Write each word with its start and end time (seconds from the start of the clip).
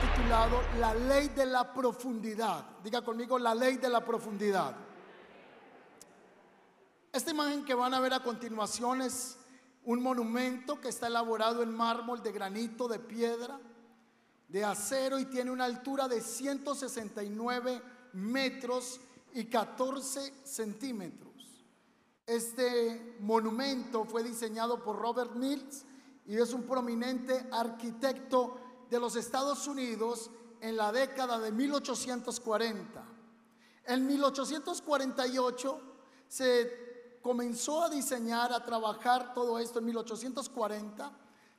titulado 0.00 0.62
La 0.78 0.94
ley 0.94 1.28
de 1.28 1.44
la 1.44 1.72
profundidad. 1.72 2.64
Diga 2.82 3.02
conmigo 3.02 3.38
la 3.38 3.54
ley 3.54 3.76
de 3.76 3.88
la 3.88 4.04
profundidad. 4.04 4.74
Esta 7.12 7.30
imagen 7.30 7.64
que 7.64 7.74
van 7.74 7.94
a 7.94 8.00
ver 8.00 8.12
a 8.12 8.22
continuación 8.22 9.00
es 9.00 9.36
un 9.84 10.02
monumento 10.02 10.78
que 10.78 10.88
está 10.88 11.06
elaborado 11.06 11.62
en 11.62 11.74
mármol 11.74 12.22
de 12.22 12.32
granito, 12.32 12.86
de 12.86 12.98
piedra, 12.98 13.58
de 14.48 14.64
acero 14.64 15.18
y 15.18 15.24
tiene 15.24 15.50
una 15.50 15.64
altura 15.64 16.06
de 16.06 16.20
169 16.20 17.82
metros 18.12 19.00
y 19.32 19.46
14 19.46 20.34
centímetros. 20.44 21.64
Este 22.26 23.16
monumento 23.20 24.04
fue 24.04 24.22
diseñado 24.22 24.82
por 24.82 24.98
Robert 24.98 25.34
Mills 25.34 25.86
y 26.26 26.36
es 26.36 26.52
un 26.52 26.64
prominente 26.64 27.48
arquitecto 27.50 28.60
de 28.90 29.00
los 29.00 29.16
Estados 29.16 29.66
Unidos 29.66 30.30
en 30.60 30.76
la 30.76 30.92
década 30.92 31.38
de 31.38 31.52
1840. 31.52 33.02
En 33.86 34.06
1848 34.06 35.80
se 36.28 36.87
comenzó 37.22 37.82
a 37.82 37.90
diseñar, 37.90 38.52
a 38.52 38.64
trabajar 38.64 39.34
todo 39.34 39.58
esto 39.58 39.78
en 39.78 39.86
1840. 39.86 41.12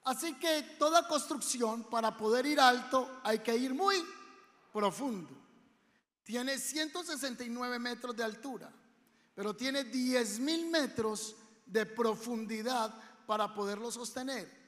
Así 0.04 0.36
que 0.36 0.62
toda 0.78 1.08
construcción 1.08 1.84
para 1.84 2.16
poder 2.18 2.46
ir 2.46 2.60
alto 2.60 3.10
hay 3.24 3.40
que 3.40 3.56
ir 3.56 3.74
muy 3.74 3.96
profundo. 4.72 5.36
Tiene 6.24 6.60
169 6.60 7.80
metros 7.80 8.16
de 8.16 8.24
altura, 8.24 8.72
pero 9.34 9.56
tiene 9.56 9.86
10 9.86 10.40
mil 10.40 10.70
metros 10.70 11.36
de 11.66 11.86
profundidad 11.86 12.94
para 13.26 13.54
poderlo 13.54 13.92
sostener. 13.92 14.59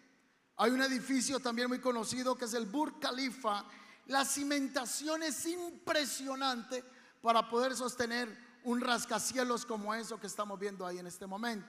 Hay 0.61 0.69
un 0.69 0.83
edificio 0.83 1.39
también 1.39 1.69
muy 1.69 1.79
conocido 1.79 2.35
que 2.35 2.45
es 2.45 2.53
el 2.53 2.67
Burj 2.67 2.99
Khalifa. 2.99 3.65
La 4.05 4.23
cimentación 4.23 5.23
es 5.23 5.43
impresionante 5.47 6.83
para 7.19 7.49
poder 7.49 7.75
sostener 7.75 8.29
un 8.63 8.79
rascacielos 8.79 9.65
como 9.65 9.91
eso 9.91 10.19
que 10.19 10.27
estamos 10.27 10.59
viendo 10.59 10.85
ahí 10.85 10.99
en 10.99 11.07
este 11.07 11.25
momento. 11.25 11.67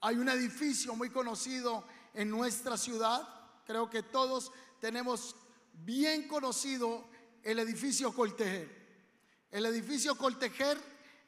Hay 0.00 0.16
un 0.16 0.30
edificio 0.30 0.96
muy 0.96 1.10
conocido 1.10 1.84
en 2.14 2.30
nuestra 2.30 2.78
ciudad, 2.78 3.28
creo 3.66 3.90
que 3.90 4.02
todos 4.02 4.50
tenemos 4.80 5.36
bien 5.84 6.26
conocido 6.26 7.06
el 7.42 7.58
edificio 7.58 8.14
Coltejer. 8.14 9.44
El 9.50 9.66
edificio 9.66 10.16
Coltejer 10.16 10.78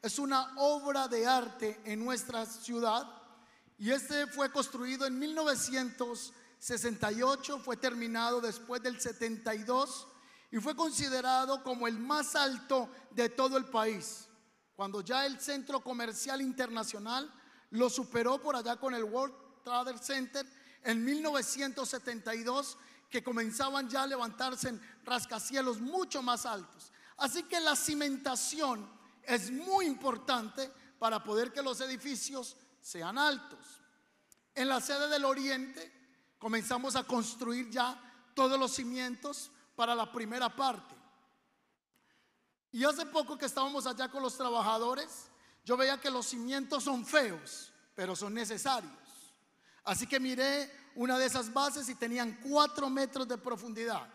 es 0.01 0.19
una 0.19 0.55
obra 0.57 1.07
de 1.07 1.27
arte 1.27 1.83
en 1.85 2.03
nuestra 2.03 2.47
ciudad 2.47 3.07
y 3.77 3.91
este 3.91 4.27
fue 4.29 4.51
construido 4.51 5.05
en 5.05 5.19
1968, 6.59 7.61
fue 7.61 7.77
terminado 7.77 8.41
después 8.41 8.83
del 8.83 9.01
72 9.01 10.09
y 10.51 10.59
fue 10.59 10.75
considerado 10.75 11.63
como 11.63 11.87
el 11.87 11.99
más 11.99 12.35
alto 12.35 12.89
de 13.13 13.29
todo 13.29 13.57
el 13.57 13.67
país. 13.67 14.29
Cuando 14.75 15.01
ya 15.01 15.25
el 15.25 15.41
Centro 15.41 15.81
Comercial 15.81 16.43
Internacional 16.43 17.33
lo 17.71 17.89
superó 17.89 18.41
por 18.41 18.57
allá 18.57 18.77
con 18.77 18.95
el 18.95 19.05
World 19.05 19.35
Trade 19.63 19.99
Center 19.99 20.47
en 20.83 21.05
1972, 21.05 22.77
que 23.09 23.23
comenzaban 23.23 23.89
ya 23.89 24.03
a 24.03 24.07
levantarse 24.07 24.71
en 24.71 24.81
rascacielos 25.05 25.81
mucho 25.81 26.23
más 26.23 26.45
altos. 26.45 26.93
Así 27.19 27.45
que 27.45 27.61
la 27.61 27.77
cimentación 27.77 28.89
es 29.23 29.51
muy 29.51 29.87
importante 29.87 30.71
para 30.99 31.23
poder 31.23 31.53
que 31.53 31.63
los 31.63 31.81
edificios 31.81 32.57
sean 32.81 33.17
altos. 33.17 33.59
En 34.55 34.69
la 34.69 34.81
sede 34.81 35.09
del 35.09 35.25
Oriente 35.25 35.98
comenzamos 36.39 36.97
a 36.97 37.05
construir 37.05 37.71
ya 37.71 38.01
todos 38.35 38.59
los 38.59 38.73
cimientos 38.73 39.51
para 39.75 39.95
la 39.95 40.11
primera 40.11 40.55
parte. 40.55 40.95
Y 42.71 42.85
hace 42.85 43.07
poco 43.07 43.39
que 43.39 43.47
estábamos 43.47 43.87
allá 43.87 44.09
con 44.09 44.23
los 44.23 44.37
trabajadores, 44.37 45.29
yo 45.65 45.77
veía 45.77 46.01
que 46.01 46.11
los 46.11 46.27
cimientos 46.27 46.85
son 46.85 47.05
feos, 47.05 47.73
pero 47.95 48.15
son 48.15 48.35
necesarios. 48.35 48.93
Así 49.85 50.07
que 50.07 50.21
miré 50.21 50.71
una 50.95 51.19
de 51.19 51.27
esas 51.27 51.53
bases 51.53 51.89
y 51.89 51.95
tenían 51.95 52.41
cuatro 52.43 52.91
metros 52.91 53.27
de 53.27 53.39
profundidad. 53.39 54.07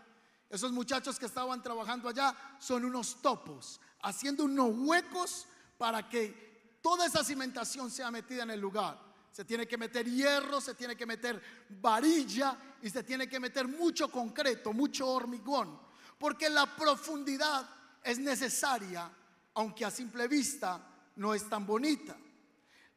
Esos 0.49 0.71
muchachos 0.71 1.17
que 1.17 1.25
estaban 1.25 1.63
trabajando 1.63 2.07
allá 2.07 2.35
son 2.59 2.85
unos 2.85 3.21
topos, 3.21 3.81
haciendo 4.01 4.43
unos 4.43 4.71
huecos 4.75 5.47
para 5.77 6.07
que 6.07 6.77
toda 6.81 7.07
esa 7.07 7.23
cimentación 7.23 7.89
sea 7.89 8.11
metida 8.11 8.43
en 8.43 8.51
el 8.51 8.59
lugar. 8.59 8.99
Se 9.33 9.43
tiene 9.43 9.67
que 9.67 9.79
meter 9.79 10.07
hierro, 10.07 10.61
se 10.61 10.75
tiene 10.75 10.95
que 10.95 11.07
meter 11.07 11.41
varilla 11.81 12.55
y 12.83 12.89
se 12.91 13.01
tiene 13.01 13.27
que 13.27 13.39
meter 13.39 13.67
mucho 13.67 14.11
concreto, 14.11 14.73
mucho 14.73 15.07
hormigón, 15.09 15.79
porque 16.19 16.51
la 16.51 16.67
profundidad 16.75 17.67
es 18.03 18.19
necesaria, 18.19 19.09
aunque 19.55 19.85
a 19.85 19.89
simple 19.89 20.27
vista 20.27 20.87
no 21.15 21.33
es 21.33 21.49
tan 21.49 21.65
bonita. 21.65 22.15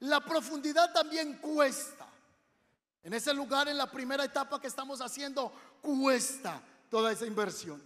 La 0.01 0.23
profundidad 0.23 0.93
también 0.93 1.39
cuesta. 1.39 2.07
En 3.03 3.15
ese 3.15 3.33
lugar, 3.33 3.69
en 3.69 3.79
la 3.79 3.91
primera 3.91 4.23
etapa 4.23 4.61
que 4.61 4.67
estamos 4.67 5.01
haciendo, 5.01 5.51
cuesta 5.81 6.61
toda 6.91 7.13
esa 7.13 7.25
inversión. 7.25 7.83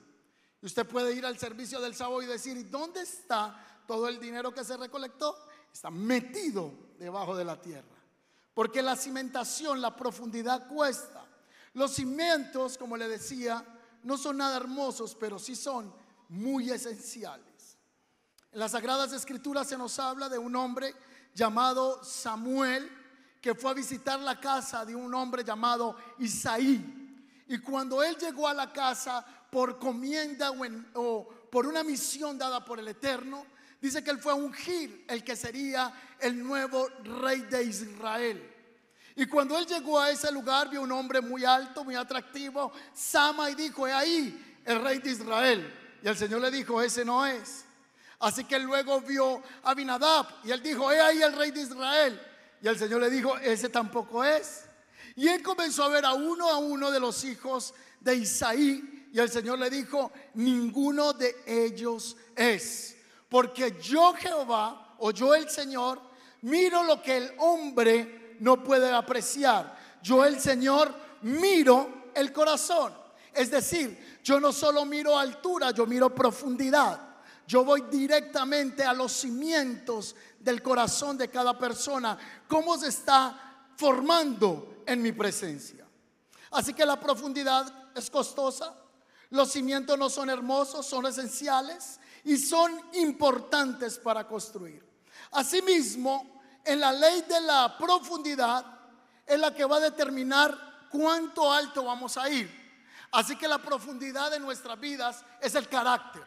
Y 0.60 0.66
usted 0.66 0.84
puede 0.84 1.12
ir 1.12 1.24
al 1.24 1.38
servicio 1.38 1.80
del 1.80 1.94
sábado 1.94 2.20
y 2.20 2.26
decir, 2.26 2.56
¿y 2.56 2.64
dónde 2.64 3.02
está 3.02 3.84
todo 3.86 4.08
el 4.08 4.18
dinero 4.18 4.52
que 4.52 4.64
se 4.64 4.76
recolectó? 4.76 5.36
Está 5.72 5.88
metido 5.88 6.72
debajo 6.98 7.36
de 7.36 7.44
la 7.44 7.60
tierra. 7.60 7.89
Porque 8.60 8.82
la 8.82 8.94
cimentación, 8.94 9.80
la 9.80 9.96
profundidad 9.96 10.68
cuesta. 10.68 11.24
Los 11.72 11.94
cimientos, 11.94 12.76
como 12.76 12.94
le 12.94 13.08
decía, 13.08 13.64
no 14.02 14.18
son 14.18 14.36
nada 14.36 14.58
hermosos, 14.58 15.16
pero 15.18 15.38
sí 15.38 15.56
son 15.56 15.90
muy 16.28 16.70
esenciales. 16.70 17.78
En 18.52 18.58
las 18.60 18.72
Sagradas 18.72 19.14
Escrituras 19.14 19.66
se 19.66 19.78
nos 19.78 19.98
habla 19.98 20.28
de 20.28 20.36
un 20.36 20.54
hombre 20.56 20.94
llamado 21.34 22.04
Samuel 22.04 22.86
que 23.40 23.54
fue 23.54 23.70
a 23.70 23.72
visitar 23.72 24.20
la 24.20 24.38
casa 24.38 24.84
de 24.84 24.94
un 24.94 25.14
hombre 25.14 25.42
llamado 25.42 25.96
Isaí. 26.18 27.46
Y 27.48 27.60
cuando 27.60 28.02
él 28.02 28.14
llegó 28.18 28.46
a 28.46 28.52
la 28.52 28.70
casa 28.74 29.24
por 29.50 29.78
comienda 29.78 30.52
o, 30.96 31.26
por 31.50 31.66
una 31.66 31.82
misión 31.82 32.36
dada 32.36 32.62
por 32.62 32.78
el 32.78 32.88
Eterno, 32.88 33.46
dice 33.80 34.04
que 34.04 34.10
él 34.10 34.18
fue 34.18 34.32
a 34.32 34.36
ungir 34.36 35.04
el 35.08 35.24
que 35.24 35.36
sería 35.36 35.92
el 36.18 36.42
nuevo 36.42 36.88
rey 37.20 37.40
de 37.42 37.62
Israel. 37.64 38.50
Y 39.16 39.26
cuando 39.26 39.58
él 39.58 39.66
llegó 39.66 39.98
a 40.00 40.10
ese 40.10 40.30
lugar, 40.32 40.70
vio 40.70 40.82
un 40.82 40.92
hombre 40.92 41.20
muy 41.20 41.44
alto, 41.44 41.84
muy 41.84 41.94
atractivo, 41.94 42.72
Sama, 42.94 43.50
y 43.50 43.54
dijo, 43.54 43.86
he 43.86 43.92
ahí 43.92 44.60
el 44.64 44.82
rey 44.82 44.98
de 44.98 45.10
Israel. 45.10 45.74
Y 46.02 46.08
el 46.08 46.16
Señor 46.16 46.40
le 46.40 46.50
dijo, 46.50 46.80
ese 46.80 47.04
no 47.04 47.26
es. 47.26 47.64
Así 48.20 48.44
que 48.44 48.58
luego 48.58 49.00
vio 49.00 49.42
a 49.62 49.70
Abinadab 49.70 50.26
y 50.44 50.50
él 50.50 50.62
dijo, 50.62 50.92
he 50.92 51.00
ahí 51.00 51.22
el 51.22 51.34
rey 51.34 51.50
de 51.50 51.62
Israel. 51.62 52.20
Y 52.62 52.68
el 52.68 52.78
Señor 52.78 53.00
le 53.00 53.10
dijo, 53.10 53.36
ese 53.38 53.70
tampoco 53.70 54.22
es. 54.22 54.64
Y 55.16 55.28
él 55.28 55.42
comenzó 55.42 55.84
a 55.84 55.88
ver 55.88 56.04
a 56.04 56.12
uno 56.12 56.48
a 56.48 56.58
uno 56.58 56.90
de 56.90 57.00
los 57.00 57.24
hijos 57.24 57.74
de 58.00 58.16
Isaí. 58.16 59.08
Y 59.12 59.18
el 59.18 59.30
Señor 59.30 59.58
le 59.58 59.70
dijo, 59.70 60.12
ninguno 60.34 61.14
de 61.14 61.34
ellos 61.46 62.16
es. 62.36 62.96
Porque 63.30 63.78
yo 63.80 64.12
Jehová, 64.12 64.96
o 64.98 65.12
yo 65.12 65.34
el 65.34 65.48
Señor, 65.48 66.00
miro 66.42 66.82
lo 66.82 67.00
que 67.00 67.16
el 67.16 67.32
hombre 67.38 68.36
no 68.40 68.62
puede 68.62 68.92
apreciar. 68.92 69.78
Yo 70.02 70.24
el 70.24 70.40
Señor 70.40 70.92
miro 71.22 72.10
el 72.14 72.32
corazón. 72.32 72.92
Es 73.32 73.50
decir, 73.50 74.18
yo 74.24 74.40
no 74.40 74.52
solo 74.52 74.84
miro 74.84 75.16
altura, 75.16 75.70
yo 75.70 75.86
miro 75.86 76.12
profundidad. 76.12 77.00
Yo 77.46 77.64
voy 77.64 77.82
directamente 77.82 78.82
a 78.82 78.92
los 78.92 79.12
cimientos 79.12 80.16
del 80.40 80.60
corazón 80.60 81.16
de 81.16 81.28
cada 81.28 81.56
persona. 81.56 82.18
¿Cómo 82.48 82.76
se 82.76 82.88
está 82.88 83.68
formando 83.76 84.82
en 84.86 85.00
mi 85.02 85.12
presencia? 85.12 85.86
Así 86.50 86.74
que 86.74 86.84
la 86.84 86.98
profundidad 86.98 87.92
es 87.94 88.10
costosa. 88.10 88.74
Los 89.30 89.52
cimientos 89.52 89.96
no 89.96 90.10
son 90.10 90.30
hermosos, 90.30 90.84
son 90.84 91.06
esenciales 91.06 91.99
y 92.24 92.36
son 92.36 92.80
importantes 92.94 93.98
para 93.98 94.26
construir. 94.26 94.84
Asimismo, 95.32 96.40
en 96.64 96.80
la 96.80 96.92
ley 96.92 97.22
de 97.22 97.40
la 97.40 97.76
profundidad 97.78 98.64
es 99.26 99.38
la 99.38 99.54
que 99.54 99.64
va 99.64 99.76
a 99.76 99.80
determinar 99.80 100.88
cuánto 100.90 101.52
alto 101.52 101.84
vamos 101.84 102.16
a 102.16 102.28
ir. 102.28 102.60
Así 103.12 103.36
que 103.36 103.48
la 103.48 103.58
profundidad 103.58 104.30
de 104.30 104.40
nuestras 104.40 104.78
vidas 104.78 105.24
es 105.40 105.54
el 105.54 105.68
carácter. 105.68 106.26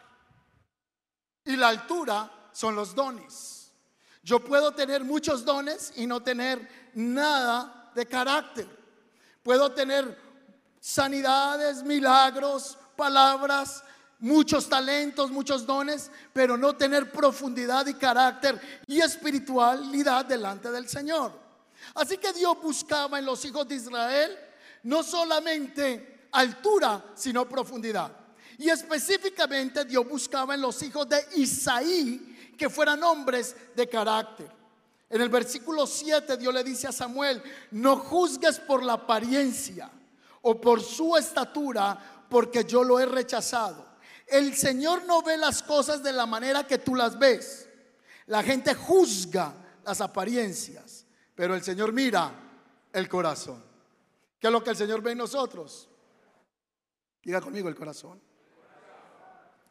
Y 1.44 1.56
la 1.56 1.68
altura 1.68 2.30
son 2.52 2.74
los 2.74 2.94
dones. 2.94 3.72
Yo 4.22 4.40
puedo 4.40 4.72
tener 4.72 5.04
muchos 5.04 5.44
dones 5.44 5.92
y 5.96 6.06
no 6.06 6.22
tener 6.22 6.90
nada 6.94 7.90
de 7.94 8.06
carácter. 8.06 8.66
Puedo 9.42 9.72
tener 9.72 10.18
sanidades, 10.80 11.82
milagros, 11.82 12.78
palabras, 12.96 13.84
muchos 14.24 14.70
talentos, 14.70 15.30
muchos 15.30 15.66
dones, 15.66 16.10
pero 16.32 16.56
no 16.56 16.74
tener 16.74 17.12
profundidad 17.12 17.86
y 17.86 17.92
carácter 17.92 18.58
y 18.86 18.98
espiritualidad 18.98 20.24
delante 20.24 20.70
del 20.70 20.88
Señor. 20.88 21.30
Así 21.94 22.16
que 22.16 22.32
Dios 22.32 22.56
buscaba 22.62 23.18
en 23.18 23.26
los 23.26 23.44
hijos 23.44 23.68
de 23.68 23.74
Israel 23.74 24.38
no 24.84 25.02
solamente 25.02 26.28
altura, 26.32 27.04
sino 27.14 27.46
profundidad. 27.46 28.12
Y 28.56 28.70
específicamente 28.70 29.84
Dios 29.84 30.08
buscaba 30.08 30.54
en 30.54 30.62
los 30.62 30.82
hijos 30.82 31.06
de 31.06 31.22
Isaí 31.36 32.54
que 32.56 32.70
fueran 32.70 33.02
hombres 33.02 33.54
de 33.76 33.86
carácter. 33.86 34.50
En 35.10 35.20
el 35.20 35.28
versículo 35.28 35.86
7 35.86 36.38
Dios 36.38 36.54
le 36.54 36.64
dice 36.64 36.86
a 36.86 36.92
Samuel, 36.92 37.42
no 37.72 37.96
juzgues 37.96 38.58
por 38.58 38.82
la 38.82 38.94
apariencia 38.94 39.90
o 40.40 40.58
por 40.58 40.82
su 40.82 41.14
estatura, 41.14 42.26
porque 42.30 42.64
yo 42.64 42.82
lo 42.82 42.98
he 42.98 43.04
rechazado. 43.04 43.93
El 44.26 44.54
Señor 44.54 45.04
no 45.04 45.22
ve 45.22 45.36
las 45.36 45.62
cosas 45.62 46.02
de 46.02 46.12
la 46.12 46.26
manera 46.26 46.66
que 46.66 46.78
tú 46.78 46.94
las 46.94 47.18
ves. 47.18 47.68
La 48.26 48.42
gente 48.42 48.74
juzga 48.74 49.52
las 49.84 50.00
apariencias, 50.00 51.06
pero 51.34 51.54
el 51.54 51.62
Señor 51.62 51.92
mira 51.92 52.32
el 52.92 53.08
corazón. 53.08 53.62
¿Qué 54.38 54.46
es 54.46 54.52
lo 54.52 54.64
que 54.64 54.70
el 54.70 54.76
Señor 54.76 55.02
ve 55.02 55.12
en 55.12 55.18
nosotros? 55.18 55.88
Diga 57.22 57.40
conmigo 57.40 57.68
el 57.68 57.74
corazón. 57.74 58.20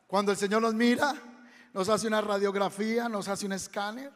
Cuando 0.07 0.31
el 0.31 0.38
Señor 0.38 0.61
nos 0.61 0.73
mira, 0.73 1.15
nos 1.73 1.89
hace 1.89 2.07
una 2.07 2.21
radiografía, 2.21 3.09
nos 3.09 3.27
hace 3.27 3.45
un 3.45 3.53
escáner. 3.53 4.11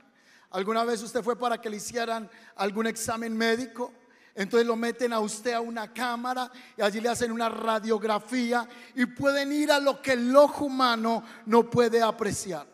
¿Alguna 0.52 0.84
vez 0.84 1.02
usted 1.02 1.24
fue 1.24 1.38
para 1.38 1.60
que 1.60 1.70
le 1.70 1.78
hicieran 1.78 2.30
algún 2.56 2.88
examen 2.88 3.36
médico? 3.36 3.92
Entonces 4.38 4.68
lo 4.68 4.76
meten 4.76 5.14
a 5.14 5.20
usted 5.20 5.54
a 5.54 5.62
una 5.62 5.92
cámara 5.92 6.52
y 6.78 6.84
allí 6.84 7.02
le 7.02 7.10
hacen 7.10 7.32
una 7.32 7.50
radiografía 7.50 8.70
y 8.94 9.08
pueden 9.08 9.52
ir 9.52 9.72
a 9.72 9.80
lo 9.80 10.00
que 10.00 10.12
el 10.14 10.36
ojo 10.36 10.66
humano 10.66 11.24
no 11.48 11.68
puede 11.68 12.04
apreciar. 12.04 12.68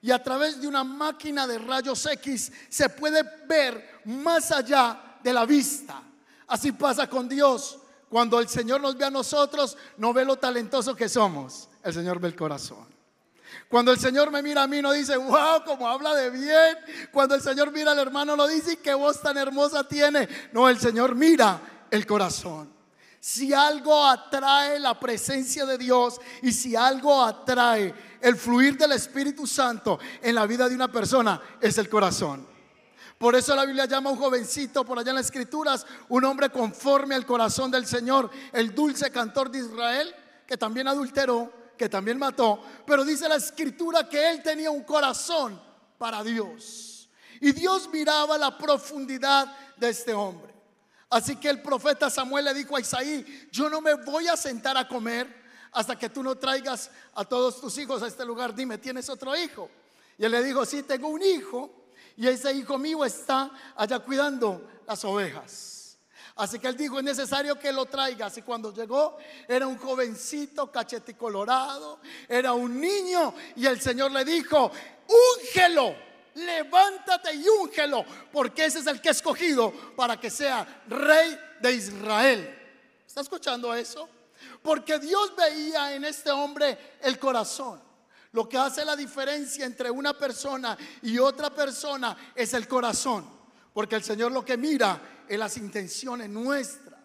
Y 0.00 0.10
a 0.10 0.22
través 0.22 0.58
de 0.62 0.66
una 0.66 0.82
máquina 0.82 1.46
de 1.46 1.58
rayos 1.58 2.06
X 2.06 2.50
se 2.70 2.88
puede 2.88 3.22
ver 3.46 4.00
más 4.06 4.50
allá 4.50 5.18
de 5.22 5.30
la 5.34 5.44
vista. 5.44 6.02
Así 6.46 6.72
pasa 6.72 7.06
con 7.06 7.28
Dios. 7.28 7.78
Cuando 8.08 8.40
el 8.40 8.48
Señor 8.48 8.80
nos 8.80 8.96
ve 8.96 9.04
a 9.04 9.10
nosotros, 9.10 9.76
no 9.98 10.14
ve 10.14 10.24
lo 10.24 10.36
talentoso 10.36 10.96
que 10.96 11.06
somos. 11.06 11.68
El 11.82 11.92
Señor 11.92 12.18
ve 12.18 12.28
el 12.28 12.34
corazón. 12.34 12.86
Cuando 13.68 13.92
el 13.92 13.98
Señor 13.98 14.30
me 14.30 14.42
mira 14.42 14.64
a 14.64 14.66
mí, 14.66 14.82
no 14.82 14.92
dice, 14.92 15.16
wow, 15.16 15.64
como 15.64 15.88
habla 15.88 16.14
de 16.14 16.30
bien. 16.30 16.78
Cuando 17.12 17.34
el 17.34 17.40
Señor 17.40 17.70
mira 17.72 17.92
al 17.92 17.98
hermano, 17.98 18.36
no 18.36 18.46
dice, 18.46 18.78
qué 18.78 18.94
voz 18.94 19.20
tan 19.20 19.36
hermosa 19.38 19.86
tiene. 19.86 20.28
No, 20.52 20.68
el 20.68 20.78
Señor 20.78 21.14
mira 21.14 21.60
el 21.90 22.06
corazón. 22.06 22.72
Si 23.20 23.52
algo 23.52 24.04
atrae 24.04 24.80
la 24.80 24.98
presencia 24.98 25.66
de 25.66 25.76
Dios 25.76 26.18
y 26.42 26.52
si 26.52 26.74
algo 26.74 27.22
atrae 27.22 27.94
el 28.20 28.34
fluir 28.36 28.78
del 28.78 28.92
Espíritu 28.92 29.46
Santo 29.46 29.98
en 30.22 30.34
la 30.34 30.46
vida 30.46 30.68
de 30.68 30.74
una 30.74 30.90
persona, 30.90 31.40
es 31.60 31.76
el 31.78 31.88
corazón. 31.88 32.48
Por 33.18 33.36
eso 33.36 33.54
la 33.54 33.66
Biblia 33.66 33.84
llama 33.84 34.08
a 34.08 34.14
un 34.14 34.18
jovencito 34.18 34.82
por 34.82 34.98
allá 34.98 35.10
en 35.10 35.16
las 35.16 35.26
escrituras, 35.26 35.86
un 36.08 36.24
hombre 36.24 36.48
conforme 36.48 37.14
al 37.14 37.26
corazón 37.26 37.70
del 37.70 37.86
Señor, 37.86 38.30
el 38.50 38.74
dulce 38.74 39.10
cantor 39.10 39.50
de 39.50 39.58
Israel, 39.58 40.14
que 40.46 40.56
también 40.56 40.88
adulteró, 40.88 41.52
que 41.80 41.88
también 41.88 42.18
mató, 42.18 42.62
pero 42.84 43.06
dice 43.06 43.26
la 43.26 43.36
escritura 43.36 44.06
que 44.06 44.28
él 44.28 44.42
tenía 44.42 44.70
un 44.70 44.82
corazón 44.82 45.58
para 45.96 46.22
Dios. 46.22 47.08
Y 47.40 47.52
Dios 47.52 47.88
miraba 47.90 48.36
la 48.36 48.58
profundidad 48.58 49.50
de 49.78 49.88
este 49.88 50.12
hombre. 50.12 50.52
Así 51.08 51.36
que 51.36 51.48
el 51.48 51.62
profeta 51.62 52.10
Samuel 52.10 52.44
le 52.44 52.52
dijo 52.52 52.76
a 52.76 52.80
Isaí, 52.80 53.48
yo 53.50 53.70
no 53.70 53.80
me 53.80 53.94
voy 53.94 54.28
a 54.28 54.36
sentar 54.36 54.76
a 54.76 54.86
comer 54.86 55.26
hasta 55.72 55.98
que 55.98 56.10
tú 56.10 56.22
no 56.22 56.34
traigas 56.34 56.90
a 57.14 57.24
todos 57.24 57.62
tus 57.62 57.78
hijos 57.78 58.02
a 58.02 58.08
este 58.08 58.26
lugar. 58.26 58.54
Dime, 58.54 58.76
¿tienes 58.76 59.08
otro 59.08 59.34
hijo? 59.34 59.70
Y 60.18 60.26
él 60.26 60.32
le 60.32 60.42
dijo, 60.42 60.66
sí, 60.66 60.82
tengo 60.82 61.08
un 61.08 61.22
hijo 61.22 61.86
y 62.14 62.28
ese 62.28 62.52
hijo 62.52 62.76
mío 62.76 63.06
está 63.06 63.50
allá 63.74 64.00
cuidando 64.00 64.82
las 64.86 65.02
ovejas. 65.06 65.79
Así 66.36 66.58
que 66.58 66.68
él 66.68 66.76
dijo, 66.76 66.98
es 66.98 67.04
necesario 67.04 67.58
que 67.58 67.72
lo 67.72 67.86
traigas. 67.86 68.36
Y 68.38 68.42
cuando 68.42 68.72
llegó, 68.72 69.18
era 69.48 69.66
un 69.66 69.76
jovencito 69.78 70.70
colorado 71.18 72.00
era 72.28 72.52
un 72.52 72.80
niño. 72.80 73.34
Y 73.56 73.66
el 73.66 73.80
Señor 73.80 74.12
le 74.12 74.24
dijo, 74.24 74.70
úngelo, 75.38 75.94
levántate 76.34 77.34
y 77.34 77.46
úngelo, 77.48 78.04
porque 78.32 78.66
ese 78.66 78.80
es 78.80 78.86
el 78.86 79.00
que 79.00 79.08
he 79.08 79.12
escogido 79.12 79.72
para 79.96 80.18
que 80.18 80.30
sea 80.30 80.82
rey 80.88 81.38
de 81.60 81.72
Israel. 81.72 82.58
¿Está 83.06 83.20
escuchando 83.20 83.74
eso? 83.74 84.08
Porque 84.62 84.98
Dios 84.98 85.34
veía 85.36 85.94
en 85.94 86.04
este 86.04 86.30
hombre 86.30 86.96
el 87.02 87.18
corazón. 87.18 87.82
Lo 88.32 88.48
que 88.48 88.56
hace 88.56 88.84
la 88.84 88.94
diferencia 88.94 89.66
entre 89.66 89.90
una 89.90 90.16
persona 90.16 90.78
y 91.02 91.18
otra 91.18 91.50
persona 91.50 92.16
es 92.34 92.54
el 92.54 92.68
corazón. 92.68 93.28
Porque 93.72 93.96
el 93.96 94.04
Señor 94.04 94.30
lo 94.30 94.44
que 94.44 94.56
mira 94.56 95.00
en 95.30 95.38
las 95.38 95.56
intenciones 95.56 96.28
nuestras. 96.28 96.98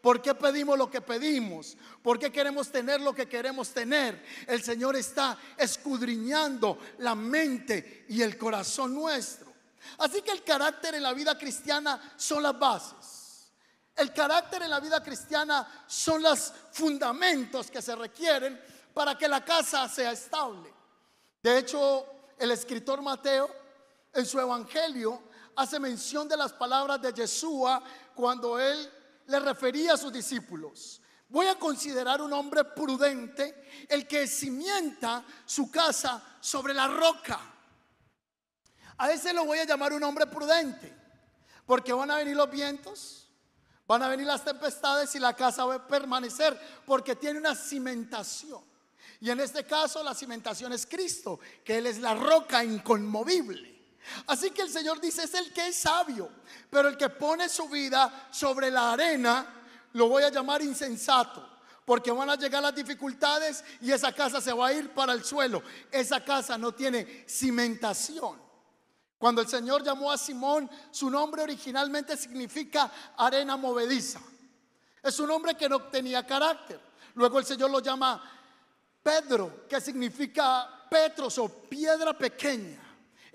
¿Por 0.00 0.20
qué 0.22 0.34
pedimos 0.34 0.78
lo 0.78 0.90
que 0.90 1.02
pedimos? 1.02 1.76
¿Por 2.02 2.18
qué 2.18 2.32
queremos 2.32 2.70
tener 2.72 3.02
lo 3.02 3.14
que 3.14 3.28
queremos 3.28 3.68
tener? 3.68 4.24
El 4.46 4.62
Señor 4.62 4.96
está 4.96 5.38
escudriñando 5.56 6.78
la 6.98 7.14
mente 7.14 8.06
y 8.08 8.22
el 8.22 8.38
corazón 8.38 8.94
nuestro. 8.94 9.52
Así 9.98 10.22
que 10.22 10.30
el 10.30 10.42
carácter 10.42 10.94
en 10.94 11.02
la 11.02 11.12
vida 11.12 11.36
cristiana 11.36 12.14
son 12.16 12.42
las 12.42 12.58
bases. 12.58 13.52
El 13.94 14.12
carácter 14.12 14.62
en 14.62 14.70
la 14.70 14.80
vida 14.80 15.02
cristiana 15.02 15.84
son 15.86 16.22
los 16.22 16.50
fundamentos 16.72 17.70
que 17.70 17.82
se 17.82 17.94
requieren 17.94 18.58
para 18.94 19.18
que 19.18 19.28
la 19.28 19.44
casa 19.44 19.86
sea 19.88 20.12
estable. 20.12 20.72
De 21.42 21.58
hecho, 21.58 22.06
el 22.38 22.50
escritor 22.50 23.02
Mateo 23.02 23.50
en 24.14 24.24
su 24.24 24.40
evangelio 24.40 25.22
hace 25.56 25.78
mención 25.78 26.28
de 26.28 26.36
las 26.36 26.52
palabras 26.52 27.00
de 27.00 27.12
Yeshua 27.12 27.82
cuando 28.14 28.58
él 28.58 28.90
le 29.26 29.40
refería 29.40 29.94
a 29.94 29.96
sus 29.96 30.12
discípulos. 30.12 31.00
Voy 31.28 31.46
a 31.46 31.58
considerar 31.58 32.20
un 32.20 32.32
hombre 32.32 32.64
prudente 32.64 33.86
el 33.88 34.06
que 34.06 34.26
cimienta 34.26 35.24
su 35.44 35.70
casa 35.70 36.22
sobre 36.40 36.74
la 36.74 36.86
roca. 36.86 37.40
A 38.98 39.10
ese 39.10 39.32
lo 39.32 39.44
voy 39.44 39.58
a 39.58 39.64
llamar 39.64 39.92
un 39.92 40.04
hombre 40.04 40.26
prudente, 40.26 40.94
porque 41.66 41.92
van 41.92 42.10
a 42.10 42.16
venir 42.16 42.36
los 42.36 42.50
vientos, 42.50 43.28
van 43.86 44.02
a 44.02 44.08
venir 44.08 44.26
las 44.26 44.44
tempestades 44.44 45.14
y 45.14 45.18
la 45.18 45.34
casa 45.34 45.64
va 45.64 45.74
a 45.74 45.86
permanecer 45.86 46.58
porque 46.86 47.16
tiene 47.16 47.40
una 47.40 47.54
cimentación. 47.54 48.62
Y 49.20 49.30
en 49.30 49.40
este 49.40 49.64
caso 49.64 50.02
la 50.02 50.14
cimentación 50.14 50.72
es 50.72 50.86
Cristo, 50.86 51.40
que 51.64 51.78
Él 51.78 51.86
es 51.86 51.98
la 51.98 52.14
roca 52.14 52.62
inconmovible. 52.62 53.73
Así 54.26 54.50
que 54.50 54.62
el 54.62 54.70
Señor 54.70 55.00
dice, 55.00 55.24
es 55.24 55.34
el 55.34 55.52
que 55.52 55.68
es 55.68 55.76
sabio, 55.76 56.30
pero 56.70 56.88
el 56.88 56.96
que 56.96 57.08
pone 57.08 57.48
su 57.48 57.68
vida 57.68 58.28
sobre 58.30 58.70
la 58.70 58.92
arena, 58.92 59.46
lo 59.92 60.08
voy 60.08 60.22
a 60.22 60.30
llamar 60.30 60.62
insensato. 60.62 61.50
Porque 61.84 62.10
van 62.10 62.30
a 62.30 62.36
llegar 62.36 62.62
las 62.62 62.74
dificultades 62.74 63.62
y 63.82 63.92
esa 63.92 64.10
casa 64.12 64.40
se 64.40 64.52
va 64.52 64.68
a 64.68 64.72
ir 64.72 64.90
para 64.94 65.12
el 65.12 65.22
suelo. 65.22 65.62
Esa 65.90 66.24
casa 66.24 66.56
no 66.56 66.72
tiene 66.72 67.24
cimentación. 67.28 68.40
Cuando 69.18 69.42
el 69.42 69.48
Señor 69.48 69.82
llamó 69.82 70.10
a 70.10 70.18
Simón, 70.18 70.70
su 70.90 71.10
nombre 71.10 71.42
originalmente 71.42 72.16
significa 72.16 72.90
arena 73.16 73.56
movediza. 73.56 74.20
Es 75.02 75.18
un 75.18 75.30
hombre 75.30 75.54
que 75.54 75.68
no 75.68 75.82
tenía 75.82 76.26
carácter. 76.26 76.80
Luego 77.14 77.38
el 77.38 77.44
Señor 77.44 77.70
lo 77.70 77.80
llama 77.80 78.22
Pedro, 79.02 79.66
que 79.68 79.80
significa 79.80 80.86
Petros 80.90 81.38
o 81.38 81.48
piedra 81.48 82.16
pequeña. 82.16 82.83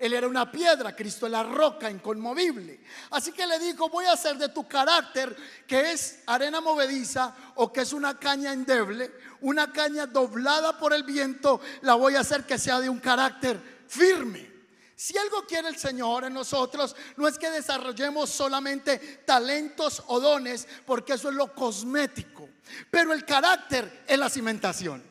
Él 0.00 0.14
era 0.14 0.26
una 0.26 0.50
piedra, 0.50 0.96
Cristo 0.96 1.26
es 1.26 1.32
la 1.32 1.42
roca 1.42 1.90
inconmovible. 1.90 2.80
Así 3.10 3.32
que 3.32 3.46
le 3.46 3.58
dijo, 3.58 3.90
voy 3.90 4.06
a 4.06 4.12
hacer 4.12 4.38
de 4.38 4.48
tu 4.48 4.66
carácter, 4.66 5.36
que 5.66 5.92
es 5.92 6.20
arena 6.26 6.62
movediza 6.62 7.36
o 7.56 7.70
que 7.70 7.82
es 7.82 7.92
una 7.92 8.18
caña 8.18 8.50
endeble, 8.54 9.12
una 9.42 9.70
caña 9.70 10.06
doblada 10.06 10.78
por 10.78 10.94
el 10.94 11.02
viento, 11.02 11.60
la 11.82 11.96
voy 11.96 12.14
a 12.14 12.20
hacer 12.20 12.46
que 12.46 12.58
sea 12.58 12.80
de 12.80 12.88
un 12.88 12.98
carácter 12.98 13.60
firme. 13.86 14.50
Si 14.96 15.18
algo 15.18 15.44
quiere 15.46 15.68
el 15.68 15.76
Señor 15.76 16.24
en 16.24 16.32
nosotros, 16.32 16.96
no 17.18 17.28
es 17.28 17.38
que 17.38 17.50
desarrollemos 17.50 18.30
solamente 18.30 19.22
talentos 19.26 20.02
o 20.06 20.18
dones, 20.18 20.66
porque 20.86 21.12
eso 21.12 21.28
es 21.28 21.34
lo 21.34 21.54
cosmético, 21.54 22.48
pero 22.90 23.12
el 23.12 23.26
carácter 23.26 24.04
es 24.06 24.18
la 24.18 24.30
cimentación. 24.30 25.09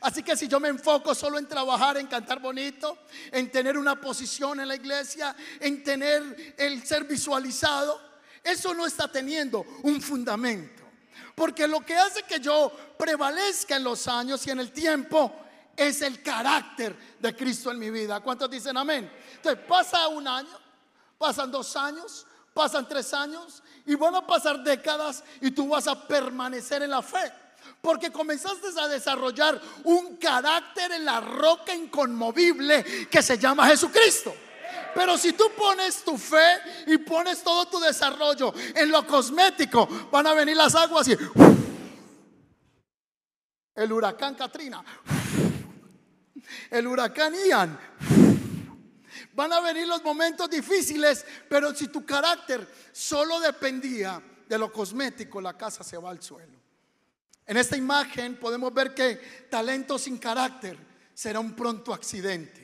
Así 0.00 0.22
que 0.22 0.36
si 0.36 0.48
yo 0.48 0.60
me 0.60 0.68
enfoco 0.68 1.14
solo 1.14 1.38
en 1.38 1.46
trabajar, 1.46 1.96
en 1.96 2.06
cantar 2.06 2.40
bonito, 2.40 2.98
en 3.30 3.50
tener 3.50 3.76
una 3.76 4.00
posición 4.00 4.60
en 4.60 4.68
la 4.68 4.76
iglesia, 4.76 5.34
en 5.60 5.82
tener 5.82 6.54
el 6.56 6.84
ser 6.86 7.04
visualizado, 7.04 8.00
eso 8.42 8.74
no 8.74 8.86
está 8.86 9.08
teniendo 9.08 9.64
un 9.82 10.00
fundamento. 10.00 10.82
Porque 11.34 11.66
lo 11.66 11.80
que 11.80 11.96
hace 11.96 12.22
que 12.24 12.40
yo 12.40 12.72
prevalezca 12.98 13.76
en 13.76 13.84
los 13.84 14.06
años 14.08 14.46
y 14.46 14.50
en 14.50 14.60
el 14.60 14.72
tiempo 14.72 15.34
es 15.76 16.02
el 16.02 16.22
carácter 16.22 16.96
de 17.18 17.34
Cristo 17.34 17.70
en 17.70 17.78
mi 17.78 17.90
vida. 17.90 18.20
¿Cuántos 18.20 18.50
dicen 18.50 18.76
amén? 18.76 19.10
Entonces 19.36 19.64
pasa 19.66 20.08
un 20.08 20.26
año, 20.28 20.58
pasan 21.18 21.50
dos 21.50 21.74
años, 21.76 22.26
pasan 22.52 22.86
tres 22.86 23.14
años 23.14 23.62
y 23.86 23.94
van 23.94 24.14
a 24.14 24.26
pasar 24.26 24.62
décadas 24.62 25.24
y 25.40 25.50
tú 25.50 25.68
vas 25.68 25.86
a 25.86 26.06
permanecer 26.06 26.82
en 26.82 26.90
la 26.90 27.02
fe. 27.02 27.32
Porque 27.80 28.10
comenzaste 28.10 28.68
a 28.78 28.88
desarrollar 28.88 29.60
un 29.84 30.16
carácter 30.16 30.92
en 30.92 31.04
la 31.04 31.20
roca 31.20 31.74
inconmovible 31.74 32.84
que 33.10 33.22
se 33.22 33.38
llama 33.38 33.66
Jesucristo. 33.68 34.34
Pero 34.94 35.16
si 35.16 35.32
tú 35.32 35.44
pones 35.56 36.04
tu 36.04 36.18
fe 36.18 36.58
y 36.86 36.98
pones 36.98 37.42
todo 37.42 37.66
tu 37.66 37.80
desarrollo 37.80 38.52
en 38.74 38.90
lo 38.90 39.06
cosmético, 39.06 39.86
van 40.10 40.26
a 40.26 40.34
venir 40.34 40.56
las 40.56 40.74
aguas 40.74 41.08
y 41.08 41.16
el 43.74 43.92
huracán 43.92 44.34
Katrina, 44.34 44.84
el 46.70 46.86
huracán 46.86 47.34
Ian. 47.46 47.78
Van 49.34 49.52
a 49.52 49.60
venir 49.60 49.86
los 49.86 50.02
momentos 50.02 50.50
difíciles, 50.50 51.24
pero 51.48 51.74
si 51.74 51.88
tu 51.88 52.04
carácter 52.04 52.68
solo 52.92 53.40
dependía 53.40 54.22
de 54.46 54.58
lo 54.58 54.70
cosmético, 54.70 55.40
la 55.40 55.56
casa 55.56 55.82
se 55.82 55.96
va 55.96 56.10
al 56.10 56.22
suelo. 56.22 56.61
En 57.46 57.56
esta 57.56 57.76
imagen 57.76 58.36
podemos 58.36 58.72
ver 58.72 58.94
que 58.94 59.16
talento 59.50 59.98
sin 59.98 60.18
carácter 60.18 60.78
será 61.14 61.40
un 61.40 61.54
pronto 61.54 61.92
accidente. 61.92 62.62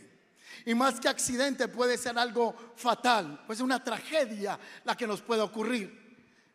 Y 0.64 0.74
más 0.74 1.00
que 1.00 1.08
accidente 1.08 1.68
puede 1.68 1.96
ser 1.96 2.18
algo 2.18 2.54
fatal, 2.76 3.42
pues 3.46 3.58
es 3.58 3.62
una 3.62 3.82
tragedia 3.82 4.58
la 4.84 4.96
que 4.96 5.06
nos 5.06 5.22
puede 5.22 5.40
ocurrir. 5.42 6.08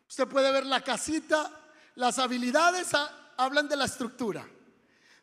Usted 0.08 0.27
puede 0.27 0.51
ver 0.51 0.65
la 0.65 0.82
casita, 0.82 1.51
las 1.96 2.20
habilidades 2.20 2.89
hablan 3.38 3.68
de 3.68 3.75
la 3.75 3.86
estructura. 3.86 4.48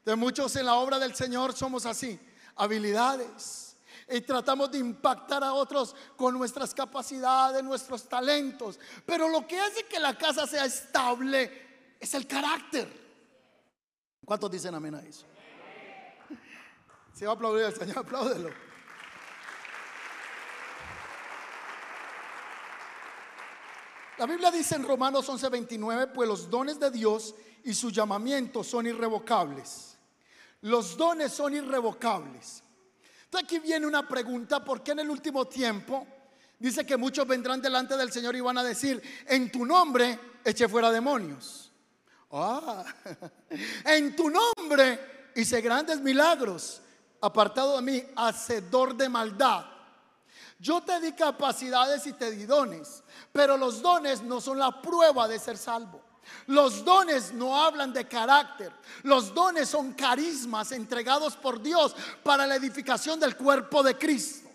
De 0.04 0.16
muchos 0.16 0.56
en 0.56 0.66
la 0.66 0.74
obra 0.74 0.98
del 0.98 1.14
Señor 1.14 1.52
somos 1.52 1.86
así, 1.86 2.18
habilidades. 2.56 3.76
Y 4.08 4.20
tratamos 4.22 4.72
de 4.72 4.78
impactar 4.78 5.44
a 5.44 5.52
otros 5.52 5.94
con 6.16 6.36
nuestras 6.36 6.74
capacidades, 6.74 7.62
nuestros 7.62 8.08
talentos. 8.08 8.80
Pero 9.06 9.28
lo 9.28 9.46
que 9.46 9.60
hace 9.60 9.84
que 9.84 10.00
la 10.00 10.18
casa 10.18 10.48
sea 10.48 10.64
estable 10.64 11.69
es 12.00 12.14
el 12.14 12.26
carácter. 12.26 12.88
¿Cuántos 14.24 14.50
dicen 14.50 14.74
amén 14.74 14.94
a 14.94 15.02
eso? 15.02 15.26
Si 17.12 17.24
va 17.24 17.32
a 17.32 17.34
aplaudir 17.34 17.64
al 17.66 17.74
Señor, 17.74 17.98
apláudelo. 17.98 18.50
La 24.16 24.26
Biblia 24.26 24.50
dice 24.50 24.76
en 24.76 24.84
Romanos 24.84 25.28
11:29, 25.28 26.12
pues 26.14 26.28
los 26.28 26.48
dones 26.48 26.78
de 26.78 26.90
Dios 26.90 27.34
y 27.64 27.74
su 27.74 27.90
llamamiento 27.90 28.62
son 28.62 28.86
irrevocables. 28.86 29.96
Los 30.62 30.96
dones 30.96 31.32
son 31.32 31.54
irrevocables. 31.54 32.62
Entonces 33.24 33.44
aquí 33.44 33.58
viene 33.58 33.86
una 33.86 34.06
pregunta, 34.06 34.64
¿por 34.64 34.82
qué 34.82 34.92
en 34.92 35.00
el 35.00 35.10
último 35.10 35.46
tiempo 35.46 36.06
dice 36.58 36.84
que 36.84 36.96
muchos 36.96 37.26
vendrán 37.26 37.62
delante 37.62 37.96
del 37.96 38.12
Señor 38.12 38.36
y 38.36 38.40
van 38.40 38.58
a 38.58 38.64
decir, 38.64 39.02
en 39.26 39.50
tu 39.50 39.64
nombre 39.64 40.18
eche 40.44 40.68
fuera 40.68 40.90
demonios? 40.90 41.69
Ah, 42.32 42.84
en 43.84 44.14
tu 44.14 44.30
nombre 44.30 45.32
hice 45.34 45.60
grandes 45.60 46.00
milagros. 46.00 46.80
Apartado 47.22 47.76
de 47.76 47.82
mí, 47.82 48.02
hacedor 48.16 48.94
de 48.94 49.08
maldad. 49.08 49.66
Yo 50.58 50.82
te 50.82 51.00
di 51.00 51.12
capacidades 51.12 52.06
y 52.06 52.12
te 52.12 52.30
di 52.30 52.44
dones, 52.44 53.02
pero 53.32 53.56
los 53.56 53.80
dones 53.80 54.22
no 54.22 54.40
son 54.40 54.58
la 54.58 54.80
prueba 54.80 55.26
de 55.26 55.38
ser 55.38 55.56
salvo. 55.56 56.02
Los 56.46 56.84
dones 56.84 57.32
no 57.32 57.60
hablan 57.60 57.92
de 57.92 58.06
carácter. 58.06 58.72
Los 59.02 59.34
dones 59.34 59.68
son 59.68 59.92
carismas 59.94 60.72
entregados 60.72 61.36
por 61.36 61.60
Dios 61.60 61.96
para 62.22 62.46
la 62.46 62.56
edificación 62.56 63.18
del 63.18 63.36
cuerpo 63.36 63.82
de 63.82 63.96
Cristo. 63.96 64.49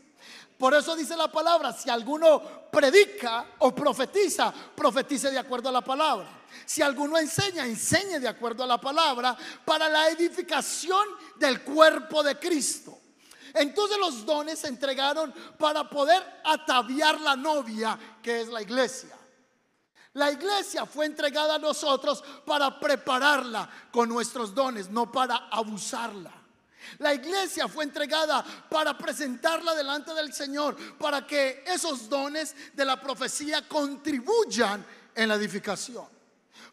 Por 0.57 0.73
eso 0.73 0.95
dice 0.95 1.17
la 1.17 1.29
palabra, 1.29 1.73
si 1.73 1.89
alguno 1.89 2.41
predica 2.71 3.45
o 3.59 3.75
profetiza, 3.75 4.53
profetice 4.75 5.29
de 5.29 5.39
acuerdo 5.39 5.69
a 5.69 5.71
la 5.71 5.81
palabra. 5.81 6.27
Si 6.65 6.81
alguno 6.81 7.17
enseña, 7.17 7.65
enseñe 7.65 8.19
de 8.19 8.27
acuerdo 8.27 8.63
a 8.63 8.67
la 8.67 8.79
palabra 8.79 9.35
para 9.65 9.89
la 9.89 10.09
edificación 10.09 11.05
del 11.35 11.61
cuerpo 11.61 12.23
de 12.23 12.39
Cristo. 12.39 12.97
Entonces 13.53 13.97
los 13.97 14.25
dones 14.25 14.59
se 14.59 14.67
entregaron 14.67 15.33
para 15.57 15.89
poder 15.89 16.23
ataviar 16.43 17.19
la 17.21 17.35
novia 17.35 17.97
que 18.21 18.41
es 18.41 18.47
la 18.47 18.61
iglesia. 18.61 19.17
La 20.13 20.31
iglesia 20.31 20.85
fue 20.85 21.05
entregada 21.05 21.55
a 21.55 21.59
nosotros 21.59 22.23
para 22.45 22.79
prepararla 22.79 23.69
con 23.91 24.07
nuestros 24.07 24.55
dones, 24.55 24.89
no 24.89 25.11
para 25.11 25.49
abusarla. 25.51 26.31
La 26.99 27.13
iglesia 27.13 27.67
fue 27.67 27.83
entregada 27.83 28.43
para 28.69 28.97
presentarla 28.97 29.73
delante 29.75 30.13
del 30.13 30.33
Señor, 30.33 30.75
para 30.97 31.25
que 31.25 31.63
esos 31.67 32.09
dones 32.09 32.55
de 32.73 32.85
la 32.85 32.99
profecía 32.99 33.67
contribuyan 33.67 34.85
en 35.13 35.29
la 35.29 35.35
edificación 35.35 36.15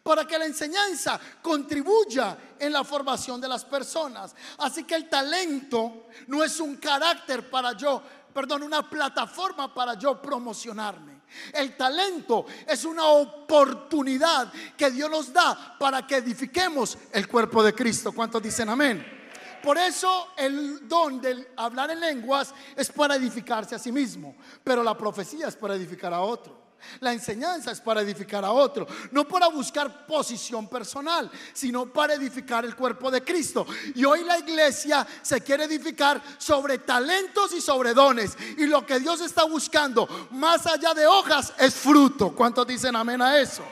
para 0.03 0.27
que 0.27 0.37
la 0.37 0.45
enseñanza 0.45 1.19
contribuya 1.41 2.37
en 2.59 2.73
la 2.73 2.83
formación 2.83 3.39
de 3.39 3.47
las 3.47 3.63
personas. 3.63 4.35
Así 4.57 4.83
que 4.83 4.95
el 4.95 5.09
talento 5.09 6.07
no 6.27 6.43
es 6.43 6.59
un 6.59 6.75
carácter 6.75 7.49
para 7.49 7.71
yo, 7.73 8.03
perdón, 8.33 8.63
una 8.63 8.87
plataforma 8.87 9.73
para 9.73 9.93
yo 9.97 10.21
promocionarme. 10.21 11.23
El 11.53 11.75
talento 11.75 12.45
es 12.67 12.85
una 12.85 13.05
oportunidad 13.05 14.51
que 14.77 14.91
Dios 14.91 15.09
nos 15.09 15.33
da 15.33 15.77
para 15.79 16.05
que 16.05 16.17
edifiquemos 16.17 16.97
el 17.11 17.27
cuerpo 17.27 17.63
de 17.63 17.73
Cristo. 17.73 18.11
¿Cuántos 18.11 18.43
dicen 18.43 18.69
amén? 18.69 19.22
Por 19.63 19.77
eso 19.77 20.27
el 20.35 20.89
don 20.89 21.21
de 21.21 21.53
hablar 21.55 21.89
en 21.91 22.01
lenguas 22.01 22.53
es 22.75 22.91
para 22.91 23.15
edificarse 23.15 23.73
a 23.73 23.79
sí 23.79 23.93
mismo, 23.93 24.35
pero 24.61 24.83
la 24.83 24.97
profecía 24.97 25.47
es 25.47 25.55
para 25.55 25.75
edificar 25.75 26.13
a 26.13 26.19
otro. 26.19 26.63
La 26.99 27.13
enseñanza 27.13 27.71
es 27.71 27.79
para 27.79 28.01
edificar 28.01 28.43
a 28.43 28.51
otro, 28.51 28.85
no 29.11 29.25
para 29.25 29.47
buscar 29.47 30.05
posición 30.05 30.67
personal, 30.67 31.31
sino 31.53 31.85
para 31.85 32.15
edificar 32.15 32.65
el 32.65 32.75
cuerpo 32.75 33.09
de 33.09 33.23
Cristo. 33.23 33.65
Y 33.95 34.03
hoy 34.03 34.25
la 34.25 34.37
iglesia 34.37 35.07
se 35.21 35.39
quiere 35.39 35.63
edificar 35.63 36.21
sobre 36.37 36.79
talentos 36.79 37.53
y 37.53 37.61
sobre 37.61 37.93
dones. 37.93 38.37
Y 38.57 38.65
lo 38.65 38.85
que 38.85 38.99
Dios 38.99 39.21
está 39.21 39.45
buscando, 39.45 40.27
más 40.31 40.67
allá 40.67 40.93
de 40.93 41.07
hojas, 41.07 41.53
es 41.57 41.73
fruto. 41.73 42.35
¿Cuántos 42.35 42.67
dicen 42.67 42.97
amén 42.97 43.21
a 43.21 43.39
eso? 43.39 43.63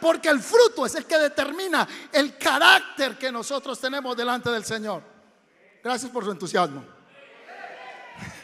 Porque 0.00 0.28
el 0.28 0.40
fruto 0.40 0.86
es 0.86 0.94
el 0.94 1.04
que 1.04 1.18
determina 1.18 1.88
el 2.12 2.38
carácter 2.38 3.18
que 3.18 3.32
nosotros 3.32 3.78
tenemos 3.80 4.16
delante 4.16 4.50
del 4.50 4.64
Señor. 4.64 5.11
Gracias 5.82 6.10
por 6.10 6.24
su 6.24 6.30
entusiasmo. 6.30 6.84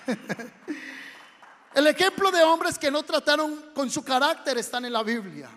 El 1.74 1.86
ejemplo 1.86 2.30
de 2.30 2.42
hombres 2.42 2.78
que 2.78 2.90
no 2.90 3.02
trataron 3.02 3.70
con 3.74 3.88
su 3.90 4.02
carácter 4.02 4.58
están 4.58 4.84
en 4.84 4.92
la 4.92 5.02
Biblia. 5.02 5.48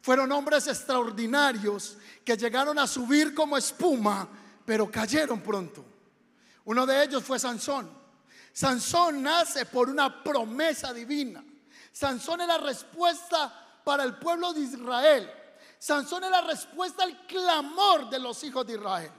Fueron 0.00 0.30
hombres 0.30 0.68
extraordinarios 0.68 1.96
que 2.24 2.36
llegaron 2.36 2.78
a 2.78 2.86
subir 2.86 3.34
como 3.34 3.56
espuma, 3.56 4.28
pero 4.64 4.90
cayeron 4.90 5.40
pronto. 5.40 5.84
Uno 6.66 6.86
de 6.86 7.02
ellos 7.02 7.24
fue 7.24 7.38
Sansón. 7.38 7.90
Sansón 8.52 9.22
nace 9.22 9.66
por 9.66 9.88
una 9.88 10.22
promesa 10.22 10.92
divina. 10.92 11.42
Sansón 11.90 12.42
es 12.42 12.46
la 12.46 12.58
respuesta 12.58 13.80
para 13.82 14.04
el 14.04 14.16
pueblo 14.16 14.52
de 14.52 14.60
Israel. 14.60 15.30
Sansón 15.78 16.22
es 16.24 16.30
la 16.30 16.42
respuesta 16.42 17.02
al 17.02 17.26
clamor 17.26 18.08
de 18.08 18.18
los 18.20 18.44
hijos 18.44 18.64
de 18.66 18.74
Israel. 18.74 19.10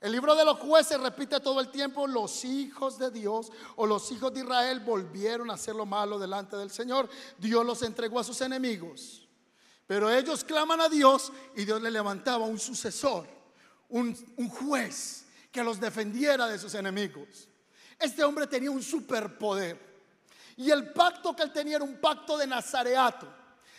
El 0.00 0.12
libro 0.12 0.34
de 0.34 0.46
los 0.46 0.58
jueces 0.58 0.98
repite 0.98 1.40
todo 1.40 1.60
el 1.60 1.70
tiempo, 1.70 2.06
los 2.06 2.44
hijos 2.46 2.98
de 2.98 3.10
Dios 3.10 3.52
o 3.76 3.86
los 3.86 4.10
hijos 4.10 4.32
de 4.32 4.40
Israel 4.40 4.80
volvieron 4.80 5.50
a 5.50 5.54
hacer 5.54 5.74
lo 5.74 5.84
malo 5.84 6.18
delante 6.18 6.56
del 6.56 6.70
Señor. 6.70 7.08
Dios 7.36 7.66
los 7.66 7.82
entregó 7.82 8.18
a 8.18 8.24
sus 8.24 8.40
enemigos. 8.40 9.28
Pero 9.86 10.10
ellos 10.10 10.42
claman 10.42 10.80
a 10.80 10.88
Dios 10.88 11.30
y 11.54 11.66
Dios 11.66 11.82
le 11.82 11.90
levantaba 11.90 12.46
un 12.46 12.58
sucesor, 12.58 13.26
un, 13.90 14.16
un 14.36 14.48
juez 14.48 15.26
que 15.52 15.62
los 15.62 15.78
defendiera 15.78 16.46
de 16.46 16.58
sus 16.58 16.74
enemigos. 16.74 17.48
Este 17.98 18.24
hombre 18.24 18.46
tenía 18.46 18.70
un 18.70 18.82
superpoder. 18.82 19.90
Y 20.56 20.70
el 20.70 20.92
pacto 20.92 21.36
que 21.36 21.42
él 21.42 21.52
tenía 21.52 21.76
era 21.76 21.84
un 21.84 22.00
pacto 22.00 22.38
de 22.38 22.46
nazareato. 22.46 23.26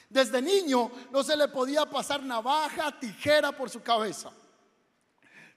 Desde 0.07 0.39
niño 0.39 0.91
no 1.09 1.23
se 1.23 1.35
le 1.35 1.47
podía 1.47 1.85
pasar 1.85 2.21
navaja, 2.21 2.99
tijera 2.99 3.51
por 3.51 3.71
su 3.71 3.81
cabeza. 3.81 4.31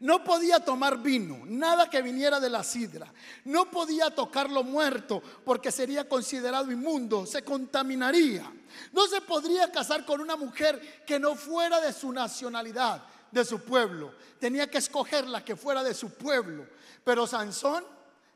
No 0.04 0.22
podía 0.22 0.60
tomar 0.60 0.98
vino, 0.98 1.44
nada 1.46 1.88
que 1.88 2.02
viniera 2.02 2.38
de 2.38 2.50
la 2.50 2.62
sidra. 2.62 3.10
No 3.46 3.70
podía 3.70 4.10
tocar 4.10 4.50
lo 4.50 4.62
muerto 4.62 5.22
porque 5.46 5.72
sería 5.72 6.06
considerado 6.06 6.70
inmundo, 6.70 7.24
se 7.24 7.42
contaminaría. 7.42 8.52
No 8.92 9.06
se 9.06 9.22
podría 9.22 9.72
casar 9.72 10.04
con 10.04 10.20
una 10.20 10.36
mujer 10.36 11.04
que 11.06 11.18
no 11.18 11.34
fuera 11.34 11.80
de 11.80 11.90
su 11.90 12.12
nacionalidad, 12.12 13.02
de 13.30 13.46
su 13.46 13.60
pueblo. 13.60 14.12
Tenía 14.38 14.68
que 14.68 14.76
escoger 14.76 15.26
la 15.26 15.42
que 15.42 15.56
fuera 15.56 15.82
de 15.82 15.94
su 15.94 16.10
pueblo. 16.10 16.66
Pero 17.02 17.26
Sansón 17.26 17.82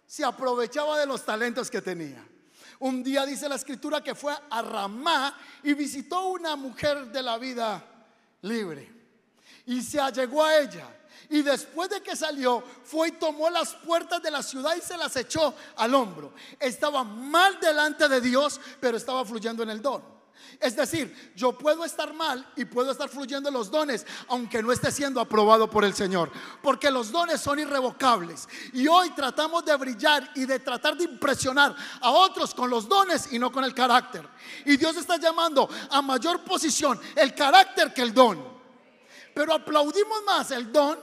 se 0.07 0.25
aprovechaba 0.25 0.99
de 0.99 1.05
los 1.05 1.23
talentos 1.27 1.71
que 1.71 1.83
tenía. 1.83 2.27
Un 2.79 3.03
día 3.03 3.27
dice 3.27 3.47
la 3.47 3.57
escritura 3.57 4.03
que 4.03 4.15
fue 4.15 4.33
a 4.49 4.63
Ramá 4.63 5.39
y 5.63 5.75
visitó 5.75 6.29
una 6.29 6.57
mujer 6.57 7.13
de 7.13 7.23
la 7.23 7.37
vida 7.37 7.85
libre. 8.41 8.98
Y 9.69 9.81
se 9.83 10.01
allegó 10.01 10.45
a 10.45 10.59
ella 10.59 10.99
y 11.31 11.43
después 11.43 11.91
de 11.91 12.01
que 12.01 12.17
salió, 12.17 12.63
fue 12.85 13.09
y 13.09 13.13
tomó 13.13 13.51
las 13.51 13.75
puertas 13.75 14.23
de 14.23 14.31
la 14.31 14.43
ciudad 14.43 14.75
y 14.77 14.81
se 14.81 14.97
las 14.97 15.15
echó 15.17 15.55
al 15.77 15.95
hombro. 15.95 16.33
Estaba 16.59 17.05
mal 17.05 17.61
delante 17.61 18.09
de 18.09 18.21
Dios, 18.21 18.61
pero 18.81 18.97
estaba 18.97 19.25
fluyendo 19.25 19.63
en 19.63 19.71
el 19.71 19.83
don. 19.83 20.03
Es 20.59 20.75
decir, 20.75 21.33
yo 21.37 21.57
puedo 21.57 21.85
estar 21.85 22.15
mal 22.15 22.51
y 22.57 22.65
puedo 22.65 22.91
estar 22.91 23.09
fluyendo 23.11 23.49
en 23.49 23.55
los 23.55 23.71
dones, 23.71 24.07
aunque 24.29 24.63
no 24.63 24.73
esté 24.73 24.91
siendo 24.91 25.21
aprobado 25.21 25.69
por 25.69 25.85
el 25.85 25.95
Señor. 25.95 26.33
Porque 26.63 26.91
los 26.91 27.13
dones 27.13 27.41
son 27.41 27.59
irrevocables. 27.59 28.49
Y 28.73 28.89
hoy 28.89 29.11
tratamos 29.11 29.65
de 29.67 29.77
brillar 29.77 30.31
y 30.35 30.47
de 30.47 30.59
tratar 30.61 30.97
de 30.97 31.05
impresionar 31.05 31.77
a 32.01 32.11
otros 32.11 32.55
con 32.55 32.71
los 32.71 32.89
dones 32.89 33.33
y 33.33 33.39
no 33.39 33.53
con 33.53 33.65
el 33.65 33.75
carácter. 33.75 34.27
Y 34.65 34.79
Dios 34.79 34.97
está 34.97 35.19
llamando 35.19 35.69
a 35.91 36.01
mayor 36.01 36.43
posición 36.43 36.99
el 37.15 37.35
carácter 37.35 37.93
que 37.93 38.03
el 38.03 38.15
don. 38.15 38.58
Pero 39.39 39.55
aplaudimos 39.55 40.25
más 40.25 40.51
el 40.51 40.73
don 40.73 40.99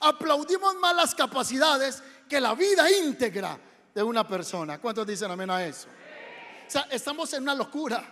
Aplaudimos 0.00 0.74
más 0.74 0.94
las 0.94 1.14
capacidades 1.14 2.02
que 2.28 2.40
la 2.40 2.54
vida 2.54 2.90
íntegra 2.90 3.56
de 3.94 4.02
una 4.02 4.26
persona. 4.26 4.80
¿Cuántos 4.80 5.06
dicen 5.06 5.30
amén 5.30 5.50
a 5.50 5.64
eso? 5.64 5.86
O 5.88 6.70
sea, 6.70 6.82
estamos 6.90 7.32
en 7.32 7.44
una 7.44 7.54
locura. 7.54 8.04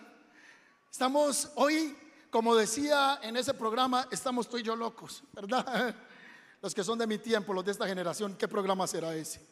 Estamos 0.89 1.51
hoy, 1.57 1.97
como 2.31 2.55
decía 2.55 3.19
en 3.21 3.37
ese 3.37 3.53
programa, 3.53 4.07
estamos 4.13 4.49
tú 4.49 4.59
y 4.59 4.63
yo 4.63 4.77
locos, 4.77 5.25
¿verdad? 5.33 5.93
Los 6.63 6.73
que 6.73 6.85
son 6.85 6.97
de 6.97 7.09
mi 7.09 7.19
tiempo, 7.19 7.53
los 7.53 7.65
de 7.65 7.73
esta 7.73 7.87
generación, 7.87 8.37
¿qué 8.37 8.47
programa 8.49 8.87
será 8.87 9.13
ese? 9.13 9.45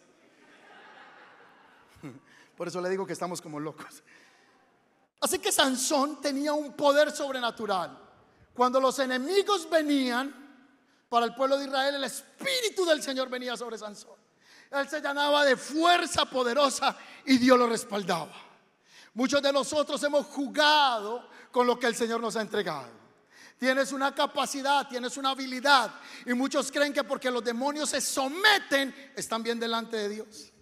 Por 2.57 2.69
eso 2.69 2.81
le 2.81 2.89
digo 2.89 3.05
que 3.05 3.13
estamos 3.13 3.43
como 3.43 3.59
locos. 3.59 4.05
Así 5.21 5.41
que 5.41 5.51
Sansón 5.51 6.21
tenía 6.21 6.53
un 6.53 6.75
poder 6.75 7.11
sobrenatural. 7.11 8.06
Cuando 8.57 8.81
los 8.81 8.99
enemigos 8.99 9.69
venían, 9.69 10.47
para 11.09 11.27
el 11.27 11.35
pueblo 11.35 11.59
de 11.59 11.67
Israel, 11.67 11.95
el 11.97 12.05
Espíritu 12.05 12.85
del 12.85 13.03
Señor 13.03 13.29
venía 13.29 13.57
sobre 13.57 13.79
Sansón. 13.79 14.17
Él 14.71 14.89
se 14.89 15.01
llenaba 15.01 15.45
de 15.45 15.57
fuerza 15.57 16.25
poderosa 16.25 16.97
y 17.27 17.39
Dios 17.39 17.59
lo 17.59 17.69
respaldaba. 17.69 18.35
Muchos 19.15 19.41
de 19.41 19.53
nosotros 19.53 20.03
hemos 20.03 20.27
jugado 20.27 21.29
con 21.53 21.67
lo 21.67 21.79
que 21.79 21.87
el 21.87 21.95
Señor 21.95 22.21
nos 22.21 22.35
ha 22.37 22.41
entregado. 22.41 22.91
Tienes 23.59 23.93
una 23.93 24.15
capacidad, 24.15 24.89
tienes 24.89 25.17
una 25.17 25.31
habilidad 25.31 25.91
y 26.25 26.35
muchos 26.35 26.73
creen 26.73 26.93
que 26.93 27.05
porque 27.05 27.31
los 27.31 27.45
demonios 27.45 27.91
se 27.91 28.01
someten, 28.01 29.13
están 29.15 29.43
bien 29.43 29.61
delante 29.61 29.97
de 29.97 30.09
Dios. 30.09 30.53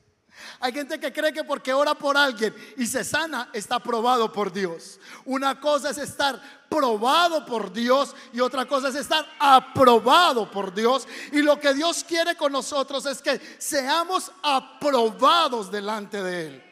Hay 0.61 0.73
gente 0.73 0.99
que 0.99 1.13
cree 1.13 1.33
que 1.33 1.45
porque 1.45 1.73
ora 1.73 1.95
por 1.95 2.17
alguien 2.17 2.55
y 2.77 2.87
se 2.87 3.05
sana, 3.05 3.51
está 3.53 3.79
probado 3.79 4.33
por 4.33 4.53
Dios. 4.53 4.99
Una 5.25 5.61
cosa 5.61 5.91
es 5.91 5.99
estar 5.99 6.41
probado 6.69 7.45
por 7.47 7.73
Dios 7.73 8.15
y 8.33 8.41
otra 8.41 8.67
cosa 8.67 8.89
es 8.89 8.97
estar 8.97 9.27
aprobado 9.39 10.51
por 10.51 10.75
Dios. 10.75 11.07
Y 11.33 11.43
lo 11.43 11.59
que 11.59 11.75
Dios 11.75 12.05
quiere 12.05 12.37
con 12.37 12.53
nosotros 12.53 13.07
es 13.07 13.23
que 13.23 13.41
seamos 13.59 14.31
aprobados 14.43 15.71
delante 15.71 16.23
de 16.23 16.47
Él. 16.47 16.65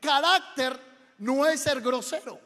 Carácter 0.00 0.78
no 1.18 1.46
es 1.46 1.60
ser 1.60 1.80
grosero. 1.80 2.40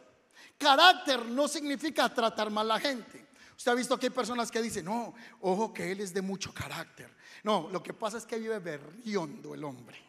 Carácter 0.59 1.25
no 1.27 1.47
significa 1.47 2.12
tratar 2.12 2.51
mal 2.51 2.71
a 2.71 2.75
la 2.75 2.81
gente. 2.81 3.29
Usted 3.57 3.73
ha 3.73 3.75
visto 3.75 3.99
que 3.99 4.07
hay 4.07 4.11
personas 4.11 4.51
que 4.51 4.62
dicen, 4.62 4.85
no, 4.85 5.14
ojo 5.40 5.73
que 5.73 5.90
Él 5.90 6.01
es 6.01 6.14
de 6.14 6.23
mucho 6.23 6.53
carácter. 6.55 7.12
No, 7.42 7.68
lo 7.71 7.83
que 7.83 7.92
pasa 7.92 8.18
es 8.18 8.25
que 8.25 8.38
vive 8.38 8.59
berriondo 8.59 9.55
el 9.55 9.64
hombre. 9.64 10.08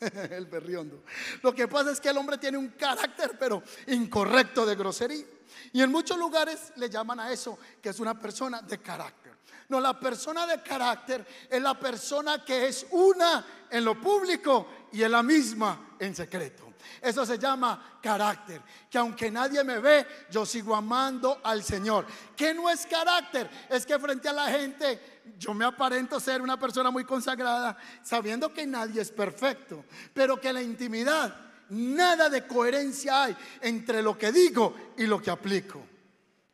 el 0.30 0.46
berriondo. 0.46 1.02
Lo 1.42 1.54
que 1.54 1.68
pasa 1.68 1.90
es 1.92 2.00
que 2.00 2.08
el 2.08 2.16
hombre 2.16 2.38
tiene 2.38 2.58
un 2.58 2.68
carácter, 2.68 3.36
pero 3.38 3.62
incorrecto 3.88 4.64
de 4.64 4.74
grosería. 4.74 5.24
Y 5.72 5.82
en 5.82 5.90
muchos 5.90 6.18
lugares 6.18 6.72
le 6.76 6.88
llaman 6.88 7.20
a 7.20 7.32
eso 7.32 7.58
que 7.82 7.90
es 7.90 8.00
una 8.00 8.18
persona 8.18 8.62
de 8.62 8.78
carácter. 8.78 9.32
No, 9.68 9.80
la 9.80 9.98
persona 9.98 10.46
de 10.46 10.62
carácter 10.62 11.24
es 11.48 11.62
la 11.62 11.78
persona 11.78 12.44
que 12.44 12.66
es 12.66 12.86
una 12.90 13.66
en 13.70 13.84
lo 13.84 14.00
público 14.00 14.68
y 14.92 15.02
es 15.02 15.10
la 15.10 15.22
misma 15.22 15.96
en 15.98 16.14
secreto. 16.14 16.69
Eso 17.00 17.24
se 17.26 17.38
llama 17.38 17.98
carácter. 18.02 18.62
Que 18.90 18.98
aunque 18.98 19.30
nadie 19.30 19.62
me 19.64 19.78
ve, 19.78 20.06
yo 20.30 20.44
sigo 20.46 20.74
amando 20.74 21.40
al 21.42 21.62
Señor. 21.62 22.06
¿Qué 22.36 22.54
no 22.54 22.68
es 22.68 22.86
carácter? 22.86 23.50
Es 23.68 23.86
que 23.86 23.98
frente 23.98 24.28
a 24.28 24.32
la 24.32 24.48
gente 24.48 25.20
yo 25.38 25.54
me 25.54 25.64
aparento 25.64 26.18
ser 26.20 26.42
una 26.42 26.58
persona 26.58 26.90
muy 26.90 27.04
consagrada, 27.04 27.76
sabiendo 28.02 28.52
que 28.52 28.66
nadie 28.66 29.00
es 29.00 29.10
perfecto, 29.10 29.84
pero 30.12 30.40
que 30.40 30.52
la 30.52 30.62
intimidad, 30.62 31.34
nada 31.70 32.28
de 32.28 32.46
coherencia 32.46 33.24
hay 33.24 33.36
entre 33.60 34.02
lo 34.02 34.18
que 34.18 34.32
digo 34.32 34.74
y 34.96 35.06
lo 35.06 35.20
que 35.20 35.30
aplico. 35.30 35.82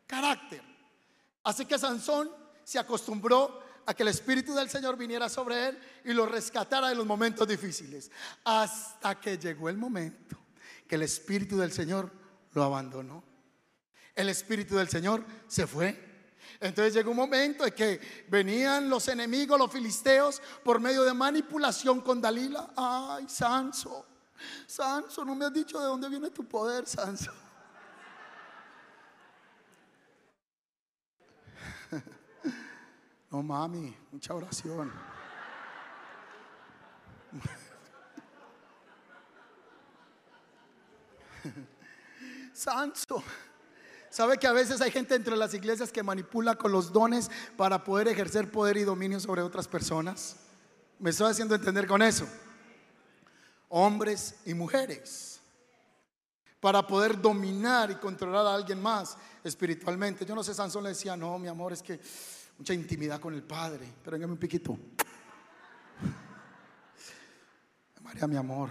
Carácter. 0.06 0.62
Así 1.44 1.64
que 1.64 1.78
Sansón 1.78 2.30
se 2.64 2.78
acostumbró 2.78 3.65
a 3.87 3.94
que 3.94 4.03
el 4.03 4.09
Espíritu 4.09 4.55
del 4.55 4.68
Señor 4.68 4.96
viniera 4.96 5.29
sobre 5.29 5.68
él 5.68 5.79
y 6.05 6.12
lo 6.12 6.27
rescatara 6.27 6.88
de 6.88 6.94
los 6.94 7.07
momentos 7.07 7.46
difíciles. 7.46 8.11
Hasta 8.44 9.18
que 9.20 9.38
llegó 9.38 9.68
el 9.68 9.79
momento 9.79 10.37
que 10.87 10.96
el 10.96 11.03
Espíritu 11.03 11.57
del 11.57 11.72
Señor 11.72 12.11
lo 12.53 12.64
abandonó. 12.64 13.25
El 14.14 14.29
Espíritu 14.29 14.77
del 14.77 14.88
Señor 14.88 15.25
se 15.46 15.66
fue. 15.66 16.05
Entonces 16.61 16.94
llegó 16.94 17.11
un 17.11 17.16
momento 17.18 17.66
en 17.66 17.75
que 17.75 18.25
venían 18.29 18.88
los 18.88 19.09
enemigos, 19.09 19.59
los 19.59 19.70
filisteos, 19.70 20.40
por 20.64 20.81
medio 20.81 21.03
de 21.05 21.12
manipulación 21.12 22.01
con 22.01 22.20
Dalila. 22.20 22.72
Ay, 22.77 23.29
Sanso, 23.29 24.07
Sanso, 24.66 25.25
no 25.25 25.35
me 25.35 25.44
has 25.44 25.53
dicho 25.53 25.79
de 25.79 25.87
dónde 25.87 26.09
viene 26.09 26.31
tu 26.31 26.44
poder, 26.44 26.87
Sanso. 26.87 27.33
No, 33.30 33.42
mami, 33.42 33.94
mucha 34.12 34.34
oración. 34.34 34.92
Sanso. 42.52 43.22
¿Sabe 44.08 44.38
que 44.38 44.46
a 44.46 44.52
veces 44.52 44.80
hay 44.80 44.90
gente 44.90 45.14
entre 45.14 45.36
las 45.36 45.52
iglesias 45.52 45.92
que 45.92 46.02
manipula 46.02 46.54
con 46.54 46.72
los 46.72 46.90
dones 46.92 47.30
para 47.56 47.84
poder 47.84 48.08
ejercer 48.08 48.50
poder 48.50 48.78
y 48.78 48.84
dominio 48.84 49.20
sobre 49.20 49.42
otras 49.42 49.68
personas? 49.68 50.36
¿Me 50.98 51.10
estoy 51.10 51.30
haciendo 51.30 51.54
entender 51.54 51.86
con 51.86 52.00
eso? 52.00 52.26
Hombres 53.68 54.36
y 54.46 54.54
mujeres. 54.54 55.40
Para 56.60 56.86
poder 56.86 57.20
dominar 57.20 57.90
y 57.90 57.96
controlar 57.96 58.46
a 58.46 58.54
alguien 58.54 58.80
más 58.80 59.18
espiritualmente. 59.44 60.24
Yo 60.24 60.34
no 60.34 60.42
sé, 60.42 60.54
Sansón 60.54 60.84
le 60.84 60.88
decía, 60.90 61.14
no, 61.14 61.38
mi 61.38 61.48
amor, 61.48 61.74
es 61.74 61.82
que 61.82 62.00
mucha 62.58 62.74
intimidad 62.74 63.20
con 63.20 63.34
el 63.34 63.42
Padre. 63.42 63.86
Pero 64.02 64.16
venga 64.16 64.26
un 64.26 64.38
piquito. 64.38 64.76
María, 68.02 68.26
mi 68.26 68.36
amor, 68.36 68.70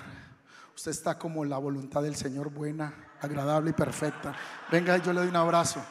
usted 0.75 0.91
está 0.91 1.17
como 1.17 1.45
la 1.45 1.57
voluntad 1.57 2.01
del 2.01 2.15
Señor 2.15 2.49
buena, 2.49 2.93
agradable 3.21 3.71
y 3.71 3.73
perfecta. 3.73 4.35
Venga, 4.71 4.97
yo 4.97 5.13
le 5.13 5.21
doy 5.21 5.29
un 5.29 5.35
abrazo. 5.35 5.83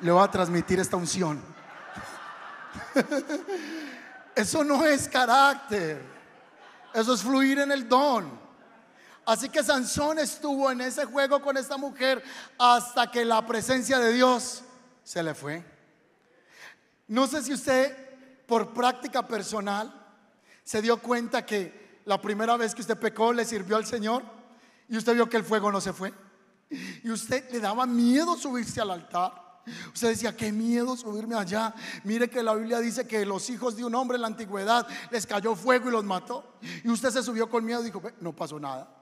Le 0.00 0.10
voy 0.10 0.22
a 0.22 0.30
transmitir 0.30 0.80
esta 0.80 0.96
unción. 0.96 1.42
Eso 4.34 4.64
no 4.64 4.84
es 4.84 5.08
carácter. 5.08 6.02
Eso 6.94 7.14
es 7.14 7.22
fluir 7.22 7.58
en 7.58 7.72
el 7.72 7.88
don. 7.88 8.38
Así 9.26 9.50
que 9.50 9.62
Sansón 9.62 10.18
estuvo 10.18 10.70
en 10.70 10.80
ese 10.80 11.04
juego 11.04 11.42
con 11.42 11.56
esta 11.56 11.76
mujer 11.76 12.22
hasta 12.58 13.10
que 13.10 13.24
la 13.24 13.46
presencia 13.46 13.98
de 13.98 14.12
Dios 14.12 14.62
se 15.04 15.22
le 15.22 15.34
fue. 15.34 15.77
No 17.08 17.26
sé 17.26 17.42
si 17.42 17.52
usted, 17.52 17.96
por 18.46 18.72
práctica 18.72 19.26
personal, 19.26 19.92
se 20.62 20.82
dio 20.82 20.98
cuenta 20.98 21.44
que 21.44 22.00
la 22.04 22.20
primera 22.20 22.56
vez 22.56 22.74
que 22.74 22.82
usted 22.82 22.98
pecó 22.98 23.32
le 23.32 23.44
sirvió 23.44 23.76
al 23.76 23.86
Señor 23.86 24.22
y 24.88 24.96
usted 24.96 25.14
vio 25.14 25.28
que 25.28 25.38
el 25.38 25.44
fuego 25.44 25.72
no 25.72 25.80
se 25.80 25.92
fue. 25.92 26.12
Y 27.02 27.10
usted 27.10 27.50
le 27.50 27.60
daba 27.60 27.86
miedo 27.86 28.36
subirse 28.36 28.80
al 28.80 28.90
altar. 28.90 29.62
Usted 29.92 30.08
decía, 30.08 30.36
qué 30.36 30.52
miedo 30.52 30.96
subirme 30.96 31.34
allá. 31.34 31.74
Mire 32.04 32.28
que 32.28 32.42
la 32.42 32.54
Biblia 32.54 32.80
dice 32.80 33.06
que 33.06 33.24
los 33.24 33.48
hijos 33.50 33.76
de 33.76 33.84
un 33.84 33.94
hombre 33.94 34.16
en 34.16 34.22
la 34.22 34.28
antigüedad 34.28 34.86
les 35.10 35.26
cayó 35.26 35.54
fuego 35.54 35.88
y 35.88 35.92
los 35.92 36.04
mató. 36.04 36.58
Y 36.84 36.90
usted 36.90 37.10
se 37.10 37.22
subió 37.22 37.48
con 37.48 37.64
miedo 37.64 37.80
y 37.82 37.86
dijo, 37.86 38.02
no 38.20 38.34
pasó 38.34 38.58
nada. 38.58 38.97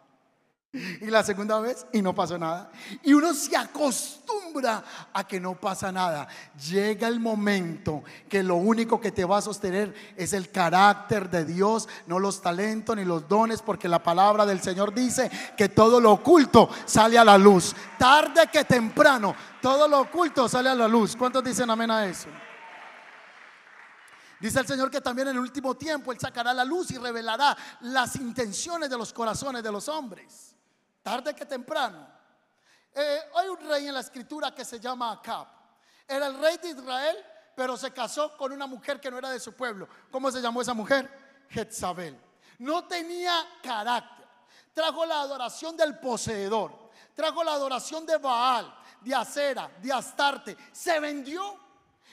Y 1.00 1.06
la 1.06 1.22
segunda 1.22 1.58
vez 1.60 1.86
y 1.92 2.02
no 2.02 2.14
pasó 2.14 2.38
nada. 2.38 2.70
Y 3.02 3.12
uno 3.12 3.32
se 3.32 3.56
acostumbra 3.56 4.84
a 5.12 5.26
que 5.26 5.40
no 5.40 5.54
pasa 5.54 5.90
nada. 5.90 6.28
Llega 6.68 7.08
el 7.08 7.20
momento 7.20 8.04
que 8.28 8.42
lo 8.42 8.56
único 8.56 9.00
que 9.00 9.12
te 9.12 9.24
va 9.24 9.38
a 9.38 9.42
sostener 9.42 9.94
es 10.16 10.32
el 10.32 10.50
carácter 10.50 11.30
de 11.30 11.44
Dios, 11.44 11.88
no 12.06 12.18
los 12.18 12.42
talentos 12.42 12.96
ni 12.96 13.04
los 13.04 13.26
dones, 13.28 13.62
porque 13.62 13.88
la 13.88 14.02
palabra 14.02 14.44
del 14.44 14.60
Señor 14.60 14.92
dice 14.92 15.30
que 15.56 15.68
todo 15.68 16.00
lo 16.00 16.12
oculto 16.12 16.68
sale 16.84 17.18
a 17.18 17.24
la 17.24 17.38
luz. 17.38 17.74
Tarde 17.98 18.48
que 18.52 18.64
temprano, 18.64 19.34
todo 19.62 19.88
lo 19.88 20.00
oculto 20.00 20.48
sale 20.48 20.68
a 20.68 20.74
la 20.74 20.88
luz. 20.88 21.16
¿Cuántos 21.16 21.42
dicen 21.42 21.70
amén 21.70 21.90
a 21.90 22.06
eso? 22.06 22.28
Dice 24.38 24.60
el 24.60 24.66
Señor 24.66 24.90
que 24.90 25.00
también 25.00 25.28
en 25.28 25.36
el 25.36 25.40
último 25.40 25.74
tiempo 25.74 26.12
Él 26.12 26.20
sacará 26.20 26.52
la 26.52 26.64
luz 26.64 26.90
y 26.90 26.98
revelará 26.98 27.56
las 27.80 28.16
intenciones 28.16 28.90
de 28.90 28.98
los 28.98 29.12
corazones 29.12 29.62
de 29.62 29.72
los 29.72 29.88
hombres 29.88 30.56
tarde 31.06 31.36
que 31.36 31.46
temprano. 31.46 32.04
Eh, 32.92 33.20
hay 33.36 33.46
un 33.46 33.60
rey 33.60 33.86
en 33.86 33.94
la 33.94 34.00
escritura 34.00 34.52
que 34.52 34.64
se 34.64 34.80
llama 34.80 35.12
Acab. 35.12 35.46
Era 36.08 36.26
el 36.26 36.36
rey 36.40 36.58
de 36.58 36.70
Israel, 36.70 37.16
pero 37.54 37.76
se 37.76 37.92
casó 37.92 38.36
con 38.36 38.50
una 38.50 38.66
mujer 38.66 38.98
que 38.98 39.08
no 39.08 39.16
era 39.18 39.30
de 39.30 39.38
su 39.38 39.52
pueblo. 39.52 39.88
¿Cómo 40.10 40.32
se 40.32 40.40
llamó 40.40 40.62
esa 40.62 40.74
mujer? 40.74 41.08
Jezabel. 41.48 42.20
No 42.58 42.88
tenía 42.88 43.46
carácter. 43.62 44.26
Trajo 44.74 45.06
la 45.06 45.20
adoración 45.20 45.76
del 45.76 45.96
poseedor. 46.00 46.90
Trajo 47.14 47.44
la 47.44 47.52
adoración 47.52 48.04
de 48.04 48.18
Baal, 48.18 48.76
de 49.00 49.14
Acera, 49.14 49.70
de 49.80 49.92
Astarte. 49.92 50.56
Se 50.72 50.98
vendió. 50.98 51.56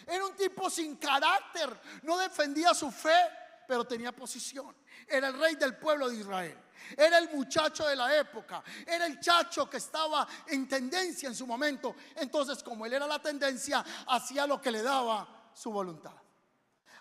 Era 0.05 0.23
un 0.23 0.35
tipo 0.35 0.69
sin 0.69 0.97
carácter. 0.97 1.81
No 2.03 2.15
defendía 2.15 2.75
su 2.75 2.91
fe, 2.91 3.27
pero 3.67 3.85
tenía 3.85 4.11
posición. 4.11 4.75
Era 5.07 5.29
el 5.29 5.39
rey 5.39 5.55
del 5.55 5.77
pueblo 5.77 6.09
de 6.09 6.17
Israel. 6.17 6.62
Era 6.97 7.17
el 7.17 7.29
muchacho 7.29 7.87
de 7.87 7.95
la 7.95 8.15
época. 8.17 8.63
Era 8.85 9.05
el 9.05 9.19
chacho 9.19 9.69
que 9.69 9.77
estaba 9.77 10.27
en 10.47 10.67
tendencia 10.67 11.27
en 11.27 11.35
su 11.35 11.47
momento. 11.47 11.95
Entonces, 12.15 12.61
como 12.63 12.85
él 12.85 12.93
era 12.93 13.07
la 13.07 13.19
tendencia, 13.19 13.83
hacía 14.07 14.45
lo 14.47 14.61
que 14.61 14.71
le 14.71 14.81
daba 14.81 15.27
su 15.53 15.71
voluntad. 15.71 16.13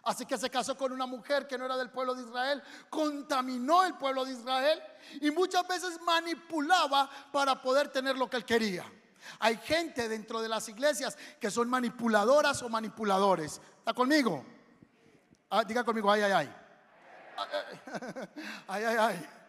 Así 0.05 0.27
que 0.27 0.37
se 0.37 0.51
casó 0.51 0.77
con 0.77 0.91
una 0.93 1.07
mujer 1.07 1.47
que 1.47 1.57
no 1.57 1.65
era 1.65 1.77
del 1.77 1.91
pueblo 1.91 2.15
de 2.15 2.23
Israel, 2.23 2.63
contaminó 2.91 3.85
el 3.85 3.95
pueblo 3.95 4.25
de 4.25 4.33
Israel 4.33 4.83
y 5.21 5.31
muchas 5.31 5.67
veces 5.69 6.01
manipulaba 6.01 7.09
para 7.31 7.63
poder 7.63 7.89
tener 7.89 8.19
lo 8.19 8.29
que 8.29 8.37
él 8.37 8.45
quería. 8.45 8.85
Hay 9.39 9.57
gente 9.59 10.09
dentro 10.09 10.43
de 10.43 10.49
las 10.49 10.69
iglesias 10.69 11.17
que 11.41 11.51
son 11.53 11.71
manipuladoras 11.71 12.63
o 12.63 12.69
manipuladores. 12.69 13.61
¿Está 13.79 13.95
conmigo? 13.95 14.45
Ah, 15.49 15.63
diga 15.63 15.85
conmigo, 15.85 16.11
ay, 16.11 16.23
ay, 16.23 16.33
ay. 16.33 16.55
Ay, 18.67 18.85
ay, 18.85 18.97
ay. 18.99 19.29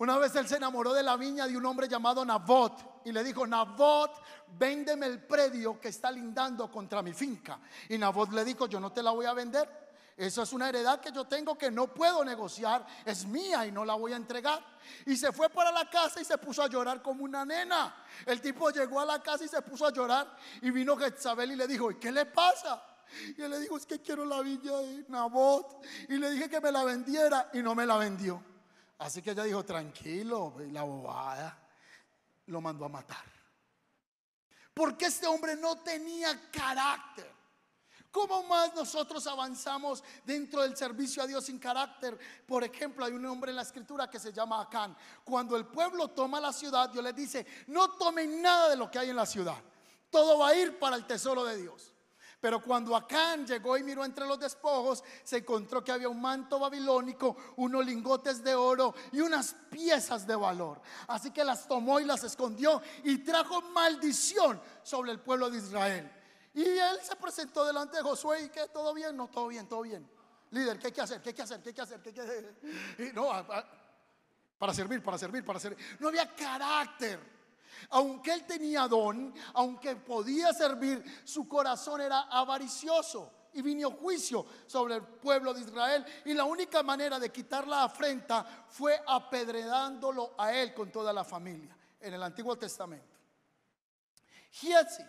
Una 0.00 0.16
vez 0.16 0.34
él 0.34 0.48
se 0.48 0.56
enamoró 0.56 0.94
de 0.94 1.02
la 1.02 1.18
viña 1.18 1.46
de 1.46 1.54
un 1.54 1.66
hombre 1.66 1.86
llamado 1.86 2.24
Nabot 2.24 3.02
y 3.04 3.12
le 3.12 3.22
dijo, 3.22 3.46
Nabot, 3.46 4.10
véndeme 4.58 5.04
el 5.04 5.22
predio 5.22 5.78
que 5.78 5.88
está 5.88 6.10
lindando 6.10 6.70
contra 6.70 7.02
mi 7.02 7.12
finca. 7.12 7.60
Y 7.86 7.98
Nabot 7.98 8.32
le 8.32 8.42
dijo, 8.42 8.66
yo 8.66 8.80
no 8.80 8.90
te 8.90 9.02
la 9.02 9.10
voy 9.10 9.26
a 9.26 9.34
vender. 9.34 9.68
Eso 10.16 10.42
es 10.42 10.54
una 10.54 10.70
heredad 10.70 11.00
que 11.00 11.12
yo 11.12 11.26
tengo 11.26 11.56
que 11.58 11.70
no 11.70 11.92
puedo 11.92 12.24
negociar, 12.24 12.86
es 13.04 13.26
mía 13.26 13.66
y 13.66 13.72
no 13.72 13.84
la 13.84 13.92
voy 13.92 14.14
a 14.14 14.16
entregar. 14.16 14.64
Y 15.04 15.18
se 15.18 15.32
fue 15.32 15.50
para 15.50 15.70
la 15.70 15.90
casa 15.90 16.18
y 16.18 16.24
se 16.24 16.38
puso 16.38 16.62
a 16.62 16.66
llorar 16.66 17.02
como 17.02 17.22
una 17.22 17.44
nena. 17.44 17.94
El 18.24 18.40
tipo 18.40 18.70
llegó 18.70 19.00
a 19.00 19.04
la 19.04 19.22
casa 19.22 19.44
y 19.44 19.48
se 19.48 19.60
puso 19.60 19.84
a 19.84 19.92
llorar 19.92 20.34
y 20.62 20.70
vino 20.70 20.96
Jezabel 20.96 21.52
y 21.52 21.56
le 21.56 21.66
dijo, 21.66 21.90
¿y 21.90 21.96
qué 21.96 22.10
le 22.10 22.24
pasa? 22.24 22.82
Y 23.36 23.42
él 23.42 23.50
le 23.50 23.60
dijo, 23.60 23.76
es 23.76 23.84
que 23.84 24.00
quiero 24.00 24.24
la 24.24 24.40
viña 24.40 24.78
de 24.78 25.04
Nabot. 25.08 25.84
Y 26.08 26.16
le 26.16 26.30
dije 26.30 26.48
que 26.48 26.58
me 26.62 26.72
la 26.72 26.84
vendiera 26.84 27.50
y 27.52 27.58
no 27.58 27.74
me 27.74 27.84
la 27.84 27.98
vendió. 27.98 28.49
Así 29.00 29.22
que 29.22 29.30
ella 29.30 29.44
dijo, 29.44 29.64
tranquilo, 29.64 30.54
la 30.72 30.82
bobada. 30.82 31.58
Lo 32.46 32.60
mandó 32.60 32.84
a 32.84 32.88
matar. 32.88 33.24
Porque 34.74 35.06
este 35.06 35.26
hombre 35.26 35.56
no 35.56 35.78
tenía 35.78 36.50
carácter. 36.50 37.30
¿Cómo 38.10 38.42
más 38.42 38.74
nosotros 38.74 39.26
avanzamos 39.26 40.04
dentro 40.24 40.62
del 40.62 40.76
servicio 40.76 41.22
a 41.22 41.26
Dios 41.26 41.46
sin 41.46 41.58
carácter? 41.58 42.18
Por 42.46 42.62
ejemplo, 42.62 43.04
hay 43.04 43.12
un 43.12 43.24
hombre 43.24 43.52
en 43.52 43.56
la 43.56 43.62
escritura 43.62 44.10
que 44.10 44.18
se 44.18 44.32
llama 44.32 44.60
Acán. 44.60 44.94
Cuando 45.24 45.56
el 45.56 45.66
pueblo 45.66 46.08
toma 46.08 46.38
la 46.38 46.52
ciudad, 46.52 46.90
Dios 46.90 47.04
les 47.04 47.14
dice, 47.14 47.46
no 47.68 47.92
tomen 47.92 48.42
nada 48.42 48.68
de 48.68 48.76
lo 48.76 48.90
que 48.90 48.98
hay 48.98 49.10
en 49.10 49.16
la 49.16 49.26
ciudad. 49.26 49.62
Todo 50.10 50.40
va 50.40 50.48
a 50.48 50.56
ir 50.56 50.78
para 50.78 50.96
el 50.96 51.06
tesoro 51.06 51.44
de 51.44 51.56
Dios. 51.56 51.94
Pero 52.40 52.62
cuando 52.62 52.96
Acán 52.96 53.46
llegó 53.46 53.76
y 53.76 53.82
miró 53.82 54.04
entre 54.04 54.26
los 54.26 54.40
despojos, 54.40 55.04
se 55.22 55.38
encontró 55.38 55.84
que 55.84 55.92
había 55.92 56.08
un 56.08 56.20
manto 56.20 56.58
babilónico, 56.58 57.36
unos 57.56 57.84
lingotes 57.84 58.42
de 58.42 58.54
oro 58.54 58.94
y 59.12 59.20
unas 59.20 59.54
piezas 59.70 60.26
de 60.26 60.34
valor. 60.34 60.80
Así 61.08 61.30
que 61.30 61.44
las 61.44 61.68
tomó 61.68 62.00
y 62.00 62.06
las 62.06 62.24
escondió 62.24 62.80
y 63.04 63.18
trajo 63.18 63.60
maldición 63.60 64.60
sobre 64.82 65.12
el 65.12 65.20
pueblo 65.20 65.50
de 65.50 65.58
Israel. 65.58 66.10
Y 66.54 66.62
él 66.62 66.98
se 67.02 67.14
presentó 67.16 67.64
delante 67.64 67.98
de 67.98 68.02
Josué 68.02 68.44
y 68.44 68.48
que 68.48 68.68
todo 68.68 68.94
bien, 68.94 69.16
no, 69.16 69.28
todo 69.28 69.48
bien, 69.48 69.68
todo 69.68 69.82
bien. 69.82 70.08
Líder, 70.50 70.78
¿qué 70.78 70.86
hay 70.88 70.92
que 70.92 71.00
hacer? 71.02 71.20
¿Qué 71.20 71.28
hay 71.28 71.34
que 71.34 71.42
hacer? 71.42 71.60
¿Qué 71.60 71.68
hay 71.68 71.74
que 71.74 71.82
hacer? 71.82 72.00
¿Qué 72.00 72.08
hay 72.08 72.14
que 72.14 72.20
hacer? 72.22 72.56
Y 72.98 73.12
no, 73.12 73.28
para 74.58 74.74
servir, 74.74 75.02
para 75.02 75.18
servir, 75.18 75.44
para 75.44 75.60
servir. 75.60 75.78
No 75.98 76.08
había 76.08 76.34
carácter. 76.34 77.39
Aunque 77.88 78.32
él 78.32 78.44
tenía 78.44 78.86
don, 78.86 79.34
aunque 79.54 79.96
podía 79.96 80.52
servir, 80.52 81.02
su 81.24 81.48
corazón 81.48 82.00
era 82.00 82.22
avaricioso 82.22 83.32
y 83.52 83.62
vino 83.62 83.90
juicio 83.90 84.46
sobre 84.66 84.96
el 84.96 85.02
pueblo 85.02 85.52
de 85.54 85.62
Israel. 85.62 86.04
Y 86.24 86.34
la 86.34 86.44
única 86.44 86.82
manera 86.82 87.18
de 87.18 87.30
quitar 87.30 87.66
la 87.66 87.84
afrenta 87.84 88.44
fue 88.68 89.00
apedredándolo 89.06 90.34
a 90.38 90.52
él 90.54 90.74
con 90.74 90.90
toda 90.90 91.12
la 91.12 91.24
familia 91.24 91.76
en 92.00 92.14
el 92.14 92.22
Antiguo 92.22 92.56
Testamento. 92.56 93.18
Giesi 94.50 95.02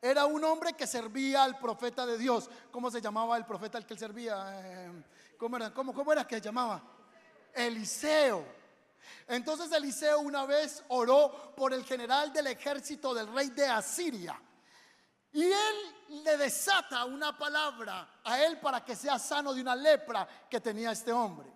era 0.00 0.26
un 0.26 0.42
hombre 0.44 0.72
que 0.72 0.86
servía 0.86 1.44
al 1.44 1.58
profeta 1.58 2.04
de 2.04 2.18
Dios. 2.18 2.50
¿Cómo 2.70 2.90
se 2.90 3.00
llamaba 3.00 3.36
el 3.36 3.46
profeta 3.46 3.78
al 3.78 3.86
que 3.86 3.94
él 3.94 4.00
servía? 4.00 4.60
Eh, 4.60 5.04
¿Cómo 5.38 5.56
era, 5.56 5.72
cómo, 5.72 6.12
era 6.12 6.26
que 6.26 6.40
llamaba? 6.40 6.82
Eliseo. 7.54 8.61
Entonces 9.26 9.70
Eliseo 9.72 10.20
una 10.20 10.44
vez 10.46 10.82
oró 10.88 11.54
por 11.56 11.72
el 11.72 11.84
general 11.84 12.32
del 12.32 12.48
ejército 12.48 13.14
del 13.14 13.32
rey 13.32 13.50
de 13.50 13.66
Asiria. 13.66 14.40
Y 15.32 15.44
él 15.44 16.22
le 16.24 16.36
desata 16.36 17.04
una 17.06 17.36
palabra 17.36 18.20
a 18.22 18.42
él 18.42 18.60
para 18.60 18.84
que 18.84 18.94
sea 18.94 19.18
sano 19.18 19.54
de 19.54 19.62
una 19.62 19.74
lepra 19.74 20.28
que 20.50 20.60
tenía 20.60 20.92
este 20.92 21.12
hombre. 21.12 21.50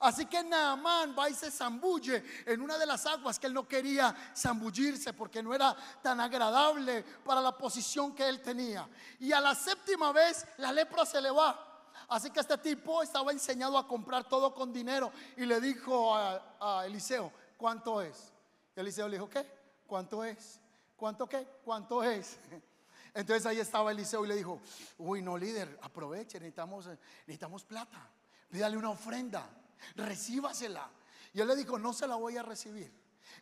Así 0.00 0.26
que 0.26 0.44
Naamán 0.44 1.16
va 1.18 1.28
y 1.28 1.34
se 1.34 1.50
zambulle 1.50 2.22
en 2.46 2.60
una 2.60 2.78
de 2.78 2.86
las 2.86 3.04
aguas 3.06 3.36
que 3.38 3.48
él 3.48 3.54
no 3.54 3.66
quería 3.66 4.14
zambullirse 4.36 5.12
porque 5.12 5.42
no 5.42 5.52
era 5.52 5.76
tan 6.00 6.20
agradable 6.20 7.02
para 7.24 7.40
la 7.40 7.58
posición 7.58 8.14
que 8.14 8.28
él 8.28 8.40
tenía. 8.40 8.88
Y 9.18 9.32
a 9.32 9.40
la 9.40 9.56
séptima 9.56 10.12
vez 10.12 10.46
la 10.58 10.70
lepra 10.70 11.04
se 11.04 11.20
le 11.20 11.32
va. 11.32 11.64
Así 12.08 12.30
que 12.30 12.40
este 12.40 12.58
tipo 12.58 13.02
estaba 13.02 13.32
enseñado 13.32 13.76
a 13.78 13.86
comprar 13.86 14.28
todo 14.28 14.54
con 14.54 14.72
dinero 14.72 15.12
y 15.36 15.44
le 15.44 15.60
dijo 15.60 16.14
a, 16.14 16.84
Eliseo, 16.86 17.32
¿cuánto 17.56 18.00
es? 18.00 18.32
Eliseo 18.74 19.08
le 19.08 19.16
dijo, 19.16 19.28
¿qué? 19.28 19.46
¿Cuánto 19.86 20.24
es? 20.24 20.60
¿Cuánto 20.96 21.28
qué? 21.28 21.46
¿Cuánto 21.64 22.02
es? 22.02 22.38
Entonces 23.14 23.46
ahí 23.46 23.58
estaba 23.58 23.90
Eliseo 23.90 24.24
y 24.24 24.28
le 24.28 24.36
dijo, 24.36 24.60
uy, 24.98 25.22
no 25.22 25.36
líder, 25.36 25.78
aproveche, 25.82 26.38
necesitamos, 26.38 26.86
necesitamos 27.26 27.64
plata, 27.64 28.10
pídale 28.50 28.76
una 28.76 28.90
ofrenda, 28.90 29.48
recíbasela. 29.96 30.88
Y 31.32 31.40
él 31.40 31.48
le 31.48 31.56
dijo, 31.56 31.78
no 31.78 31.92
se 31.92 32.06
la 32.06 32.16
voy 32.16 32.36
a 32.36 32.42
recibir. 32.42 32.92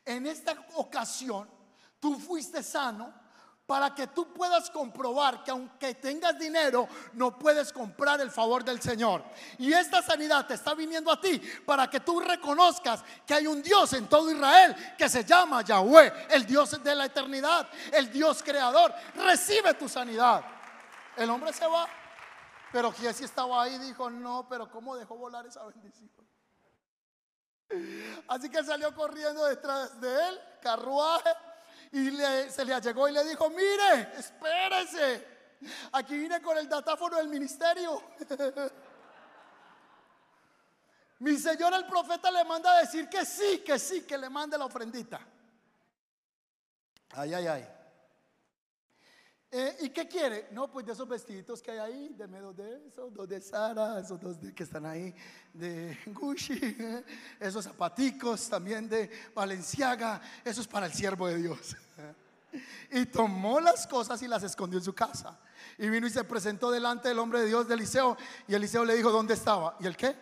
En 0.04 0.26
esta 0.26 0.66
ocasión, 0.74 1.48
tú 2.00 2.18
fuiste 2.18 2.62
sano, 2.62 3.12
para 3.66 3.92
que 3.92 4.06
tú 4.06 4.32
puedas 4.32 4.70
comprobar 4.70 5.42
que 5.42 5.50
aunque 5.50 5.94
tengas 5.94 6.38
dinero, 6.38 6.88
no 7.14 7.36
puedes 7.36 7.72
comprar 7.72 8.20
el 8.20 8.30
favor 8.30 8.64
del 8.64 8.80
Señor. 8.80 9.24
Y 9.58 9.72
esta 9.72 10.00
sanidad 10.02 10.46
te 10.46 10.54
está 10.54 10.72
viniendo 10.74 11.10
a 11.10 11.20
ti 11.20 11.40
para 11.64 11.90
que 11.90 11.98
tú 11.98 12.20
reconozcas 12.20 13.02
que 13.26 13.34
hay 13.34 13.46
un 13.48 13.60
Dios 13.62 13.92
en 13.94 14.08
todo 14.08 14.30
Israel 14.30 14.94
que 14.96 15.08
se 15.08 15.24
llama 15.24 15.62
Yahweh, 15.62 16.28
el 16.30 16.46
Dios 16.46 16.82
de 16.82 16.94
la 16.94 17.06
eternidad, 17.06 17.68
el 17.92 18.12
Dios 18.12 18.40
creador. 18.42 18.94
Recibe 19.16 19.74
tu 19.74 19.88
sanidad. 19.88 20.44
El 21.16 21.28
hombre 21.30 21.52
se 21.52 21.66
va, 21.66 21.88
pero 22.70 22.92
Giesi 22.92 23.24
estaba 23.24 23.64
ahí 23.64 23.78
dijo, 23.78 24.08
no, 24.10 24.46
pero 24.48 24.70
¿cómo 24.70 24.94
dejó 24.96 25.16
volar 25.16 25.44
esa 25.44 25.64
bendición? 25.64 26.10
Así 28.28 28.48
que 28.48 28.62
salió 28.62 28.94
corriendo 28.94 29.44
detrás 29.46 30.00
de 30.00 30.28
él, 30.28 30.40
carruaje, 30.62 31.30
y 31.96 32.10
se 32.50 32.64
le 32.64 32.78
llegó 32.78 33.08
y 33.08 33.12
le 33.12 33.24
dijo, 33.24 33.48
mire, 33.48 34.12
espérese, 34.18 35.26
aquí 35.92 36.18
vine 36.18 36.42
con 36.42 36.58
el 36.58 36.68
datáfono 36.68 37.16
del 37.16 37.28
ministerio. 37.28 38.02
Mi 41.20 41.38
señor 41.38 41.72
el 41.72 41.86
profeta 41.86 42.30
le 42.30 42.44
manda 42.44 42.76
a 42.76 42.80
decir 42.80 43.08
que 43.08 43.24
sí, 43.24 43.62
que 43.64 43.78
sí, 43.78 44.02
que 44.02 44.18
le 44.18 44.28
mande 44.28 44.58
la 44.58 44.66
ofrendita. 44.66 45.18
Ay, 47.12 47.32
ay, 47.32 47.46
ay. 47.46 47.75
Eh, 49.58 49.74
¿Y 49.80 49.88
qué 49.88 50.06
quiere? 50.06 50.48
No, 50.50 50.70
pues 50.70 50.84
de 50.84 50.92
esos 50.92 51.08
vestiditos 51.08 51.62
que 51.62 51.70
hay 51.70 51.78
ahí, 51.78 52.14
deme 52.14 52.40
dos 52.40 52.54
de 52.54 52.88
esos, 52.88 53.14
dos 53.14 53.26
de 53.26 53.40
Sara, 53.40 53.98
esos 53.98 54.20
dos 54.20 54.38
de, 54.38 54.54
que 54.54 54.64
están 54.64 54.84
ahí 54.84 55.14
de 55.54 55.98
Gucci, 56.08 56.76
esos 57.40 57.64
zapaticos 57.64 58.50
también 58.50 58.86
de 58.86 59.10
Valenciaga, 59.34 60.20
eso 60.44 60.60
es 60.60 60.66
para 60.66 60.84
el 60.84 60.92
siervo 60.92 61.26
de 61.28 61.38
Dios. 61.38 61.74
Y 62.90 63.04
tomó 63.06 63.60
las 63.60 63.86
cosas 63.86 64.22
y 64.22 64.28
las 64.28 64.42
escondió 64.42 64.78
en 64.78 64.84
su 64.84 64.94
casa. 64.94 65.38
Y 65.76 65.90
vino 65.90 66.06
y 66.06 66.10
se 66.10 66.24
presentó 66.24 66.70
delante 66.70 67.08
del 67.08 67.18
hombre 67.18 67.40
de 67.40 67.46
Dios 67.46 67.68
de 67.68 67.74
Eliseo. 67.74 68.16
Y 68.48 68.54
Eliseo 68.54 68.82
le 68.82 68.94
dijo, 68.94 69.10
¿dónde 69.10 69.34
estaba? 69.34 69.76
¿Y 69.80 69.86
el 69.86 69.94
qué? 69.94 70.16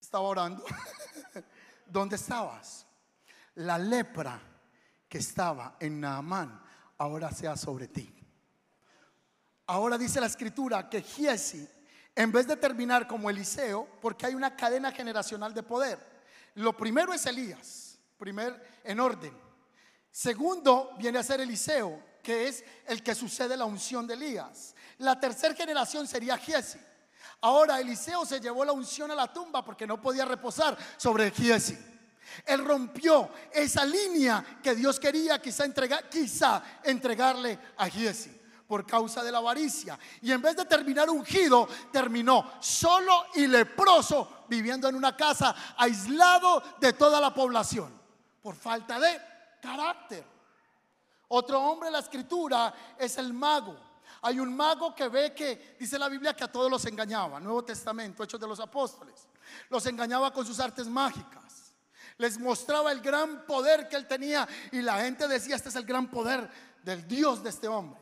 Estaba 0.00 0.24
orando. 0.24 0.64
¿Dónde 1.86 2.16
estabas? 2.16 2.84
La 3.54 3.78
lepra 3.78 4.40
que 5.08 5.18
estaba 5.18 5.76
en 5.80 6.00
Naamán 6.00 6.62
ahora 6.98 7.30
sea 7.30 7.56
sobre 7.56 7.88
ti. 7.88 8.14
Ahora 9.66 9.98
dice 9.98 10.20
la 10.20 10.26
escritura 10.26 10.88
que 10.88 11.02
Giesi, 11.02 11.68
en 12.14 12.32
vez 12.32 12.46
de 12.46 12.56
terminar 12.56 13.06
como 13.06 13.30
Eliseo, 13.30 13.86
porque 14.00 14.26
hay 14.26 14.34
una 14.34 14.56
cadena 14.56 14.92
generacional 14.92 15.54
de 15.54 15.62
poder, 15.62 15.98
lo 16.54 16.76
primero 16.76 17.12
es 17.12 17.24
Elías, 17.26 17.98
primer 18.16 18.80
en 18.84 18.98
orden. 18.98 19.36
Segundo 20.10 20.94
viene 20.98 21.18
a 21.18 21.22
ser 21.22 21.40
Eliseo, 21.40 22.02
que 22.22 22.48
es 22.48 22.64
el 22.86 23.02
que 23.02 23.14
sucede 23.14 23.56
la 23.56 23.64
unción 23.64 24.06
de 24.06 24.14
Elías. 24.14 24.74
La 24.98 25.20
tercera 25.20 25.54
generación 25.54 26.06
sería 26.06 26.36
Giesi. 26.36 26.78
Ahora 27.40 27.78
Eliseo 27.78 28.26
se 28.26 28.40
llevó 28.40 28.64
la 28.64 28.72
unción 28.72 29.10
a 29.10 29.14
la 29.14 29.32
tumba 29.32 29.64
porque 29.64 29.86
no 29.86 30.00
podía 30.00 30.24
reposar 30.24 30.76
sobre 30.96 31.30
Giesi. 31.30 31.78
Él 32.44 32.64
rompió 32.64 33.30
esa 33.52 33.84
línea 33.84 34.44
que 34.62 34.74
Dios 34.74 34.98
quería 34.98 35.40
quizá, 35.40 35.68
quizá 36.08 36.62
entregarle 36.84 37.58
a 37.76 37.88
Giesi 37.88 38.38
por 38.66 38.86
causa 38.86 39.22
de 39.24 39.32
la 39.32 39.38
avaricia. 39.38 39.98
Y 40.20 40.30
en 40.30 40.42
vez 40.42 40.54
de 40.56 40.66
terminar 40.66 41.08
ungido, 41.08 41.66
terminó 41.90 42.52
solo 42.60 43.26
y 43.34 43.46
leproso, 43.46 44.44
viviendo 44.48 44.88
en 44.88 44.94
una 44.94 45.16
casa 45.16 45.54
aislado 45.76 46.62
de 46.78 46.92
toda 46.92 47.20
la 47.20 47.32
población, 47.32 47.98
por 48.42 48.54
falta 48.54 49.00
de 49.00 49.20
carácter. 49.60 50.24
Otro 51.28 51.60
hombre 51.60 51.88
en 51.88 51.94
la 51.94 52.00
escritura 52.00 52.74
es 52.98 53.16
el 53.16 53.32
mago. 53.32 53.76
Hay 54.22 54.38
un 54.40 54.54
mago 54.54 54.94
que 54.94 55.08
ve 55.08 55.34
que, 55.34 55.76
dice 55.78 55.98
la 55.98 56.08
Biblia, 56.08 56.34
que 56.34 56.44
a 56.44 56.52
todos 56.52 56.70
los 56.70 56.84
engañaba. 56.86 57.40
Nuevo 57.40 57.64
Testamento, 57.64 58.22
Hechos 58.22 58.40
de 58.40 58.48
los 58.48 58.60
Apóstoles. 58.60 59.28
Los 59.70 59.86
engañaba 59.86 60.32
con 60.32 60.44
sus 60.44 60.60
artes 60.60 60.86
mágicas 60.86 61.37
les 62.18 62.38
mostraba 62.38 62.92
el 62.92 63.00
gran 63.00 63.46
poder 63.46 63.88
que 63.88 63.96
él 63.96 64.06
tenía 64.06 64.46
y 64.72 64.82
la 64.82 65.00
gente 65.00 65.26
decía, 65.26 65.56
este 65.56 65.68
es 65.70 65.76
el 65.76 65.84
gran 65.84 66.10
poder 66.10 66.48
del 66.82 67.06
Dios 67.06 67.42
de 67.42 67.50
este 67.50 67.68
hombre. 67.68 68.00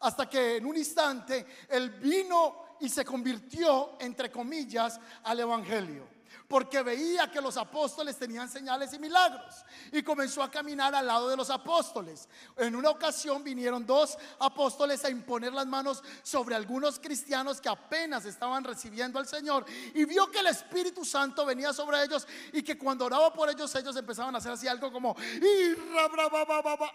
Hasta 0.00 0.28
que 0.28 0.56
en 0.56 0.66
un 0.66 0.76
instante 0.76 1.44
él 1.68 1.90
vino 1.90 2.76
y 2.80 2.88
se 2.88 3.04
convirtió, 3.04 3.96
entre 3.98 4.30
comillas, 4.30 5.00
al 5.24 5.40
Evangelio 5.40 6.17
porque 6.48 6.82
veía 6.82 7.30
que 7.30 7.42
los 7.42 7.58
apóstoles 7.58 8.16
tenían 8.16 8.48
señales 8.48 8.92
y 8.94 8.98
milagros 8.98 9.54
y 9.92 10.02
comenzó 10.02 10.42
a 10.42 10.50
caminar 10.50 10.94
al 10.94 11.06
lado 11.06 11.28
de 11.28 11.36
los 11.36 11.50
apóstoles. 11.50 12.26
En 12.56 12.74
una 12.74 12.88
ocasión 12.88 13.44
vinieron 13.44 13.84
dos 13.84 14.16
apóstoles 14.40 15.04
a 15.04 15.10
imponer 15.10 15.52
las 15.52 15.66
manos 15.66 16.02
sobre 16.22 16.54
algunos 16.54 16.98
cristianos 16.98 17.60
que 17.60 17.68
apenas 17.68 18.24
estaban 18.24 18.64
recibiendo 18.64 19.18
al 19.18 19.26
Señor 19.26 19.66
y 19.94 20.06
vio 20.06 20.30
que 20.30 20.38
el 20.38 20.46
Espíritu 20.46 21.04
Santo 21.04 21.44
venía 21.44 21.74
sobre 21.74 22.02
ellos 22.02 22.26
y 22.52 22.62
que 22.62 22.78
cuando 22.78 23.04
oraba 23.04 23.32
por 23.32 23.50
ellos 23.50 23.74
ellos 23.74 23.94
empezaban 23.96 24.34
a 24.34 24.38
hacer 24.38 24.52
así 24.52 24.66
algo 24.66 24.90
como 24.90 25.14
y 25.20 25.76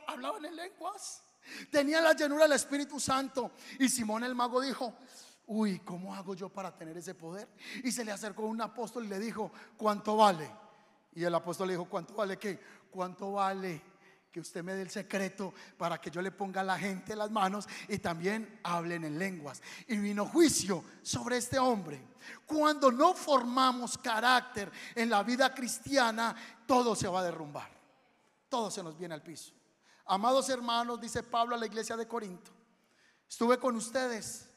hablaban 0.07 0.45
en 0.45 0.55
lenguas. 0.55 1.21
Tenían 1.69 2.03
la 2.03 2.13
llenura 2.13 2.43
del 2.43 2.53
Espíritu 2.53 2.99
Santo 2.99 3.51
y 3.77 3.87
Simón 3.87 4.23
el 4.23 4.33
mago 4.33 4.61
dijo, 4.61 4.95
uy, 5.47 5.79
¿cómo 5.79 6.13
hago 6.13 6.33
yo 6.35 6.49
para 6.49 6.75
tener 6.75 6.97
ese 6.97 7.15
poder? 7.15 7.47
Y 7.83 7.91
se 7.91 8.05
le 8.05 8.11
acercó 8.11 8.43
un 8.43 8.61
apóstol 8.61 9.05
y 9.05 9.09
le 9.09 9.19
dijo, 9.19 9.51
¿cuánto 9.77 10.17
vale? 10.17 10.49
Y 11.13 11.23
el 11.23 11.35
apóstol 11.35 11.67
le 11.67 11.73
dijo, 11.73 11.85
¿cuánto 11.85 12.13
vale 12.13 12.37
qué? 12.37 12.59
¿Cuánto 12.89 13.33
vale 13.33 13.81
que 14.31 14.39
usted 14.39 14.63
me 14.63 14.73
dé 14.73 14.81
el 14.81 14.89
secreto 14.89 15.53
para 15.77 16.01
que 16.01 16.09
yo 16.09 16.21
le 16.21 16.31
ponga 16.31 16.61
a 16.61 16.63
la 16.63 16.77
gente 16.77 17.15
las 17.15 17.29
manos 17.29 17.67
y 17.87 17.99
también 17.99 18.59
hablen 18.63 19.03
en 19.03 19.19
lenguas? 19.19 19.61
Y 19.87 19.97
vino 19.97 20.25
juicio 20.25 20.83
sobre 21.01 21.37
este 21.37 21.59
hombre. 21.59 22.01
Cuando 22.45 22.91
no 22.91 23.13
formamos 23.13 23.97
carácter 23.97 24.71
en 24.95 25.09
la 25.09 25.23
vida 25.23 25.53
cristiana, 25.53 26.35
todo 26.65 26.95
se 26.95 27.07
va 27.07 27.19
a 27.19 27.23
derrumbar. 27.23 27.69
Todo 28.49 28.71
se 28.71 28.83
nos 28.83 28.97
viene 28.97 29.13
al 29.13 29.21
piso. 29.21 29.53
Amados 30.05 30.49
hermanos, 30.49 30.99
dice 30.99 31.23
Pablo 31.23 31.55
a 31.55 31.57
la 31.57 31.65
iglesia 31.65 31.95
de 31.95 32.07
Corinto, 32.07 32.51
estuve 33.27 33.57
con 33.57 33.75
ustedes 33.75 34.52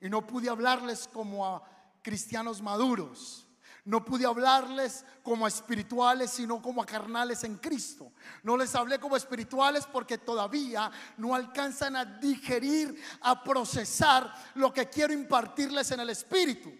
y 0.00 0.08
no 0.08 0.26
pude 0.26 0.48
hablarles 0.48 1.08
como 1.12 1.46
a 1.46 1.62
cristianos 2.02 2.62
maduros. 2.62 3.46
No 3.84 4.04
pude 4.04 4.26
hablarles 4.26 5.04
como 5.22 5.46
a 5.46 5.48
espirituales, 5.48 6.30
sino 6.30 6.60
como 6.60 6.82
a 6.82 6.86
carnales 6.86 7.44
en 7.44 7.56
Cristo. 7.56 8.12
No 8.42 8.56
les 8.56 8.74
hablé 8.74 9.00
como 9.00 9.16
espirituales 9.16 9.86
porque 9.86 10.18
todavía 10.18 10.90
no 11.16 11.34
alcanzan 11.34 11.96
a 11.96 12.04
digerir, 12.04 13.02
a 13.22 13.42
procesar 13.42 14.32
lo 14.54 14.72
que 14.72 14.88
quiero 14.88 15.12
impartirles 15.12 15.90
en 15.92 16.00
el 16.00 16.10
espíritu. 16.10 16.70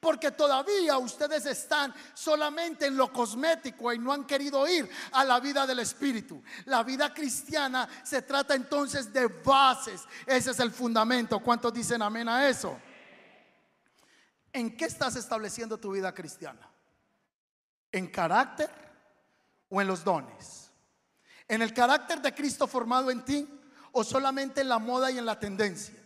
Porque 0.00 0.30
todavía 0.30 0.96
ustedes 0.96 1.44
están 1.44 1.94
solamente 2.14 2.86
en 2.86 2.96
lo 2.96 3.12
cosmético 3.12 3.92
y 3.92 3.98
no 3.98 4.14
han 4.14 4.24
querido 4.24 4.66
ir 4.66 4.88
a 5.12 5.24
la 5.24 5.38
vida 5.40 5.66
del 5.66 5.80
Espíritu. 5.80 6.42
La 6.64 6.82
vida 6.82 7.12
cristiana 7.12 7.86
se 8.02 8.22
trata 8.22 8.54
entonces 8.54 9.12
de 9.12 9.26
bases. 9.26 10.00
Ese 10.24 10.52
es 10.52 10.60
el 10.60 10.70
fundamento. 10.70 11.38
¿Cuántos 11.40 11.74
dicen 11.74 12.00
amén 12.00 12.30
a 12.30 12.48
eso? 12.48 12.78
¿En 14.54 14.74
qué 14.74 14.86
estás 14.86 15.16
estableciendo 15.16 15.78
tu 15.78 15.92
vida 15.92 16.14
cristiana? 16.14 16.66
¿En 17.92 18.06
carácter 18.06 18.70
o 19.68 19.82
en 19.82 19.86
los 19.86 20.02
dones? 20.02 20.70
¿En 21.46 21.60
el 21.60 21.74
carácter 21.74 22.22
de 22.22 22.34
Cristo 22.34 22.66
formado 22.66 23.10
en 23.10 23.22
ti 23.22 23.46
o 23.92 24.02
solamente 24.02 24.62
en 24.62 24.70
la 24.70 24.78
moda 24.78 25.10
y 25.10 25.18
en 25.18 25.26
la 25.26 25.38
tendencia? 25.38 25.99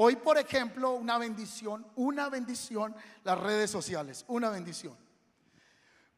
Hoy, 0.00 0.14
por 0.14 0.38
ejemplo, 0.38 0.92
una 0.92 1.18
bendición, 1.18 1.84
una 1.96 2.28
bendición, 2.28 2.94
las 3.24 3.36
redes 3.36 3.68
sociales, 3.68 4.24
una 4.28 4.48
bendición. 4.48 4.96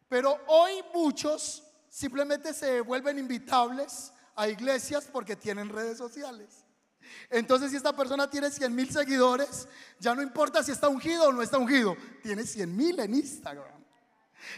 Pero 0.06 0.38
hoy 0.48 0.84
muchos 0.92 1.62
simplemente 1.88 2.52
se 2.52 2.82
vuelven 2.82 3.18
invitables 3.18 4.12
a 4.36 4.48
iglesias 4.48 5.08
porque 5.10 5.34
tienen 5.34 5.70
redes 5.70 5.96
sociales. 5.96 6.66
Entonces, 7.30 7.70
si 7.70 7.78
esta 7.78 7.96
persona 7.96 8.28
tiene 8.28 8.50
100 8.50 8.74
mil 8.74 8.90
seguidores, 8.90 9.66
ya 9.98 10.14
no 10.14 10.20
importa 10.20 10.62
si 10.62 10.72
está 10.72 10.88
ungido 10.88 11.28
o 11.28 11.32
no 11.32 11.40
está 11.40 11.56
ungido, 11.56 11.96
tiene 12.22 12.44
100 12.44 12.76
mil 12.76 13.00
en 13.00 13.14
Instagram. 13.14 13.80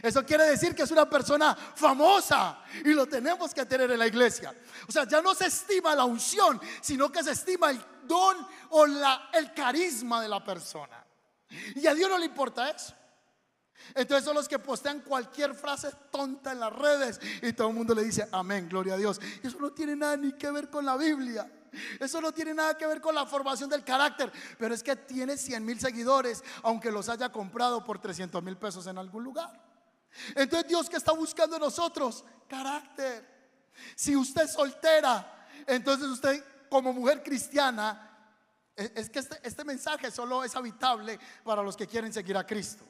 Eso 0.03 0.27
quiere 0.27 0.47
decir 0.47 0.75
que 0.75 0.83
es 0.83 0.91
una 0.91 1.09
persona 1.09 1.55
famosa 1.55 2.61
y 2.85 2.93
lo 2.93 3.07
tenemos 3.07 3.55
que 3.55 3.65
tener 3.67 3.89
en 3.93 4.01
la 4.01 4.07
iglesia. 4.09 4.53
O 4.89 4.91
sea, 4.91 5.05
ya 5.07 5.23
no 5.23 5.33
se 5.33 5.47
estima 5.47 5.95
la 5.95 6.07
unción, 6.07 6.61
sino 6.81 7.13
que 7.13 7.23
se 7.23 7.31
estima 7.31 7.71
el 7.71 7.92
don 8.07 8.37
o 8.71 8.85
el 8.85 9.53
carisma 9.55 10.21
de 10.21 10.29
la 10.29 10.43
persona. 10.43 11.05
Y 11.75 11.87
a 11.87 11.95
Dios 11.95 12.09
no 12.09 12.19
le 12.19 12.27
importa 12.27 12.71
eso. 12.71 12.95
Entonces 13.95 14.25
son 14.25 14.35
los 14.35 14.49
que 14.49 14.59
postean 14.59 15.01
cualquier 15.01 15.55
frase 15.55 15.91
tonta 16.11 16.53
en 16.53 16.61
las 16.61 16.73
redes 16.73 17.21
y 17.43 17.53
todo 17.53 17.69
el 17.69 17.75
mundo 17.75 17.95
le 17.95 18.05
dice 18.05 18.29
amén, 18.33 18.69
gloria 18.69 18.95
a 18.95 18.97
Dios. 18.97 19.21
Eso 19.43 19.59
no 19.59 19.73
tiene 19.73 19.97
nada 19.97 20.17
ni 20.17 20.33
que 20.33 20.51
ver 20.51 20.71
con 20.71 20.87
la 20.87 20.97
Biblia. 20.97 21.51
Eso 21.99 22.21
no 22.21 22.33
tiene 22.33 22.53
nada 22.53 22.77
que 22.77 22.87
ver 22.87 23.01
con 23.01 23.15
la 23.15 23.25
formación 23.27 23.71
del 23.71 23.83
carácter, 23.83 24.31
pero 24.59 24.75
es 24.75 24.83
que 24.83 24.95
tiene 24.95 25.39
100 25.39 25.65
mil 25.65 25.81
seguidores, 25.81 26.45
aunque 26.63 26.93
los 26.93 27.09
haya 27.09 27.31
comprado 27.33 27.83
por 27.83 27.99
300 27.99 28.43
mil 28.43 28.57
pesos 28.57 28.87
en 28.87 28.99
algún 28.99 29.25
lugar. 29.25 29.51
Entonces 30.35 30.69
Dios 30.69 30.91
que 30.91 30.97
está 30.97 31.13
buscando 31.13 31.57
en 31.57 31.63
nosotros, 31.63 32.25
carácter. 32.47 33.27
Si 33.97 34.15
usted 34.15 34.43
es 34.43 34.53
soltera, 34.53 35.49
entonces 35.67 36.09
usted 36.09 36.45
como 36.73 36.95
mujer 36.95 37.23
cristiana, 37.23 38.09
e, 38.75 38.93
es 38.97 39.11
que 39.11 39.19
este, 39.19 39.39
este, 39.43 39.63
mensaje 39.63 40.11
solo 40.11 40.43
es 40.43 40.57
habitable 40.57 41.21
para 41.45 41.63
los 41.63 41.77
que 41.77 41.87
quieren 41.87 42.11
seguir 42.11 42.35
a 42.35 42.47
Cristo. 42.47 42.83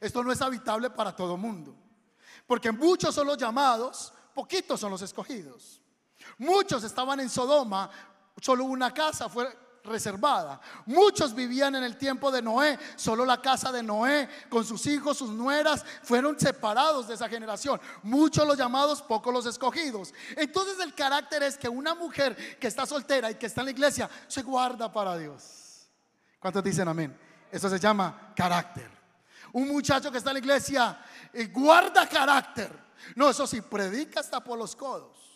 Esto 0.00 0.24
no 0.24 0.32
es 0.32 0.40
habitable 0.40 0.88
para 0.88 1.14
todo 1.14 1.36
mundo. 1.36 1.76
Porque 2.46 2.72
muchos 2.72 3.14
son 3.14 3.26
los 3.26 3.36
llamados, 3.36 4.14
poquitos 4.32 4.80
son 4.80 4.92
los 4.92 5.02
escogidos. 5.02 5.82
Muchos 6.38 6.82
estaban 6.84 7.20
en 7.20 7.28
Sodoma, 7.28 7.90
solo 8.40 8.64
una 8.64 8.94
casa 8.94 9.28
fue 9.28 9.46
reservada. 9.88 10.60
Muchos 10.86 11.34
vivían 11.34 11.74
en 11.74 11.84
el 11.84 11.96
tiempo 11.96 12.30
de 12.30 12.42
Noé, 12.42 12.78
solo 12.96 13.24
la 13.24 13.40
casa 13.40 13.72
de 13.72 13.82
Noé, 13.82 14.28
con 14.48 14.64
sus 14.64 14.86
hijos, 14.86 15.18
sus 15.18 15.30
nueras, 15.30 15.84
fueron 16.02 16.38
separados 16.38 17.08
de 17.08 17.14
esa 17.14 17.28
generación. 17.28 17.80
Muchos 18.02 18.46
los 18.46 18.56
llamados, 18.56 19.02
pocos 19.02 19.32
los 19.32 19.46
escogidos. 19.46 20.14
Entonces 20.36 20.78
el 20.80 20.94
carácter 20.94 21.42
es 21.42 21.56
que 21.56 21.68
una 21.68 21.94
mujer 21.94 22.58
que 22.58 22.66
está 22.68 22.86
soltera 22.86 23.30
y 23.30 23.34
que 23.34 23.46
está 23.46 23.62
en 23.62 23.66
la 23.66 23.70
iglesia 23.72 24.08
se 24.26 24.42
guarda 24.42 24.92
para 24.92 25.16
Dios. 25.16 25.88
¿Cuántos 26.38 26.62
dicen 26.62 26.86
amén? 26.86 27.18
Eso 27.50 27.68
se 27.68 27.78
llama 27.78 28.32
carácter. 28.36 28.90
Un 29.52 29.68
muchacho 29.68 30.10
que 30.10 30.18
está 30.18 30.30
en 30.30 30.34
la 30.34 30.40
iglesia 30.40 30.98
y 31.32 31.46
guarda 31.46 32.08
carácter. 32.08 32.88
No, 33.14 33.30
eso 33.30 33.46
sí, 33.46 33.60
predica 33.60 34.20
hasta 34.20 34.42
por 34.42 34.58
los 34.58 34.76
codos. 34.76 35.27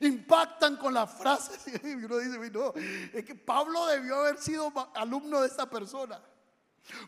Impactan 0.00 0.76
con 0.76 0.94
las 0.94 1.10
frases. 1.12 1.60
Y 1.84 1.94
uno 1.94 2.18
dice, 2.18 2.50
no, 2.50 2.72
es 3.12 3.24
que 3.24 3.34
Pablo 3.34 3.86
debió 3.86 4.16
haber 4.16 4.38
sido 4.38 4.72
alumno 4.94 5.40
de 5.40 5.48
esta 5.48 5.68
persona. 5.68 6.20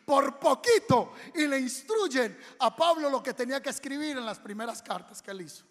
Por 0.05 0.39
poquito. 0.39 1.15
Y 1.35 1.47
le 1.47 1.59
instruyen 1.59 2.39
a 2.59 2.75
Pablo 2.75 3.11
lo 3.11 3.23
que 3.23 3.35
tenía 3.35 3.61
que 3.61 3.71
escribir 3.71 4.17
en 4.17 4.25
las 4.25 4.39
primeras 4.39 4.83
cartas 4.83 5.21
que 5.21 5.31
él 5.31 5.43
hizo. 5.43 5.65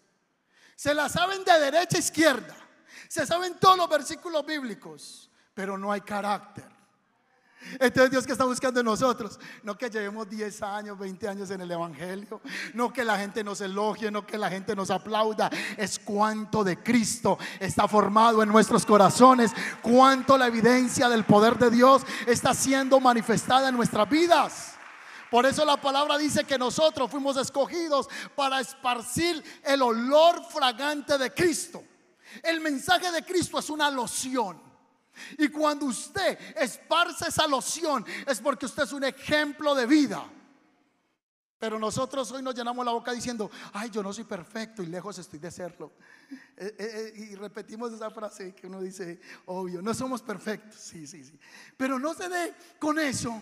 Se 0.74 0.94
la 0.94 1.08
saben 1.08 1.44
de 1.44 1.58
derecha 1.58 1.96
a 1.96 2.00
izquierda. 2.00 2.56
Se 3.08 3.26
saben 3.26 3.58
todos 3.58 3.76
los 3.76 3.88
versículos 3.88 4.44
bíblicos. 4.44 5.30
Pero 5.54 5.78
no 5.78 5.90
hay 5.90 6.02
carácter. 6.02 6.75
Entonces 7.80 8.10
Dios 8.10 8.26
que 8.26 8.32
está 8.32 8.44
buscando 8.44 8.80
en 8.80 8.86
nosotros, 8.86 9.38
no 9.62 9.76
que 9.76 9.90
llevemos 9.90 10.28
10 10.28 10.62
años, 10.62 10.98
20 10.98 11.28
años 11.28 11.50
en 11.50 11.60
el 11.60 11.70
Evangelio, 11.70 12.40
no 12.74 12.92
que 12.92 13.04
la 13.04 13.18
gente 13.18 13.42
nos 13.42 13.60
elogie, 13.60 14.10
no 14.10 14.26
que 14.26 14.38
la 14.38 14.48
gente 14.48 14.76
nos 14.76 14.90
aplauda, 14.90 15.50
es 15.76 15.98
cuánto 15.98 16.62
de 16.62 16.82
Cristo 16.82 17.38
está 17.58 17.88
formado 17.88 18.42
en 18.42 18.48
nuestros 18.48 18.86
corazones, 18.86 19.52
cuánto 19.82 20.38
la 20.38 20.46
evidencia 20.46 21.08
del 21.08 21.24
poder 21.24 21.58
de 21.58 21.70
Dios 21.70 22.02
está 22.26 22.54
siendo 22.54 23.00
manifestada 23.00 23.68
en 23.68 23.76
nuestras 23.76 24.08
vidas. 24.08 24.72
Por 25.30 25.44
eso 25.44 25.64
la 25.64 25.76
palabra 25.76 26.16
dice 26.18 26.44
que 26.44 26.58
nosotros 26.58 27.10
fuimos 27.10 27.36
escogidos 27.36 28.08
para 28.36 28.60
esparcir 28.60 29.42
el 29.64 29.82
olor 29.82 30.44
fragante 30.44 31.18
de 31.18 31.34
Cristo. 31.34 31.82
El 32.42 32.60
mensaje 32.60 33.10
de 33.10 33.24
Cristo 33.24 33.58
es 33.58 33.68
una 33.70 33.90
loción. 33.90 34.65
Y 35.38 35.48
cuando 35.48 35.86
usted 35.86 36.38
esparce 36.56 37.28
esa 37.28 37.46
loción 37.46 38.04
es 38.26 38.40
porque 38.40 38.66
usted 38.66 38.84
es 38.84 38.92
un 38.92 39.04
ejemplo 39.04 39.74
de 39.74 39.86
vida. 39.86 40.24
Pero 41.58 41.78
nosotros 41.78 42.30
hoy 42.32 42.42
nos 42.42 42.54
llenamos 42.54 42.84
la 42.84 42.92
boca 42.92 43.12
diciendo, 43.12 43.50
ay, 43.72 43.88
yo 43.88 44.02
no 44.02 44.12
soy 44.12 44.24
perfecto 44.24 44.82
y 44.82 44.86
lejos 44.86 45.18
estoy 45.18 45.38
de 45.38 45.50
serlo. 45.50 45.92
Eh, 46.30 46.36
eh, 46.56 46.76
eh, 46.78 47.12
y 47.30 47.34
repetimos 47.34 47.92
esa 47.92 48.10
frase 48.10 48.54
que 48.54 48.66
uno 48.66 48.80
dice, 48.82 49.20
obvio, 49.46 49.80
no 49.80 49.94
somos 49.94 50.20
perfectos, 50.20 50.78
sí, 50.78 51.06
sí, 51.06 51.24
sí. 51.24 51.38
Pero 51.76 51.98
no 51.98 52.12
se 52.12 52.28
dé 52.28 52.54
con 52.78 52.98
eso 52.98 53.40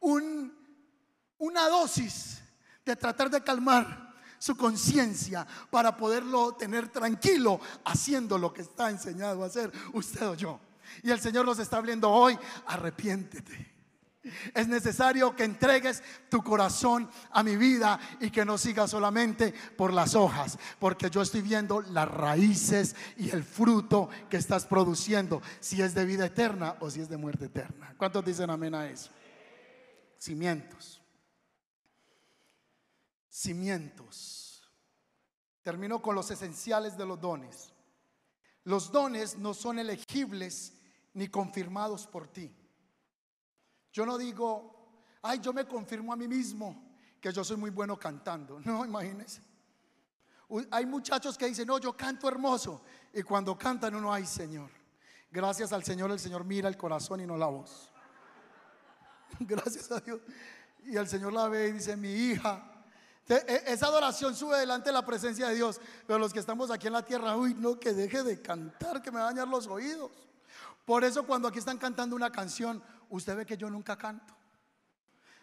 una 0.00 1.68
dosis 1.68 2.42
de 2.84 2.96
tratar 2.96 3.30
de 3.30 3.42
calmar 3.42 4.14
su 4.38 4.56
conciencia 4.56 5.46
para 5.70 5.96
poderlo 5.96 6.54
tener 6.54 6.88
tranquilo 6.88 7.60
haciendo 7.84 8.36
lo 8.38 8.52
que 8.52 8.62
está 8.62 8.90
enseñado 8.90 9.42
a 9.42 9.46
hacer 9.46 9.72
usted 9.94 10.28
o 10.28 10.34
yo. 10.34 10.60
Y 11.02 11.10
el 11.10 11.20
Señor 11.20 11.46
nos 11.46 11.58
está 11.58 11.78
hablando 11.78 12.10
hoy, 12.10 12.38
arrepiéntete. 12.66 13.78
Es 14.54 14.68
necesario 14.68 15.34
que 15.34 15.44
entregues 15.44 16.02
tu 16.28 16.42
corazón 16.42 17.08
a 17.30 17.42
mi 17.42 17.56
vida 17.56 17.98
y 18.20 18.30
que 18.30 18.44
no 18.44 18.58
sigas 18.58 18.90
solamente 18.90 19.52
por 19.76 19.92
las 19.92 20.14
hojas, 20.14 20.58
porque 20.78 21.10
yo 21.10 21.22
estoy 21.22 21.42
viendo 21.42 21.80
las 21.80 22.08
raíces 22.08 22.94
y 23.16 23.30
el 23.30 23.44
fruto 23.44 24.08
que 24.28 24.36
estás 24.36 24.66
produciendo, 24.66 25.42
si 25.60 25.82
es 25.82 25.94
de 25.94 26.04
vida 26.04 26.26
eterna 26.26 26.76
o 26.80 26.90
si 26.90 27.00
es 27.00 27.08
de 27.08 27.16
muerte 27.16 27.46
eterna. 27.46 27.94
¿Cuántos 27.96 28.24
dicen 28.24 28.50
amén 28.50 28.74
a 28.74 28.88
eso? 28.88 29.10
Cimientos. 30.18 31.00
Cimientos. 33.30 34.62
Termino 35.62 36.02
con 36.02 36.14
los 36.14 36.30
esenciales 36.30 36.96
de 36.96 37.06
los 37.06 37.20
dones. 37.20 37.72
Los 38.64 38.90
dones 38.90 39.38
no 39.38 39.54
son 39.54 39.78
elegibles 39.78 40.74
ni 41.14 41.28
confirmados 41.28 42.06
por 42.06 42.28
ti. 42.28 42.54
Yo 43.92 44.06
no 44.06 44.18
digo, 44.18 44.78
ay, 45.22 45.40
yo 45.40 45.52
me 45.52 45.66
confirmo 45.66 46.12
a 46.12 46.16
mí 46.16 46.28
mismo 46.28 46.88
que 47.20 47.32
yo 47.32 47.42
soy 47.44 47.56
muy 47.56 47.70
bueno 47.70 47.98
cantando. 47.98 48.60
No, 48.64 48.84
imagínense. 48.84 49.42
Hay 50.70 50.86
muchachos 50.86 51.36
que 51.36 51.46
dicen, 51.46 51.66
no, 51.66 51.78
yo 51.78 51.96
canto 51.96 52.26
hermoso. 52.26 52.82
Y 53.12 53.22
cuando 53.22 53.56
cantan 53.58 53.94
uno, 53.94 54.12
ay 54.12 54.24
Señor. 54.24 54.70
Gracias 55.30 55.72
al 55.72 55.84
Señor, 55.84 56.10
el 56.10 56.18
Señor 56.18 56.44
mira 56.44 56.68
el 56.68 56.76
corazón 56.76 57.20
y 57.20 57.26
no 57.26 57.36
la 57.36 57.46
voz. 57.46 57.90
Gracias 59.40 59.90
a 59.90 60.00
Dios. 60.00 60.20
Y 60.84 60.96
el 60.96 61.06
Señor 61.06 61.34
la 61.34 61.48
ve 61.48 61.68
y 61.68 61.72
dice, 61.72 61.96
mi 61.96 62.10
hija. 62.10 62.78
E, 63.28 63.64
esa 63.66 63.86
adoración 63.86 64.34
sube 64.34 64.58
delante 64.58 64.88
de 64.88 64.94
la 64.94 65.04
presencia 65.04 65.48
de 65.48 65.56
Dios. 65.56 65.80
Pero 66.06 66.18
los 66.18 66.32
que 66.32 66.38
estamos 66.40 66.70
aquí 66.70 66.86
en 66.86 66.94
la 66.94 67.04
tierra, 67.04 67.36
uy, 67.36 67.54
no, 67.54 67.78
que 67.78 67.92
deje 67.92 68.22
de 68.22 68.40
cantar, 68.40 69.02
que 69.02 69.10
me 69.10 69.18
va 69.18 69.24
a 69.24 69.32
dañar 69.32 69.48
los 69.48 69.66
oídos. 69.66 70.10
Por 70.88 71.04
eso 71.04 71.26
cuando 71.26 71.48
aquí 71.48 71.58
están 71.58 71.76
cantando 71.76 72.16
una 72.16 72.32
canción, 72.32 72.82
usted 73.10 73.36
ve 73.36 73.44
que 73.44 73.58
yo 73.58 73.68
nunca 73.68 73.98
canto. 73.98 74.34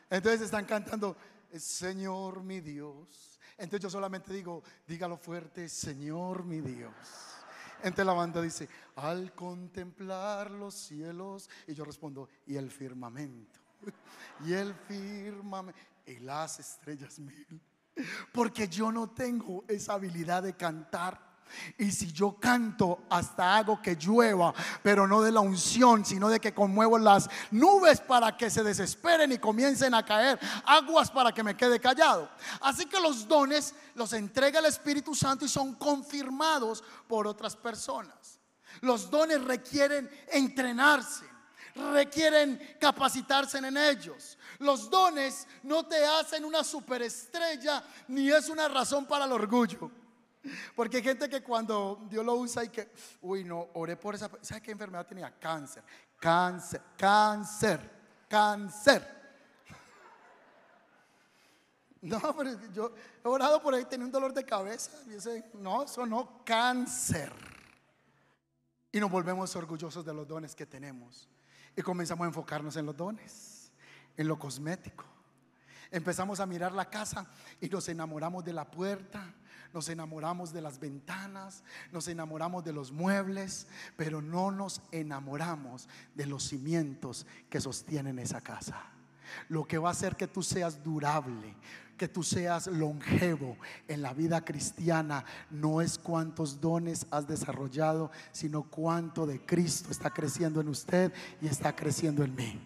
Entonces 0.10 0.42
están 0.42 0.66
cantando, 0.66 1.16
Señor 1.56 2.42
mi 2.42 2.62
Dios. 2.62 3.40
Entonces 3.56 3.82
yo 3.82 3.92
solamente 3.92 4.34
digo, 4.34 4.64
dígalo 4.88 5.18
fuerte, 5.18 5.70
Señor 5.70 6.46
mi 6.46 6.62
Dios. 6.62 6.92
Entonces 7.84 8.08
la 8.08 8.14
banda 8.14 8.42
dice, 8.42 8.68
al 8.96 9.36
contemplar 9.36 10.50
los 10.50 10.74
cielos, 10.74 11.48
y 11.68 11.76
yo 11.76 11.86
respondo, 11.86 12.28
y 12.48 12.56
el 12.56 12.72
firmamento, 12.72 13.60
y 14.48 14.54
el 14.54 14.74
firmamento, 14.74 15.80
y 16.08 16.22
las 16.22 16.60
estrellas 16.60 17.20
mil. 17.20 17.62
Porque 18.34 18.68
yo 18.68 18.92
no 18.92 19.12
tengo 19.12 19.64
esa 19.68 19.94
habilidad 19.94 20.42
de 20.42 20.56
cantar. 20.56 21.35
Y 21.78 21.92
si 21.92 22.12
yo 22.12 22.38
canto, 22.40 23.06
hasta 23.10 23.58
hago 23.58 23.82
que 23.82 23.96
llueva, 23.96 24.54
pero 24.84 25.08
no 25.08 25.22
de 25.22 25.32
la 25.32 25.40
unción, 25.40 26.06
sino 26.06 26.30
de 26.30 26.40
que 26.40 26.54
conmuevo 26.54 26.98
las 26.98 27.30
nubes 27.52 28.02
para 28.02 28.36
que 28.36 28.50
se 28.50 28.64
desesperen 28.64 29.32
y 29.32 29.38
comiencen 29.38 29.94
a 29.94 30.04
caer 30.06 30.40
aguas 30.66 31.12
para 31.12 31.32
que 31.32 31.44
me 31.44 31.56
quede 31.56 31.80
callado. 31.80 32.30
Así 32.62 32.86
que 32.86 33.00
los 33.00 33.28
dones 33.28 33.74
los 33.96 34.14
entrega 34.14 34.60
el 34.60 34.66
Espíritu 34.66 35.16
Santo 35.16 35.46
y 35.46 35.50
son 35.50 35.76
confirmados 35.76 36.84
por 37.08 37.28
otras 37.28 37.56
personas. 37.56 38.40
Los 38.82 39.10
dones 39.10 39.42
requieren 39.44 40.10
entrenarse, 40.28 41.26
requieren 41.76 42.78
capacitarse 42.80 43.58
en 43.58 43.78
ellos. 43.78 44.38
Los 44.60 44.90
dones 44.90 45.48
no 45.64 45.86
te 45.86 46.06
hacen 46.06 46.46
una 46.46 46.64
superestrella 46.64 47.84
ni 48.08 48.30
es 48.30 48.50
una 48.50 48.68
razón 48.68 49.06
para 49.06 49.26
el 49.26 49.32
orgullo. 49.32 49.92
Porque 50.76 50.98
hay 50.98 51.04
gente 51.04 51.30
que 51.30 51.42
cuando 51.42 52.06
Dios 52.10 52.26
lo 52.26 52.36
usa 52.36 52.64
y 52.64 52.70
que, 52.70 52.92
uy, 53.22 53.44
no, 53.44 53.70
oré 53.74 53.96
por 53.96 54.16
esa, 54.16 54.30
¿sabe 54.42 54.62
qué 54.62 54.72
enfermedad 54.72 55.06
tenía? 55.06 55.38
Cáncer, 55.40 55.84
cáncer, 56.20 56.82
cáncer, 56.98 57.92
cáncer. 58.28 59.16
No, 62.02 62.20
pero 62.38 62.52
yo 62.72 62.94
he 63.24 63.28
orado 63.28 63.60
por 63.64 63.74
ahí, 63.74 63.84
tenía 63.86 64.06
un 64.06 64.12
dolor 64.12 64.32
de 64.32 64.46
cabeza. 64.46 64.92
Y 65.08 65.12
dice, 65.12 65.50
no, 65.56 65.86
eso 65.86 66.06
no, 66.06 66.44
cáncer. 66.46 67.34
Y 68.92 69.00
nos 69.00 69.10
volvemos 69.10 69.56
orgullosos 69.56 70.06
de 70.06 70.14
los 70.14 70.28
dones 70.28 70.54
que 70.54 70.68
tenemos. 70.68 71.28
Y 71.76 71.82
comenzamos 71.82 72.26
a 72.26 72.28
enfocarnos 72.28 72.78
en 72.78 72.86
los 72.86 72.96
dones, 72.96 73.72
en 74.16 74.28
lo 74.28 74.38
cosmético. 74.38 75.04
Empezamos 75.92 76.40
a 76.40 76.46
mirar 76.46 76.72
la 76.72 76.90
casa 76.90 77.26
y 77.60 77.70
nos 77.70 77.90
enamoramos 77.90 78.44
de 78.44 78.54
la 78.54 78.70
puerta, 78.70 79.34
nos 79.76 79.90
enamoramos 79.90 80.54
de 80.54 80.62
las 80.62 80.80
ventanas, 80.80 81.62
nos 81.92 82.08
enamoramos 82.08 82.64
de 82.64 82.72
los 82.72 82.94
muebles, 82.94 83.68
pero 83.98 84.22
no 84.22 84.50
nos 84.50 84.82
enamoramos 84.92 85.90
de 86.16 86.26
los 86.26 86.44
cimientos 86.44 87.28
que 87.50 87.60
sostienen 87.60 88.18
esa 88.18 88.40
casa. 88.40 88.82
Lo 89.50 89.66
que 89.66 89.78
va 89.78 89.90
a 89.90 89.92
hacer 89.92 90.16
que 90.16 90.28
tú 90.28 90.42
seas 90.42 90.82
durable, 90.82 91.58
que 91.98 92.08
tú 92.08 92.24
seas 92.24 92.68
longevo 92.68 93.58
en 93.90 94.02
la 94.02 94.14
vida 94.14 94.46
cristiana 94.46 95.26
no 95.50 95.82
es 95.82 95.98
cuántos 95.98 96.62
dones 96.62 97.06
has 97.12 97.28
desarrollado, 97.28 98.12
sino 98.32 98.64
cuánto 98.64 99.26
de 99.26 99.46
Cristo 99.46 99.92
está 99.92 100.10
creciendo 100.10 100.62
en 100.62 100.70
usted 100.70 101.12
y 101.42 101.48
está 101.48 101.76
creciendo 101.76 102.24
en 102.24 102.34
mí. 102.34 102.62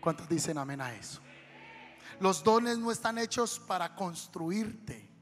¿Cuántos 0.00 0.28
dicen 0.28 0.58
amén 0.58 0.80
a 0.80 0.94
eso? 0.94 1.20
Los 2.20 2.44
dones 2.44 2.78
no 2.78 2.92
están 2.92 3.18
hechos 3.18 3.58
para 3.58 3.96
construirte. 3.96 5.13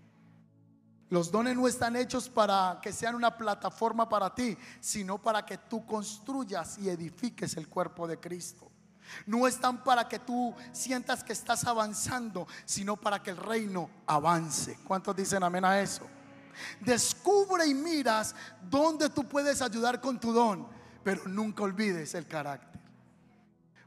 Los 1.12 1.30
dones 1.30 1.54
no 1.54 1.68
están 1.68 1.94
hechos 1.94 2.30
para 2.30 2.78
que 2.80 2.90
sean 2.90 3.14
una 3.14 3.36
plataforma 3.36 4.08
para 4.08 4.34
ti, 4.34 4.56
sino 4.80 5.20
para 5.20 5.44
que 5.44 5.58
tú 5.58 5.84
construyas 5.84 6.78
y 6.78 6.88
edifiques 6.88 7.54
el 7.58 7.68
cuerpo 7.68 8.08
de 8.08 8.18
Cristo. 8.18 8.70
No 9.26 9.46
están 9.46 9.84
para 9.84 10.08
que 10.08 10.20
tú 10.20 10.54
sientas 10.72 11.22
que 11.22 11.34
estás 11.34 11.66
avanzando, 11.66 12.48
sino 12.64 12.96
para 12.96 13.22
que 13.22 13.28
el 13.28 13.36
reino 13.36 13.90
avance. 14.06 14.78
¿Cuántos 14.86 15.14
dicen 15.14 15.42
amén 15.42 15.66
a 15.66 15.78
eso? 15.82 16.06
Descubre 16.80 17.66
y 17.66 17.74
miras 17.74 18.34
dónde 18.70 19.10
tú 19.10 19.24
puedes 19.24 19.60
ayudar 19.60 20.00
con 20.00 20.18
tu 20.18 20.32
don. 20.32 20.66
Pero 21.04 21.28
nunca 21.28 21.62
olvides 21.62 22.14
el 22.14 22.26
carácter. 22.26 22.80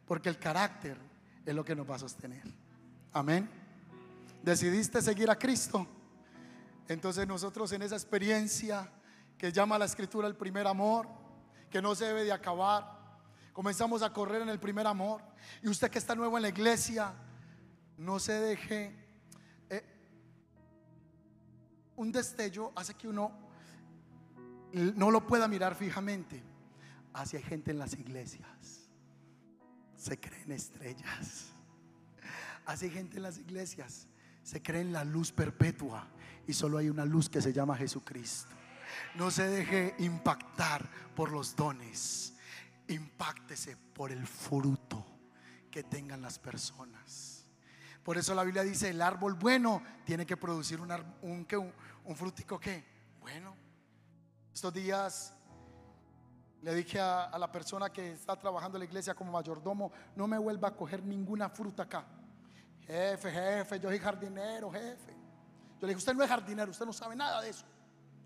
Porque 0.06 0.30
el 0.30 0.38
carácter 0.38 0.96
es 1.44 1.56
lo 1.56 1.66
que 1.66 1.76
nos 1.76 1.90
va 1.90 1.96
a 1.96 2.00
sostener. 2.00 2.44
Amén. 3.14 3.50
Decidiste 4.44 5.02
seguir 5.02 5.32
a 5.32 5.40
Cristo. 5.40 5.88
Entonces 6.88 7.28
nosotros 7.28 7.72
en 7.72 7.82
esa 7.82 7.96
experiencia 7.96 8.92
que 9.38 9.52
llama 9.52 9.78
la 9.78 9.86
escritura 9.86 10.28
el 10.28 10.36
primer 10.36 10.68
amor, 10.68 11.08
que 11.70 11.82
no 11.82 11.96
se 11.96 12.06
debe 12.06 12.24
de 12.24 12.32
acabar, 12.32 12.96
comenzamos 13.54 14.02
a 14.02 14.14
correr 14.14 14.42
en 14.42 14.50
el 14.50 14.60
primer 14.60 14.88
amor. 14.88 15.22
Y 15.62 15.70
usted 15.70 15.90
que 15.90 15.98
está 15.98 16.16
nuevo 16.16 16.38
en 16.38 16.44
la 16.44 16.50
iglesia, 16.50 17.14
no 17.98 18.20
se 18.20 18.34
deje... 18.34 18.96
Eh, 19.70 19.84
un 21.96 22.12
destello 22.12 22.72
hace 22.76 22.94
que 22.94 23.08
uno 23.08 23.32
no 24.74 25.10
lo 25.10 25.26
pueda 25.26 25.48
mirar 25.48 25.76
fijamente. 25.76 26.44
Hacia 27.14 27.40
gente 27.42 27.72
en 27.72 27.80
las 27.80 27.94
iglesias. 27.94 28.90
Se 29.96 30.20
creen 30.20 30.52
estrellas. 30.52 31.48
Hace 32.66 32.90
gente 32.90 33.18
en 33.18 33.24
las 33.24 33.38
iglesias. 33.38 34.08
Se 34.46 34.62
cree 34.62 34.82
en 34.82 34.94
la 34.94 35.04
luz 35.04 35.32
perpetua. 35.32 36.08
Y 36.48 36.54
solo 36.54 36.78
hay 36.78 36.90
una 36.90 37.04
luz 37.04 37.28
que 37.28 37.42
se 37.42 37.52
llama 37.52 37.76
Jesucristo. 37.76 38.52
No 39.16 39.32
se 39.32 39.48
deje 39.48 39.96
impactar 39.98 40.88
por 41.16 41.32
los 41.32 41.56
dones. 41.56 42.36
Impáctese 42.88 43.76
por 43.76 44.12
el 44.12 44.28
fruto 44.28 45.04
que 45.72 45.84
tengan 45.84 46.22
las 46.22 46.38
personas. 46.38 47.46
Por 48.04 48.20
eso 48.20 48.36
la 48.36 48.44
Biblia 48.44 48.62
dice, 48.62 48.92
el 48.92 49.02
árbol 49.02 49.34
bueno 49.34 49.82
tiene 50.06 50.28
que 50.28 50.38
producir 50.38 50.80
un, 50.80 50.94
un 51.24 52.16
frutico 52.16 52.60
que 52.60 52.86
bueno. 53.20 53.56
Estos 54.54 54.72
días 54.72 55.34
le 56.66 56.74
dije 56.74 57.00
a, 57.00 57.38
la 57.38 57.52
persona 57.52 57.92
que 57.92 58.14
está 58.14 58.36
trabajando 58.36 58.78
en 58.78 58.80
la 58.80 58.86
iglesia 58.86 59.14
como 59.14 59.32
mayordomo, 59.32 59.92
no 60.16 60.28
me 60.28 60.38
vuelva 60.38 60.70
a 60.70 60.76
coger 60.76 61.04
ninguna 61.04 61.48
fruta 61.48 61.84
acá. 61.84 62.06
Jefe, 62.88 63.32
jefe, 63.32 63.80
yo 63.80 63.90
soy 63.90 64.00
jardinero, 64.00 64.72
jefe. 64.72 65.14
Yo 65.80 65.88
le 65.88 65.88
dije, 65.88 65.98
usted 65.98 66.14
no 66.14 66.24
es 66.24 66.30
jardinero, 66.30 66.72
usted 66.72 66.86
no 66.86 66.94
sabe 66.94 67.16
nada 67.16 67.42
de 67.42 67.50
eso. 67.50 67.66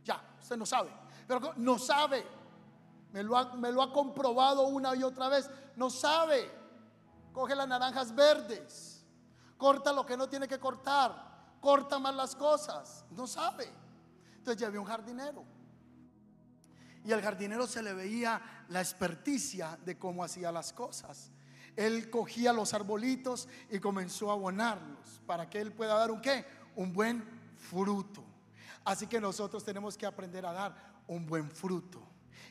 Ya, 0.03 0.21
usted 0.41 0.57
no 0.57 0.65
sabe. 0.65 0.91
Pero 1.27 1.53
no 1.57 1.79
sabe. 1.79 2.25
Me 3.11 3.23
lo, 3.23 3.37
ha, 3.37 3.93
comprobado 3.93 4.67
una 4.67 4.95
y 4.95 5.03
otra 5.03 5.29
vez. 5.29 5.49
No 5.75 5.89
sabe. 5.89 6.51
Coge 7.33 7.55
las 7.55 7.67
naranjas 7.67 8.13
verdes. 8.13 9.03
Corta 9.57 9.91
lo 9.91 10.05
que 10.05 10.15
no 10.15 10.29
tiene 10.29 10.47
que 10.47 10.59
cortar. 10.59 11.57
Corta 11.59 11.97
más 11.99 12.15
las 12.15 12.35
cosas. 12.35 13.05
No 13.11 13.27
sabe. 13.27 13.71
Entonces 14.37 14.61
llevé 14.61 14.77
un 14.77 14.85
jardinero 14.85 15.59
y 17.09 17.13
al 17.13 17.21
jardinero 17.21 17.65
se 17.65 17.81
le 17.81 17.93
veía 17.93 18.41
la 18.69 18.81
experticia 18.81 19.77
de 19.83 19.97
cómo 19.97 20.23
hacía 20.23 20.51
las 20.51 20.73
cosas. 20.73 21.31
Él 21.75 22.09
cogía 22.09 22.53
los 22.53 22.73
arbolitos 22.73 23.47
y 23.69 23.79
comenzó 23.79 24.29
a 24.29 24.33
abonarlos 24.33 25.21
para 25.25 25.49
que 25.49 25.59
él 25.59 25.71
pueda 25.71 25.95
dar 25.95 26.11
un 26.11 26.21
qué? 26.21 26.45
Un 26.75 26.93
buen 26.93 27.23
fruto. 27.57 28.23
Así 28.83 29.07
que 29.07 29.19
nosotros 29.21 29.63
tenemos 29.63 29.97
que 29.97 30.05
aprender 30.05 30.45
a 30.45 30.53
dar 30.53 31.01
un 31.07 31.25
buen 31.25 31.49
fruto 31.49 32.01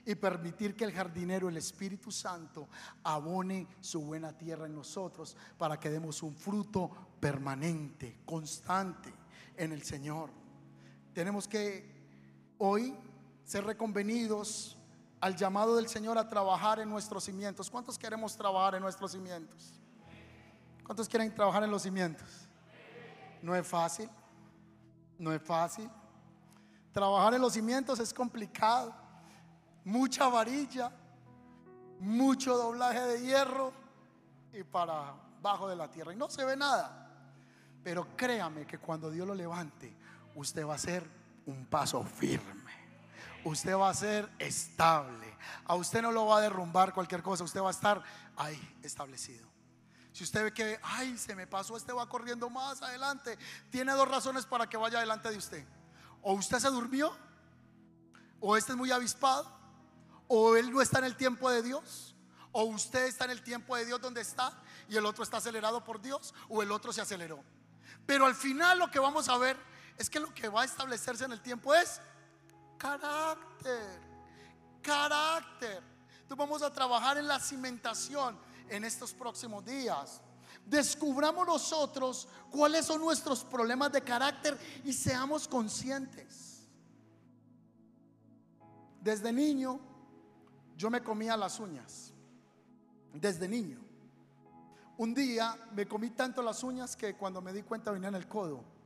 y 0.06 0.14
permitir 0.14 0.74
que 0.74 0.84
el 0.84 0.92
jardinero, 0.92 1.48
el 1.48 1.56
Espíritu 1.56 2.10
Santo, 2.10 2.68
abone 3.02 3.66
su 3.80 4.00
buena 4.00 4.32
tierra 4.32 4.66
en 4.66 4.74
nosotros 4.74 5.36
para 5.58 5.78
que 5.78 5.90
demos 5.90 6.22
un 6.22 6.34
fruto 6.34 6.90
permanente, 7.20 8.20
constante 8.24 9.12
en 9.56 9.72
el 9.72 9.82
Señor. 9.82 10.30
Tenemos 11.12 11.46
que 11.46 11.84
hoy 12.58 12.94
ser 13.44 13.64
reconvenidos 13.64 14.77
al 15.20 15.36
llamado 15.36 15.76
del 15.76 15.88
Señor 15.88 16.18
a 16.18 16.28
trabajar 16.28 16.78
en 16.80 16.88
nuestros 16.88 17.24
cimientos. 17.24 17.70
¿Cuántos 17.70 17.98
queremos 17.98 18.36
trabajar 18.36 18.76
en 18.76 18.82
nuestros 18.82 19.12
cimientos? 19.12 19.72
¿Cuántos 20.84 21.08
quieren 21.08 21.34
trabajar 21.34 21.62
en 21.64 21.70
los 21.70 21.82
cimientos? 21.82 22.48
No 23.42 23.54
es 23.54 23.66
fácil, 23.66 24.08
no 25.18 25.32
es 25.32 25.42
fácil. 25.42 25.90
Trabajar 26.92 27.34
en 27.34 27.40
los 27.40 27.52
cimientos 27.52 27.98
es 28.00 28.14
complicado. 28.14 28.94
Mucha 29.84 30.28
varilla, 30.28 30.92
mucho 32.00 32.56
doblaje 32.56 33.00
de 33.00 33.22
hierro 33.22 33.72
y 34.52 34.62
para 34.62 35.14
abajo 35.40 35.68
de 35.68 35.76
la 35.76 35.90
tierra. 35.90 36.12
Y 36.12 36.16
no 36.16 36.30
se 36.30 36.44
ve 36.44 36.56
nada. 36.56 37.06
Pero 37.82 38.16
créame 38.16 38.66
que 38.66 38.78
cuando 38.78 39.10
Dios 39.10 39.26
lo 39.26 39.34
levante, 39.34 39.94
usted 40.34 40.66
va 40.66 40.74
a 40.74 40.78
ser 40.78 41.08
un 41.46 41.66
paso 41.66 42.02
firme 42.02 42.57
usted 43.44 43.76
va 43.76 43.90
a 43.90 43.94
ser 43.94 44.28
estable. 44.38 45.36
A 45.64 45.74
usted 45.74 46.02
no 46.02 46.12
lo 46.12 46.26
va 46.26 46.38
a 46.38 46.40
derrumbar 46.40 46.92
cualquier 46.92 47.22
cosa, 47.22 47.44
usted 47.44 47.60
va 47.60 47.68
a 47.68 47.72
estar 47.72 48.02
ahí 48.36 48.78
establecido. 48.82 49.46
Si 50.12 50.24
usted 50.24 50.44
ve 50.44 50.52
que, 50.52 50.80
ay, 50.82 51.16
se 51.16 51.34
me 51.34 51.46
pasó, 51.46 51.76
este 51.76 51.92
va 51.92 52.08
corriendo 52.08 52.50
más 52.50 52.82
adelante, 52.82 53.38
tiene 53.70 53.92
dos 53.92 54.08
razones 54.08 54.46
para 54.46 54.68
que 54.68 54.76
vaya 54.76 54.98
adelante 54.98 55.30
de 55.30 55.36
usted. 55.36 55.64
O 56.22 56.32
usted 56.32 56.58
se 56.58 56.68
durmió, 56.68 57.16
o 58.40 58.56
este 58.56 58.72
es 58.72 58.78
muy 58.78 58.90
avispado, 58.90 59.48
o 60.26 60.56
él 60.56 60.72
no 60.72 60.82
está 60.82 60.98
en 60.98 61.04
el 61.04 61.16
tiempo 61.16 61.48
de 61.50 61.62
Dios, 61.62 62.16
o 62.52 62.64
usted 62.64 63.06
está 63.06 63.26
en 63.26 63.30
el 63.32 63.42
tiempo 63.42 63.76
de 63.76 63.84
Dios 63.84 64.00
donde 64.00 64.20
está 64.20 64.52
y 64.88 64.96
el 64.96 65.06
otro 65.06 65.22
está 65.22 65.36
acelerado 65.36 65.84
por 65.84 66.00
Dios, 66.00 66.34
o 66.48 66.62
el 66.62 66.72
otro 66.72 66.92
se 66.92 67.00
aceleró. 67.00 67.44
Pero 68.04 68.26
al 68.26 68.34
final 68.34 68.78
lo 68.78 68.90
que 68.90 68.98
vamos 68.98 69.28
a 69.28 69.38
ver 69.38 69.56
es 69.98 70.08
que 70.08 70.18
lo 70.18 70.32
que 70.34 70.48
va 70.48 70.62
a 70.62 70.64
establecerse 70.64 71.24
en 71.24 71.32
el 71.32 71.40
tiempo 71.40 71.74
es 71.74 72.00
carácter, 72.78 74.00
carácter. 74.80 75.82
Entonces 76.22 76.38
vamos 76.38 76.62
a 76.62 76.72
trabajar 76.72 77.18
en 77.18 77.26
la 77.26 77.40
cimentación 77.40 78.38
en 78.68 78.84
estos 78.84 79.12
próximos 79.12 79.64
días. 79.64 80.20
Descubramos 80.64 81.46
nosotros 81.46 82.28
cuáles 82.50 82.86
son 82.86 83.00
nuestros 83.00 83.44
problemas 83.44 83.90
de 83.92 84.02
carácter 84.02 84.58
y 84.84 84.92
seamos 84.92 85.48
conscientes. 85.48 86.66
Desde 89.00 89.32
niño 89.32 89.80
yo 90.76 90.90
me 90.90 91.02
comía 91.02 91.36
las 91.36 91.58
uñas. 91.58 92.12
Desde 93.12 93.48
niño. 93.48 93.80
Un 94.98 95.14
día 95.14 95.56
me 95.72 95.86
comí 95.86 96.10
tanto 96.10 96.42
las 96.42 96.62
uñas 96.62 96.96
que 96.96 97.14
cuando 97.16 97.40
me 97.40 97.52
di 97.52 97.62
cuenta 97.62 97.90
venía 97.90 98.08
en 98.08 98.16
el 98.16 98.28
codo. 98.28 98.77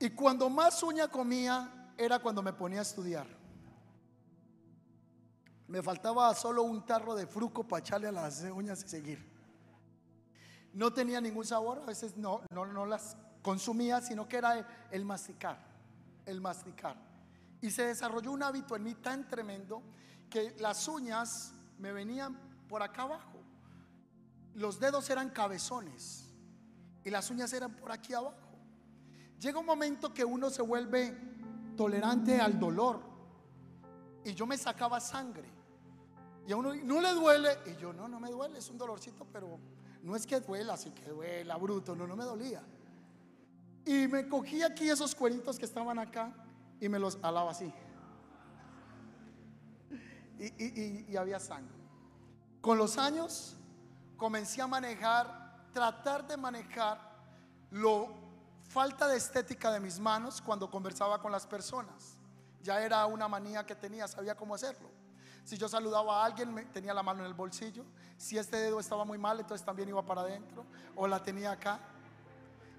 Y 0.00 0.10
cuando 0.10 0.48
más 0.48 0.82
uña 0.82 1.08
comía 1.08 1.92
era 1.96 2.18
cuando 2.20 2.42
me 2.42 2.52
ponía 2.52 2.80
a 2.80 2.82
estudiar. 2.82 3.26
Me 5.66 5.82
faltaba 5.82 6.34
solo 6.34 6.62
un 6.62 6.86
tarro 6.86 7.14
de 7.14 7.26
fruco 7.26 7.66
para 7.66 7.80
echarle 7.80 8.08
a 8.08 8.12
las 8.12 8.42
uñas 8.42 8.82
y 8.84 8.88
seguir. 8.88 9.28
No 10.72 10.92
tenía 10.92 11.20
ningún 11.20 11.44
sabor, 11.44 11.80
a 11.80 11.86
veces 11.86 12.16
no, 12.16 12.42
no, 12.50 12.64
no 12.64 12.86
las 12.86 13.16
consumía, 13.42 14.00
sino 14.00 14.28
que 14.28 14.36
era 14.36 14.88
el 14.90 15.04
masticar, 15.04 15.58
el 16.24 16.40
masticar. 16.40 16.96
Y 17.60 17.70
se 17.70 17.86
desarrolló 17.86 18.32
un 18.32 18.42
hábito 18.42 18.76
en 18.76 18.84
mí 18.84 18.94
tan 18.94 19.28
tremendo 19.28 19.82
que 20.30 20.54
las 20.60 20.86
uñas 20.86 21.52
me 21.78 21.92
venían 21.92 22.38
por 22.68 22.82
acá 22.82 23.02
abajo. 23.02 23.38
Los 24.54 24.78
dedos 24.78 25.08
eran 25.10 25.30
cabezones 25.30 26.24
y 27.04 27.10
las 27.10 27.30
uñas 27.30 27.52
eran 27.52 27.74
por 27.74 27.90
aquí 27.90 28.14
abajo. 28.14 28.47
Llega 29.40 29.58
un 29.58 29.66
momento 29.66 30.12
que 30.12 30.24
uno 30.24 30.50
se 30.50 30.62
vuelve 30.62 31.16
tolerante 31.76 32.40
al 32.40 32.58
dolor. 32.58 33.00
Y 34.24 34.34
yo 34.34 34.46
me 34.46 34.58
sacaba 34.58 35.00
sangre. 35.00 35.48
Y 36.46 36.52
a 36.52 36.56
uno 36.56 36.74
no 36.74 37.00
le 37.00 37.12
duele. 37.12 37.50
Y 37.66 37.76
yo, 37.76 37.92
no, 37.92 38.08
no 38.08 38.18
me 38.18 38.30
duele, 38.30 38.58
es 38.58 38.68
un 38.68 38.78
dolorcito, 38.78 39.26
pero 39.32 39.58
no 40.02 40.16
es 40.16 40.26
que 40.26 40.40
duela, 40.40 40.74
así 40.74 40.90
que 40.90 41.08
duela, 41.10 41.56
bruto. 41.56 41.94
No, 41.94 42.06
no 42.06 42.16
me 42.16 42.24
dolía. 42.24 42.62
Y 43.84 44.08
me 44.08 44.28
cogí 44.28 44.62
aquí 44.62 44.90
esos 44.90 45.14
cueritos 45.14 45.58
que 45.58 45.64
estaban 45.64 45.98
acá 45.98 46.34
y 46.80 46.88
me 46.88 46.98
los 46.98 47.18
alaba 47.22 47.52
así. 47.52 47.72
Y, 50.40 51.12
y 51.12 51.16
había 51.16 51.38
sangre. 51.38 51.74
Con 52.60 52.76
los 52.76 52.98
años 52.98 53.56
comencé 54.16 54.60
a 54.60 54.66
manejar, 54.66 55.70
tratar 55.72 56.26
de 56.26 56.36
manejar 56.36 57.16
lo 57.70 58.17
falta 58.68 59.08
de 59.08 59.16
estética 59.16 59.72
de 59.72 59.80
mis 59.80 59.98
manos 59.98 60.40
cuando 60.40 60.70
conversaba 60.70 61.20
con 61.20 61.32
las 61.32 61.46
personas. 61.46 62.16
Ya 62.62 62.80
era 62.82 63.04
una 63.06 63.26
manía 63.26 63.64
que 63.64 63.74
tenía, 63.74 64.06
sabía 64.06 64.36
cómo 64.36 64.54
hacerlo. 64.54 64.90
Si 65.44 65.56
yo 65.56 65.68
saludaba 65.68 66.22
a 66.22 66.26
alguien, 66.26 66.70
tenía 66.72 66.92
la 66.92 67.02
mano 67.02 67.20
en 67.20 67.26
el 67.26 67.34
bolsillo. 67.34 67.84
Si 68.18 68.36
este 68.36 68.58
dedo 68.58 68.78
estaba 68.78 69.04
muy 69.06 69.16
mal, 69.16 69.40
entonces 69.40 69.64
también 69.64 69.88
iba 69.88 70.04
para 70.04 70.20
adentro 70.20 70.66
o 70.94 71.06
la 71.06 71.22
tenía 71.22 71.52
acá. 71.52 71.80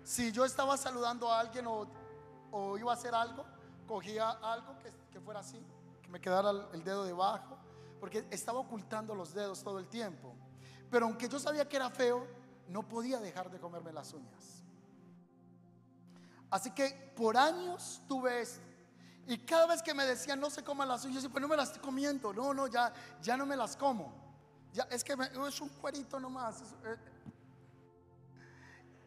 Si 0.03 0.31
yo 0.31 0.45
estaba 0.45 0.77
saludando 0.77 1.31
a 1.31 1.39
alguien 1.39 1.65
o, 1.67 2.77
iba 2.77 2.91
a 2.91 2.93
hacer 2.93 3.15
algo, 3.15 3.43
cogía 3.87 4.29
algo 4.29 4.77
que, 5.11 5.19
fuera 5.19 5.39
así, 5.39 5.59
que 6.01 6.09
me 6.09 6.21
quedara 6.21 6.51
el 6.73 6.83
dedo 6.83 7.03
debajo, 7.05 7.57
porque 7.99 8.27
estaba 8.29 8.59
ocultando 8.59 9.15
los 9.15 9.33
dedos 9.33 9.63
todo 9.63 9.79
el 9.79 9.87
tiempo. 9.87 10.35
Pero 10.91 11.07
aunque 11.07 11.27
yo 11.27 11.39
sabía 11.39 11.67
que 11.67 11.75
era 11.75 11.89
feo, 11.89 12.27
no 12.67 12.87
podía 12.87 13.19
dejar 13.19 13.49
de 13.49 13.59
comerme 13.59 13.91
las 13.91 14.13
uñas. 14.13 14.58
Así 16.51 16.71
que 16.71 17.13
por 17.15 17.37
años 17.37 18.01
tuve 18.07 18.41
esto. 18.41 18.61
Y 19.27 19.37
cada 19.39 19.67
vez 19.67 19.83
que 19.83 19.93
me 19.93 20.05
decían, 20.05 20.39
no 20.39 20.49
se 20.49 20.63
coman 20.63 20.87
las 20.87 21.03
uñas, 21.03 21.15
yo 21.15 21.21
decía, 21.21 21.31
pues 21.31 21.41
no 21.41 21.47
me 21.47 21.55
las 21.55 21.69
estoy 21.69 21.83
comiendo. 21.83 22.33
No, 22.33 22.53
no, 22.53 22.67
ya, 22.67 22.91
ya 23.21 23.37
no 23.37 23.45
me 23.45 23.55
las 23.55 23.75
como. 23.75 24.11
Ya, 24.73 24.83
es 24.89 25.03
que 25.03 25.15
es 25.47 25.61
un 25.61 25.69
cuerito 25.69 26.19
nomás. 26.19 26.61
Eh. 26.83 26.97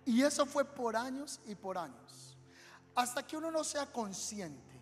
Y 0.04 0.22
eso 0.22 0.46
fue 0.46 0.64
por 0.64 0.96
años 0.96 1.40
y 1.46 1.54
por 1.54 1.76
años. 1.76 2.36
Hasta 2.94 3.26
que 3.26 3.36
uno 3.36 3.50
no 3.50 3.64
sea 3.64 3.90
consciente 3.90 4.80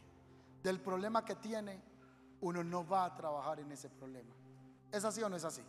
del 0.62 0.80
problema 0.80 1.24
que 1.24 1.36
tiene, 1.36 1.80
uno 2.40 2.62
no 2.62 2.86
va 2.86 3.06
a 3.06 3.14
trabajar 3.14 3.60
en 3.60 3.72
ese 3.72 3.88
problema. 3.88 4.34
¿Es 4.90 5.04
así 5.04 5.22
o 5.22 5.28
no 5.28 5.36
es 5.36 5.44
así? 5.44 5.62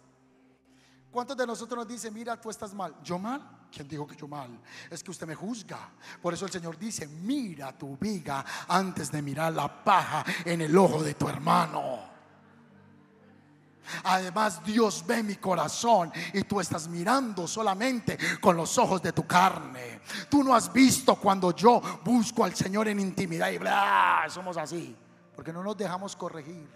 ¿Cuántos 1.11 1.37
de 1.37 1.45
nosotros 1.45 1.77
nos 1.77 1.87
dicen, 1.87 2.13
mira, 2.13 2.39
tú 2.39 2.49
estás 2.49 2.73
mal? 2.73 2.95
¿Yo 3.03 3.19
mal? 3.19 3.60
¿Quién 3.71 3.87
dijo 3.87 4.05
que 4.05 4.15
yo 4.15 4.27
mal? 4.27 4.59
Es 4.89 5.01
que 5.01 5.11
usted 5.11 5.25
me 5.25 5.35
juzga. 5.35 5.89
Por 6.21 6.33
eso 6.33 6.45
el 6.45 6.51
Señor 6.51 6.77
dice, 6.77 7.07
mira 7.07 7.77
tu 7.77 7.97
viga 7.97 8.43
antes 8.67 9.09
de 9.11 9.21
mirar 9.21 9.53
la 9.53 9.83
paja 9.83 10.25
en 10.43 10.61
el 10.61 10.77
ojo 10.77 11.01
de 11.01 11.13
tu 11.13 11.29
hermano. 11.29 12.11
Además, 14.03 14.63
Dios 14.63 15.03
ve 15.05 15.23
mi 15.23 15.35
corazón 15.35 16.11
y 16.33 16.43
tú 16.43 16.59
estás 16.59 16.87
mirando 16.87 17.47
solamente 17.47 18.17
con 18.39 18.57
los 18.57 18.77
ojos 18.77 19.01
de 19.01 19.13
tu 19.13 19.25
carne. 19.25 20.01
Tú 20.29 20.43
no 20.43 20.53
has 20.53 20.71
visto 20.71 21.15
cuando 21.15 21.55
yo 21.55 21.81
busco 22.03 22.43
al 22.43 22.53
Señor 22.53 22.89
en 22.89 22.99
intimidad 22.99 23.51
y 23.51 23.57
bla, 23.57 24.25
somos 24.29 24.57
así, 24.57 24.95
porque 25.35 25.53
no 25.53 25.63
nos 25.63 25.77
dejamos 25.77 26.15
corregir. 26.15 26.69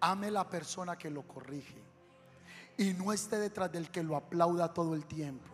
Ame 0.00 0.30
la 0.30 0.48
persona 0.48 0.96
que 0.96 1.10
lo 1.10 1.22
corrige. 1.22 1.91
Y 2.82 2.94
no 2.94 3.12
esté 3.12 3.38
detrás 3.38 3.70
del 3.70 3.92
que 3.92 4.02
lo 4.02 4.16
aplauda 4.16 4.74
todo 4.74 4.96
el 4.96 5.06
tiempo. 5.06 5.46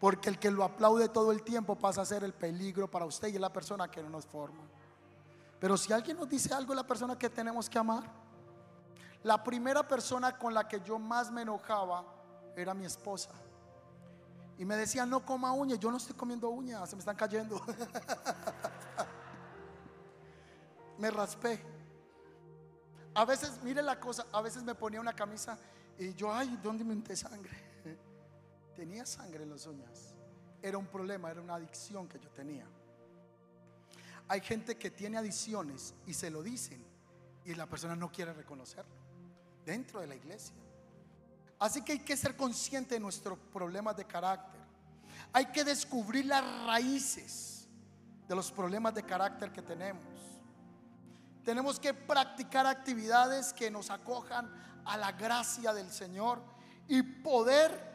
Porque 0.00 0.30
el 0.30 0.38
que 0.38 0.50
lo 0.50 0.64
aplaude 0.64 1.10
todo 1.10 1.32
el 1.32 1.42
tiempo 1.42 1.76
pasa 1.76 2.00
a 2.00 2.06
ser 2.06 2.24
el 2.24 2.32
peligro 2.32 2.90
para 2.90 3.04
usted 3.04 3.28
y 3.28 3.34
es 3.34 3.40
la 3.40 3.52
persona 3.52 3.90
que 3.90 4.02
no 4.02 4.08
nos 4.08 4.24
forma. 4.24 4.62
Pero 5.60 5.76
si 5.76 5.92
alguien 5.92 6.16
nos 6.16 6.30
dice 6.30 6.54
algo, 6.54 6.74
la 6.74 6.86
persona 6.86 7.18
que 7.18 7.28
tenemos 7.28 7.68
que 7.68 7.78
amar. 7.78 8.04
La 9.22 9.44
primera 9.44 9.86
persona 9.86 10.38
con 10.38 10.54
la 10.54 10.66
que 10.66 10.80
yo 10.80 10.98
más 10.98 11.30
me 11.30 11.42
enojaba 11.42 12.06
era 12.56 12.72
mi 12.72 12.86
esposa. 12.86 13.32
Y 14.56 14.64
me 14.64 14.76
decía, 14.76 15.04
no 15.04 15.22
coma 15.22 15.52
uñas. 15.52 15.78
Yo 15.78 15.90
no 15.90 15.98
estoy 15.98 16.16
comiendo 16.16 16.48
uñas, 16.48 16.88
se 16.88 16.96
me 16.96 17.00
están 17.00 17.16
cayendo. 17.16 17.60
me 20.98 21.10
raspé. 21.10 21.62
A 23.14 23.26
veces, 23.26 23.60
mire 23.62 23.82
la 23.82 24.00
cosa, 24.00 24.24
a 24.32 24.40
veces 24.40 24.62
me 24.62 24.74
ponía 24.74 25.02
una 25.02 25.12
camisa 25.12 25.58
y 26.00 26.14
yo, 26.14 26.32
ay, 26.32 26.58
¿dónde 26.62 26.82
me 26.82 26.94
unté 26.94 27.14
sangre? 27.14 27.52
Tenía 28.74 29.04
sangre 29.04 29.42
en 29.42 29.50
las 29.50 29.66
uñas. 29.66 30.14
Era 30.62 30.78
un 30.78 30.86
problema, 30.86 31.30
era 31.30 31.42
una 31.42 31.56
adicción 31.56 32.08
que 32.08 32.18
yo 32.18 32.30
tenía. 32.30 32.66
Hay 34.28 34.40
gente 34.40 34.76
que 34.76 34.90
tiene 34.90 35.18
adicciones 35.18 35.94
y 36.06 36.14
se 36.14 36.30
lo 36.30 36.42
dicen 36.42 36.82
y 37.44 37.54
la 37.54 37.66
persona 37.66 37.96
no 37.96 38.10
quiere 38.10 38.32
reconocerlo 38.32 38.94
dentro 39.66 40.00
de 40.00 40.06
la 40.06 40.14
iglesia. 40.14 40.54
Así 41.58 41.82
que 41.82 41.92
hay 41.92 41.98
que 41.98 42.16
ser 42.16 42.34
consciente 42.34 42.94
de 42.94 43.00
nuestros 43.00 43.38
problemas 43.52 43.96
de 43.96 44.06
carácter. 44.06 44.60
Hay 45.32 45.46
que 45.46 45.64
descubrir 45.64 46.24
las 46.24 46.42
raíces 46.64 47.68
de 48.26 48.34
los 48.34 48.50
problemas 48.50 48.94
de 48.94 49.02
carácter 49.02 49.52
que 49.52 49.60
tenemos. 49.60 50.09
Tenemos 51.44 51.80
que 51.80 51.94
practicar 51.94 52.66
actividades 52.66 53.52
que 53.52 53.70
nos 53.70 53.90
acojan 53.90 54.50
a 54.84 54.96
la 54.96 55.12
gracia 55.12 55.72
del 55.72 55.90
Señor 55.90 56.42
y 56.88 57.02
poder 57.02 57.90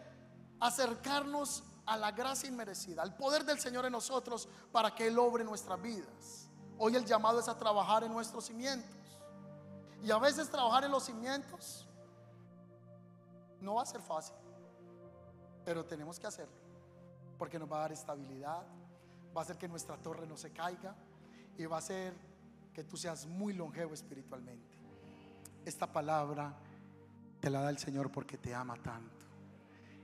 acercarnos 0.60 1.64
a 1.86 1.98
la 1.98 2.12
gracia 2.12 2.50
inmerecida, 2.50 3.04
al 3.04 3.16
poder 3.16 3.46
del 3.46 3.60
Señor 3.60 3.86
en 3.86 3.92
nosotros 3.92 4.48
para 4.72 4.96
que 4.96 5.08
Él 5.08 5.20
obre 5.20 5.44
nuestras 5.44 5.82
vidas. 5.82 6.50
Hoy 6.78 6.96
el 6.96 7.06
llamado 7.06 7.40
es 7.40 7.48
a 7.48 7.58
trabajar 7.58 8.04
en 8.04 8.12
nuestros 8.12 8.46
cimientos. 8.46 8.96
Y 10.02 10.12
a 10.12 10.18
veces 10.18 10.50
trabajar 10.50 10.84
en 10.84 10.92
los 10.92 11.04
cimientos 11.04 11.88
no 13.62 13.76
va 13.76 13.84
a 13.84 13.86
ser 13.86 14.02
fácil, 14.02 14.36
pero 15.64 15.84
tenemos 15.86 16.20
que 16.20 16.28
hacerlo, 16.28 16.56
porque 17.38 17.58
nos 17.58 17.72
va 17.72 17.78
a 17.78 17.80
dar 17.82 17.92
estabilidad, 17.92 18.62
va 19.36 19.42
a 19.42 19.44
hacer 19.44 19.58
que 19.58 19.68
nuestra 19.68 19.98
torre 19.98 20.28
no 20.28 20.38
se 20.38 20.52
caiga 20.52 20.96
y 21.58 21.66
va 21.66 21.78
a 21.78 21.82
ser 21.82 22.14
que 22.76 22.84
tú 22.84 22.98
seas 22.98 23.26
muy 23.26 23.54
longevo 23.54 23.94
espiritualmente. 23.94 24.78
Esta 25.64 25.90
palabra 25.90 26.54
te 27.40 27.50
la 27.50 27.62
da 27.62 27.70
el 27.70 27.78
Señor 27.78 28.12
porque 28.12 28.38
te 28.38 28.54
ama 28.54 28.76
tanto. 28.76 29.26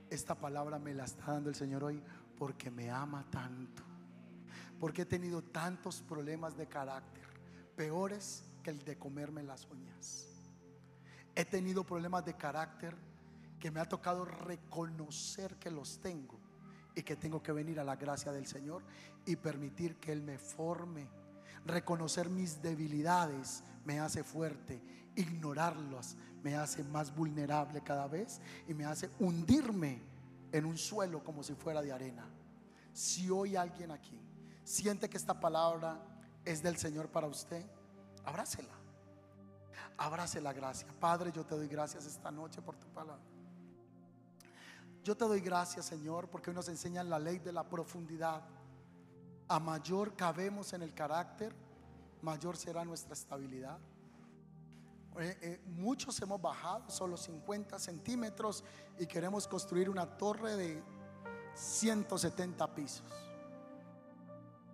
Esta 0.08 0.34
palabra 0.34 0.78
me 0.78 0.94
la 0.94 1.04
está 1.04 1.32
dando 1.32 1.50
el 1.50 1.54
Señor 1.54 1.84
hoy 1.84 2.02
porque 2.38 2.70
me 2.70 2.90
ama 2.90 3.26
tanto. 3.30 3.82
Porque 4.80 5.02
he 5.02 5.04
tenido 5.04 5.42
tantos 5.42 6.00
problemas 6.00 6.56
de 6.56 6.66
carácter, 6.66 7.26
peores 7.76 8.42
que 8.62 8.70
el 8.70 8.82
de 8.86 8.96
comerme 8.96 9.42
las 9.42 9.66
uñas. 9.66 10.28
He 11.34 11.44
tenido 11.44 11.84
problemas 11.84 12.24
de 12.24 12.38
carácter 12.38 12.96
que 13.60 13.70
me 13.70 13.80
ha 13.80 13.84
tocado 13.84 14.24
reconocer 14.24 15.56
que 15.56 15.70
los 15.70 16.00
tengo 16.00 16.40
y 16.94 17.02
que 17.02 17.16
tengo 17.16 17.42
que 17.42 17.52
venir 17.52 17.78
a 17.80 17.84
la 17.84 17.96
gracia 17.96 18.32
del 18.32 18.46
Señor 18.46 18.82
y 19.26 19.36
permitir 19.36 19.96
que 19.96 20.10
Él 20.12 20.22
me 20.22 20.38
forme 20.38 21.21
Reconocer 21.64 22.28
mis 22.28 22.62
debilidades 22.62 23.62
me 23.84 24.00
hace 24.00 24.24
fuerte. 24.24 24.82
Ignorarlas 25.14 26.16
me 26.42 26.56
hace 26.56 26.82
más 26.84 27.14
vulnerable 27.14 27.82
cada 27.82 28.06
vez 28.08 28.40
y 28.66 28.74
me 28.74 28.84
hace 28.84 29.10
hundirme 29.18 30.02
en 30.50 30.64
un 30.64 30.76
suelo 30.76 31.22
como 31.22 31.42
si 31.42 31.54
fuera 31.54 31.82
de 31.82 31.92
arena. 31.92 32.28
Si 32.92 33.30
hoy 33.30 33.56
alguien 33.56 33.90
aquí 33.90 34.18
siente 34.64 35.08
que 35.08 35.16
esta 35.16 35.38
palabra 35.38 35.98
es 36.44 36.62
del 36.62 36.76
Señor 36.76 37.08
para 37.08 37.26
usted, 37.26 37.64
abrácela. 38.24 38.74
Abrace 39.98 40.40
la 40.40 40.52
gracia. 40.52 40.88
Padre, 40.98 41.30
yo 41.32 41.44
te 41.44 41.54
doy 41.54 41.68
gracias 41.68 42.06
esta 42.06 42.30
noche 42.30 42.60
por 42.60 42.76
tu 42.76 42.86
palabra. 42.88 43.22
Yo 45.04 45.16
te 45.16 45.24
doy 45.24 45.40
gracias, 45.40 45.86
Señor, 45.86 46.28
porque 46.28 46.50
hoy 46.50 46.56
nos 46.56 46.68
enseñan 46.68 47.10
la 47.10 47.18
ley 47.18 47.38
de 47.38 47.52
la 47.52 47.68
profundidad 47.68 48.42
a 49.52 49.60
mayor 49.60 50.16
cabemos 50.16 50.72
en 50.72 50.80
el 50.80 50.94
carácter, 50.94 51.54
mayor 52.22 52.56
será 52.56 52.86
nuestra 52.86 53.12
estabilidad. 53.12 53.78
Eh, 55.18 55.38
eh, 55.42 55.62
muchos 55.66 56.18
hemos 56.22 56.40
bajado 56.40 56.88
solo 56.88 57.18
50 57.18 57.78
centímetros 57.78 58.64
y 58.98 59.06
queremos 59.06 59.46
construir 59.46 59.90
una 59.90 60.06
torre 60.06 60.56
de 60.56 60.82
170 61.54 62.74
pisos. 62.74 63.04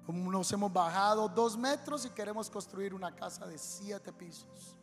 Nos 0.06 0.52
hemos 0.52 0.72
bajado 0.72 1.28
dos 1.28 1.58
metros 1.58 2.06
y 2.06 2.10
queremos 2.10 2.48
construir 2.48 2.94
una 2.94 3.12
casa 3.12 3.48
de 3.48 3.58
siete 3.58 4.12
pisos. 4.12 4.76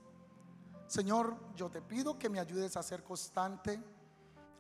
Señor, 0.88 1.38
yo 1.56 1.70
te 1.70 1.82
pido 1.82 2.20
que 2.20 2.28
me 2.28 2.42
ayudes 2.42 2.76
a 2.76 2.84
ser 2.84 3.02
constante, 3.02 3.82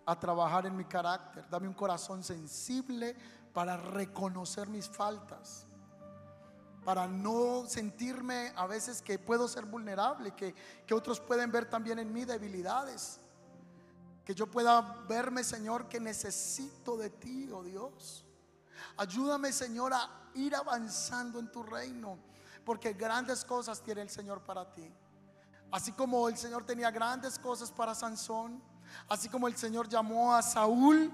a 0.05 0.17
trabajar 0.17 0.65
en 0.65 0.77
mi 0.77 0.85
carácter. 0.85 1.45
Dame 1.49 1.67
un 1.67 1.73
corazón 1.73 2.23
sensible 2.23 3.17
para 3.55 3.77
reconocer 3.77 4.67
mis 4.67 4.89
faltas, 4.89 5.65
para 6.83 7.07
no 7.07 7.63
sentirme 7.65 8.51
a 8.53 8.67
veces 8.67 9.01
que 9.01 9.17
puedo 9.17 9.47
ser 9.47 9.63
vulnerable, 9.63 10.35
que, 10.35 10.53
que 10.85 10.93
otros 10.93 11.21
pueden 11.21 11.53
ver 11.53 11.69
también 11.69 11.97
en 11.99 12.11
mí 12.11 12.25
debilidades, 12.25 13.21
que 14.25 14.35
yo 14.35 14.51
pueda 14.51 14.81
verme, 15.07 15.41
Señor, 15.41 15.87
que 15.87 16.01
necesito 16.01 16.97
de 16.97 17.09
ti, 17.11 17.49
oh 17.49 17.63
Dios. 17.63 18.25
Ayúdame, 18.97 19.53
Señor, 19.53 19.93
a 19.93 20.09
ir 20.33 20.53
avanzando 20.53 21.39
en 21.39 21.49
tu 21.49 21.63
reino, 21.63 22.19
porque 22.65 22.91
grandes 22.91 23.45
cosas 23.45 23.81
tiene 23.81 24.01
el 24.01 24.09
Señor 24.09 24.41
para 24.41 24.69
ti. 24.73 24.93
Así 25.71 25.93
como 25.93 26.27
el 26.27 26.35
Señor 26.35 26.65
tenía 26.65 26.91
grandes 26.91 27.39
cosas 27.39 27.71
para 27.71 27.95
Sansón, 27.95 28.61
así 29.07 29.29
como 29.29 29.47
el 29.47 29.55
Señor 29.55 29.87
llamó 29.87 30.35
a 30.35 30.41
Saúl 30.41 31.09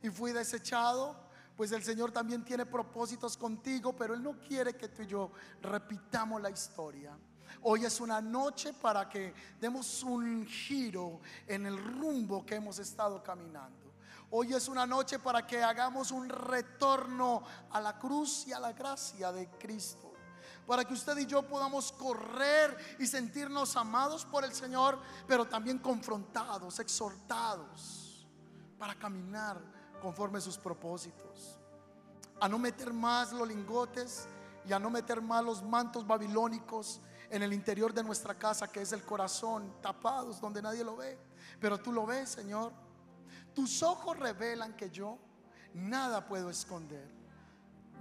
y 0.00 0.08
fui 0.08 0.32
desechado, 0.32 1.23
pues 1.56 1.70
el 1.72 1.82
Señor 1.82 2.10
también 2.10 2.44
tiene 2.44 2.66
propósitos 2.66 3.36
contigo, 3.36 3.94
pero 3.94 4.14
Él 4.14 4.22
no 4.22 4.38
quiere 4.40 4.74
que 4.74 4.88
tú 4.88 5.02
y 5.02 5.06
yo 5.06 5.30
repitamos 5.62 6.42
la 6.42 6.50
historia. 6.50 7.16
Hoy 7.62 7.84
es 7.84 8.00
una 8.00 8.20
noche 8.20 8.72
para 8.72 9.08
que 9.08 9.32
demos 9.60 10.02
un 10.02 10.46
giro 10.46 11.20
en 11.46 11.66
el 11.66 11.78
rumbo 11.78 12.44
que 12.44 12.56
hemos 12.56 12.78
estado 12.78 13.22
caminando. 13.22 13.94
Hoy 14.30 14.52
es 14.52 14.66
una 14.68 14.84
noche 14.84 15.18
para 15.20 15.46
que 15.46 15.62
hagamos 15.62 16.10
un 16.10 16.28
retorno 16.28 17.44
a 17.70 17.80
la 17.80 17.98
cruz 17.98 18.46
y 18.48 18.52
a 18.52 18.58
la 18.58 18.72
gracia 18.72 19.30
de 19.30 19.48
Cristo. 19.50 20.12
Para 20.66 20.84
que 20.84 20.94
usted 20.94 21.16
y 21.18 21.26
yo 21.26 21.42
podamos 21.46 21.92
correr 21.92 22.96
y 22.98 23.06
sentirnos 23.06 23.76
amados 23.76 24.24
por 24.24 24.44
el 24.44 24.52
Señor, 24.52 24.98
pero 25.28 25.44
también 25.44 25.78
confrontados, 25.78 26.80
exhortados, 26.80 28.26
para 28.78 28.94
caminar 28.94 29.73
conforme 30.04 30.38
sus 30.38 30.58
propósitos. 30.58 31.58
A 32.38 32.46
no 32.46 32.58
meter 32.58 32.92
más 32.92 33.32
los 33.32 33.48
lingotes 33.48 34.28
y 34.68 34.74
a 34.74 34.78
no 34.78 34.90
meter 34.90 35.22
más 35.22 35.42
los 35.42 35.62
mantos 35.62 36.06
babilónicos 36.06 37.00
en 37.30 37.42
el 37.42 37.54
interior 37.54 37.94
de 37.94 38.04
nuestra 38.04 38.34
casa, 38.34 38.70
que 38.70 38.82
es 38.82 38.92
el 38.92 39.02
corazón, 39.02 39.72
tapados 39.80 40.42
donde 40.42 40.60
nadie 40.60 40.84
lo 40.84 40.96
ve. 40.96 41.18
Pero 41.58 41.78
tú 41.78 41.90
lo 41.90 42.04
ves, 42.04 42.28
Señor. 42.28 42.70
Tus 43.54 43.82
ojos 43.82 44.18
revelan 44.18 44.76
que 44.76 44.90
yo 44.90 45.18
nada 45.72 46.26
puedo 46.26 46.50
esconder. 46.50 47.10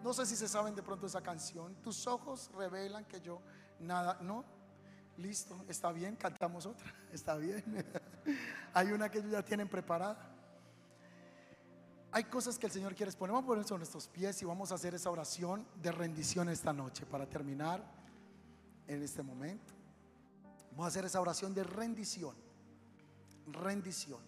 No 0.04 0.14
sé 0.14 0.26
si 0.26 0.36
se 0.36 0.50
saben 0.50 0.76
de 0.76 0.84
pronto 0.84 1.08
esa 1.08 1.22
canción. 1.22 1.74
Tus 1.76 2.06
ojos 2.06 2.52
revelan 2.54 3.06
que 3.06 3.22
yo 3.22 3.40
nada, 3.80 4.18
no. 4.20 4.44
Listo, 5.16 5.64
está 5.70 5.94
bien, 5.94 6.18
cantamos 6.18 6.66
otra, 6.66 6.94
está 7.14 7.38
bien. 7.38 7.64
Hay 8.74 8.92
una 8.92 9.10
que 9.10 9.20
ellos 9.20 9.32
ya 9.32 9.42
tienen 9.42 9.70
preparada. 9.70 10.33
Hay 12.16 12.26
cosas 12.26 12.60
que 12.60 12.68
el 12.68 12.72
Señor 12.72 12.94
quiere 12.94 13.10
exponer. 13.10 13.34
Vamos 13.34 13.46
a 13.46 13.48
poner 13.48 13.66
sobre 13.66 13.80
nuestros 13.80 14.08
pies 14.08 14.40
y 14.44 14.46
vamos 14.46 14.72
a 14.72 14.76
hacer 14.76 14.94
esa 14.94 15.10
oración 15.10 15.66
de 15.82 15.92
rendición 15.92 16.48
esta 16.48 16.72
noche 16.72 17.08
para 17.08 17.28
terminar 17.28 17.84
en 18.88 19.02
este 19.02 19.24
momento. 19.24 19.74
Vamos 20.70 20.86
a 20.86 20.88
hacer 20.90 21.06
esa 21.06 21.20
oración 21.20 21.56
de 21.56 21.64
rendición. 21.64 22.36
Rendición. 23.48 24.20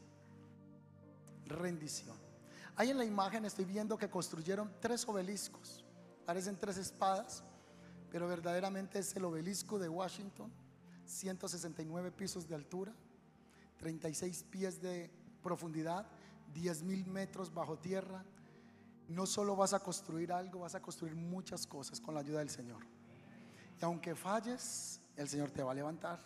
Rendición. 1.46 2.18
Ahí 2.76 2.90
en 2.90 2.98
la 2.98 3.06
imagen 3.06 3.46
estoy 3.46 3.66
viendo 3.66 4.00
que 4.00 4.10
construyeron 4.10 4.74
tres 4.80 5.08
obeliscos. 5.08 5.86
Parecen 6.26 6.58
tres 6.58 6.78
espadas, 6.78 7.44
pero 8.10 8.28
verdaderamente 8.28 8.98
es 8.98 9.16
el 9.16 9.26
obelisco 9.26 9.78
de 9.78 9.90
Washington. 9.90 10.52
169 11.06 12.12
pisos 12.14 12.48
de 12.48 12.56
altura, 12.56 12.96
36 13.78 14.44
pies 14.50 14.82
de 14.82 15.12
profundidad 15.44 16.08
10 16.56 16.84
mil 16.84 17.06
metros 17.06 17.54
bajo 17.54 17.78
tierra, 17.78 18.24
no 19.10 19.26
solo 19.26 19.56
vas 19.56 19.74
a 19.74 19.80
construir 19.80 20.32
algo, 20.32 20.62
vas 20.62 20.74
a 20.74 20.82
construir 20.82 21.16
muchas 21.16 21.68
cosas 21.68 22.00
con 22.00 22.16
la 22.16 22.22
ayuda 22.22 22.40
del 22.40 22.50
Señor. 22.50 22.84
Y 23.80 23.86
aunque 23.86 24.16
falles, 24.16 25.02
el 25.18 25.28
Señor 25.28 25.52
te 25.52 25.62
va 25.62 25.74
a 25.74 25.76
levantar 25.76 26.20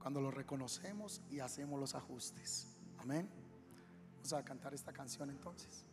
cuando 0.00 0.20
lo 0.20 0.30
reconocemos 0.30 1.20
y 1.30 1.40
hacemos 1.40 1.78
los 1.78 1.94
ajustes. 1.94 2.78
Amén. 2.98 3.28
Vamos 4.14 4.32
a 4.32 4.42
cantar 4.42 4.74
esta 4.74 4.92
canción 4.92 5.30
entonces. 5.30 5.84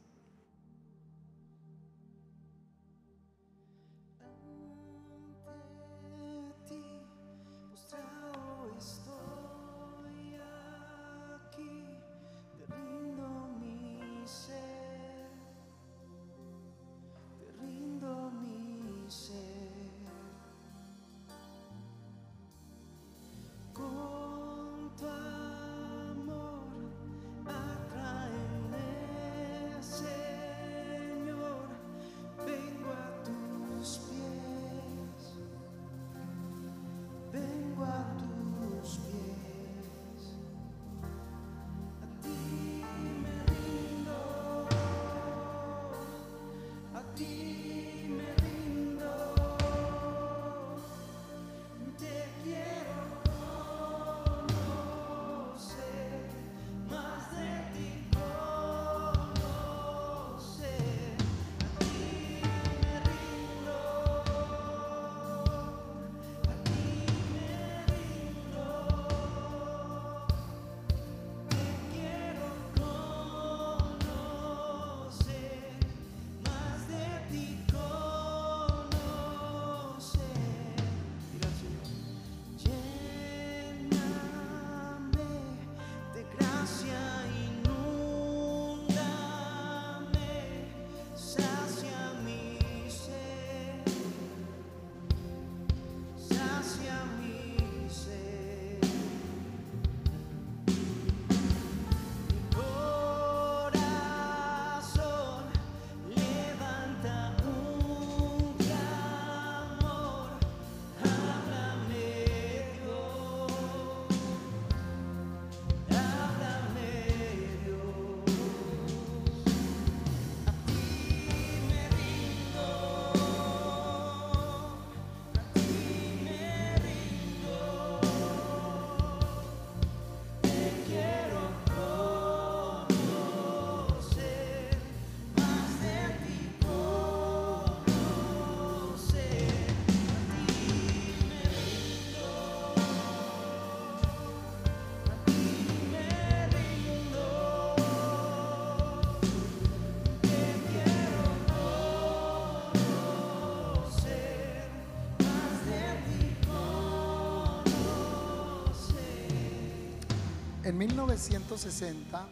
En 160.76 160.80
1960, 160.80 162.28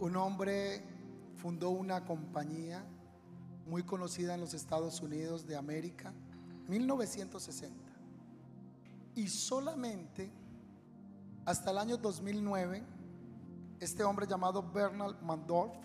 un 0.00 0.16
hombre 0.16 0.82
fundó 1.36 1.70
una 1.70 2.04
compañía 2.04 2.84
muy 3.68 3.84
conocida 3.84 4.34
en 4.34 4.40
los 4.40 4.52
Estados 4.52 5.00
Unidos 5.00 5.46
de 5.46 5.54
América, 5.54 6.12
1960. 6.66 7.76
Y 9.14 9.28
solamente 9.28 10.28
hasta 11.44 11.70
el 11.70 11.78
año 11.78 11.96
2009, 11.98 12.82
este 13.78 14.02
hombre 14.02 14.26
llamado 14.26 14.68
Bernard 14.68 15.22
Mandorf 15.22 15.76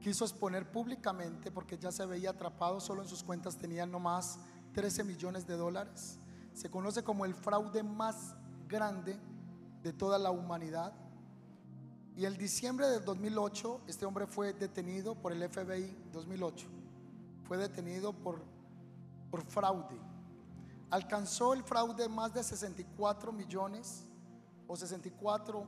quiso 0.00 0.24
exponer 0.24 0.68
públicamente 0.68 1.52
porque 1.52 1.78
ya 1.78 1.92
se 1.92 2.04
veía 2.06 2.30
atrapado, 2.30 2.80
solo 2.80 3.02
en 3.02 3.08
sus 3.08 3.22
cuentas 3.22 3.56
tenía 3.56 3.86
nomás 3.86 4.40
13 4.72 5.04
millones 5.04 5.46
de 5.46 5.54
dólares. 5.54 6.18
Se 6.54 6.68
conoce 6.68 7.04
como 7.04 7.24
el 7.24 7.36
fraude 7.36 7.84
más 7.84 8.34
grande 8.66 9.16
de 9.82 9.92
toda 9.92 10.18
la 10.18 10.30
humanidad. 10.30 10.92
Y 12.16 12.24
el 12.24 12.36
diciembre 12.36 12.86
del 12.88 13.04
2008, 13.04 13.82
este 13.86 14.04
hombre 14.04 14.26
fue 14.26 14.52
detenido 14.52 15.14
por 15.14 15.32
el 15.32 15.48
FBI 15.48 15.96
2008. 16.12 16.66
Fue 17.44 17.56
detenido 17.56 18.12
por, 18.12 18.42
por 19.30 19.42
fraude. 19.44 19.98
Alcanzó 20.90 21.54
el 21.54 21.62
fraude 21.62 22.08
más 22.08 22.34
de 22.34 22.42
64 22.42 23.32
millones 23.32 24.04
o 24.66 24.76
64 24.76 25.64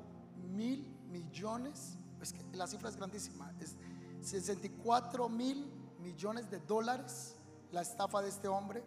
mil 0.50 0.86
millones. 1.08 1.96
Es 2.20 2.32
que 2.32 2.44
la 2.56 2.66
cifra 2.66 2.88
es 2.88 2.96
grandísima. 2.96 3.52
Es 3.60 3.76
64 4.20 5.28
mil 5.28 5.70
millones 6.00 6.50
de 6.50 6.58
dólares 6.60 7.36
la 7.70 7.82
estafa 7.82 8.20
de 8.20 8.28
este 8.28 8.48
hombre. 8.48 8.84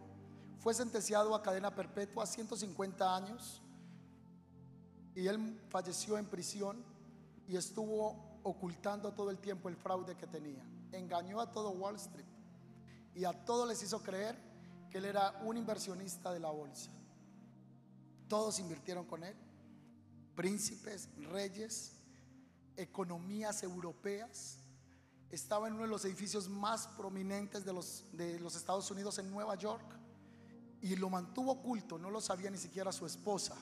Fue 0.60 0.74
sentenciado 0.74 1.34
a 1.34 1.42
cadena 1.42 1.74
perpetua 1.74 2.24
a 2.24 2.28
150 2.28 3.16
años 3.16 3.62
y 5.16 5.28
él 5.28 5.60
falleció 5.70 6.18
en 6.18 6.26
prisión 6.26 6.84
y 7.48 7.56
estuvo 7.56 8.40
ocultando 8.44 9.14
todo 9.14 9.32
el 9.32 9.40
tiempo 9.40 9.70
el 9.70 9.76
fraude 9.76 10.16
que 10.16 10.28
tenía. 10.28 10.64
Engañó 10.92 11.40
a 11.40 11.52
todo 11.52 11.72
Wall 11.72 11.96
Street 11.96 12.26
y 13.16 13.24
a 13.24 13.34
todos 13.46 13.68
les 13.68 13.82
hizo 13.82 14.04
creer 14.04 14.38
que 14.90 14.98
él 14.98 15.06
era 15.06 15.40
un 15.44 15.58
inversionista 15.58 16.32
de 16.34 16.40
la 16.40 16.52
bolsa. 16.52 16.92
Todos 18.28 18.60
invirtieron 18.60 19.06
con 19.06 19.24
él, 19.24 19.36
príncipes, 20.36 21.10
reyes, 21.32 21.94
economías 22.76 23.64
europeas, 23.64 24.60
estaba 25.32 25.68
en 25.68 25.74
uno 25.74 25.84
de 25.84 25.90
los 25.90 26.06
edificios 26.06 26.50
más 26.50 26.88
prominentes 26.88 27.66
de 27.66 27.74
los, 27.74 28.06
de 28.14 28.40
los 28.40 28.56
Estados 28.56 28.90
Unidos 28.92 29.18
en 29.20 29.30
Nueva 29.32 29.56
York 29.56 29.86
y 30.82 30.96
lo 30.96 31.10
mantuvo 31.10 31.54
oculto, 31.54 31.98
no 31.98 32.10
lo 32.10 32.22
sabía 32.22 32.50
ni 32.50 32.58
siquiera 32.58 32.92
su 32.92 33.06
esposa. 33.06 33.56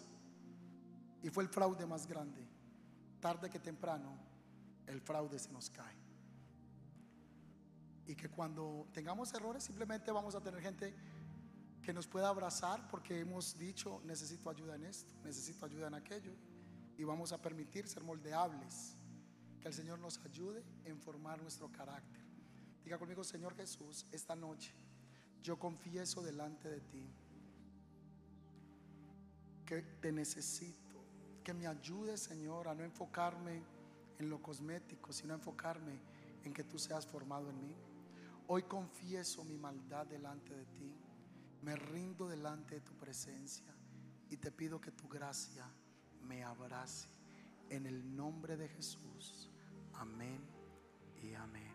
Y 1.24 1.30
fue 1.30 1.44
el 1.44 1.50
fraude 1.50 1.86
más 1.86 2.06
grande. 2.06 2.46
Tarde 3.20 3.50
que 3.50 3.60
temprano, 3.60 4.16
el 4.86 5.02
fraude 5.02 5.40
se 5.40 5.52
nos 5.52 5.70
cae. 5.70 5.98
Y 8.06 8.16
que 8.16 8.30
cuando 8.30 8.88
tengamos 8.94 9.34
errores, 9.34 9.64
simplemente 9.64 10.12
vamos 10.12 10.36
a 10.36 10.42
tener 10.42 10.62
gente 10.62 10.94
que 11.82 11.94
nos 11.94 12.08
pueda 12.08 12.30
abrazar 12.30 12.88
porque 12.90 13.20
hemos 13.20 13.58
dicho, 13.58 14.02
necesito 14.06 14.50
ayuda 14.50 14.76
en 14.76 14.84
esto, 14.84 15.14
necesito 15.24 15.66
ayuda 15.66 15.88
en 15.88 15.96
aquello. 15.96 16.34
Y 16.98 17.04
vamos 17.04 17.32
a 17.32 17.42
permitir 17.42 17.88
ser 17.88 18.04
moldeables. 18.04 18.96
Que 19.60 19.70
el 19.70 19.74
Señor 19.74 19.98
nos 20.00 20.20
ayude 20.20 20.64
en 20.84 21.00
formar 21.00 21.42
nuestro 21.42 21.72
carácter. 21.72 22.22
Diga 22.84 23.00
conmigo, 23.00 23.24
Señor 23.24 23.56
Jesús, 23.56 24.06
esta 24.12 24.36
noche 24.36 24.74
yo 25.44 25.60
confieso 25.60 26.24
delante 26.24 26.70
de 26.70 26.80
ti 26.80 27.06
que 29.66 29.82
te 29.82 30.12
necesito, 30.12 30.83
que 31.44 31.54
me 31.54 31.68
ayude, 31.68 32.18
Señor, 32.18 32.68
a 32.68 32.74
no 32.74 32.84
enfocarme 32.84 33.62
en 34.18 34.30
lo 34.30 34.41
cosmético, 34.41 35.12
sino 35.12 35.34
enfocarme 35.34 36.00
en 36.44 36.54
que 36.54 36.64
tú 36.64 36.80
seas 36.80 37.06
formado 37.06 37.50
en 37.50 37.62
mí. 37.62 37.76
Hoy 38.48 38.64
confieso 38.64 39.44
mi 39.44 39.58
maldad 39.58 40.06
delante 40.08 40.56
de 40.56 40.66
ti, 40.66 40.96
me 41.62 41.76
rindo 41.76 42.28
delante 42.28 42.76
de 42.76 42.82
tu 42.82 42.94
presencia 42.94 43.74
y 44.30 44.38
te 44.38 44.52
pido 44.52 44.82
que 44.82 44.91
tu 44.91 45.08
gracia 45.08 45.66
me 46.24 46.44
abrace. 46.44 47.08
En 47.70 47.86
el 47.88 48.16
nombre 48.16 48.58
de 48.58 48.68
Jesús. 48.68 49.50
Amén 49.94 50.41
y 51.22 51.34
amén. 51.34 51.74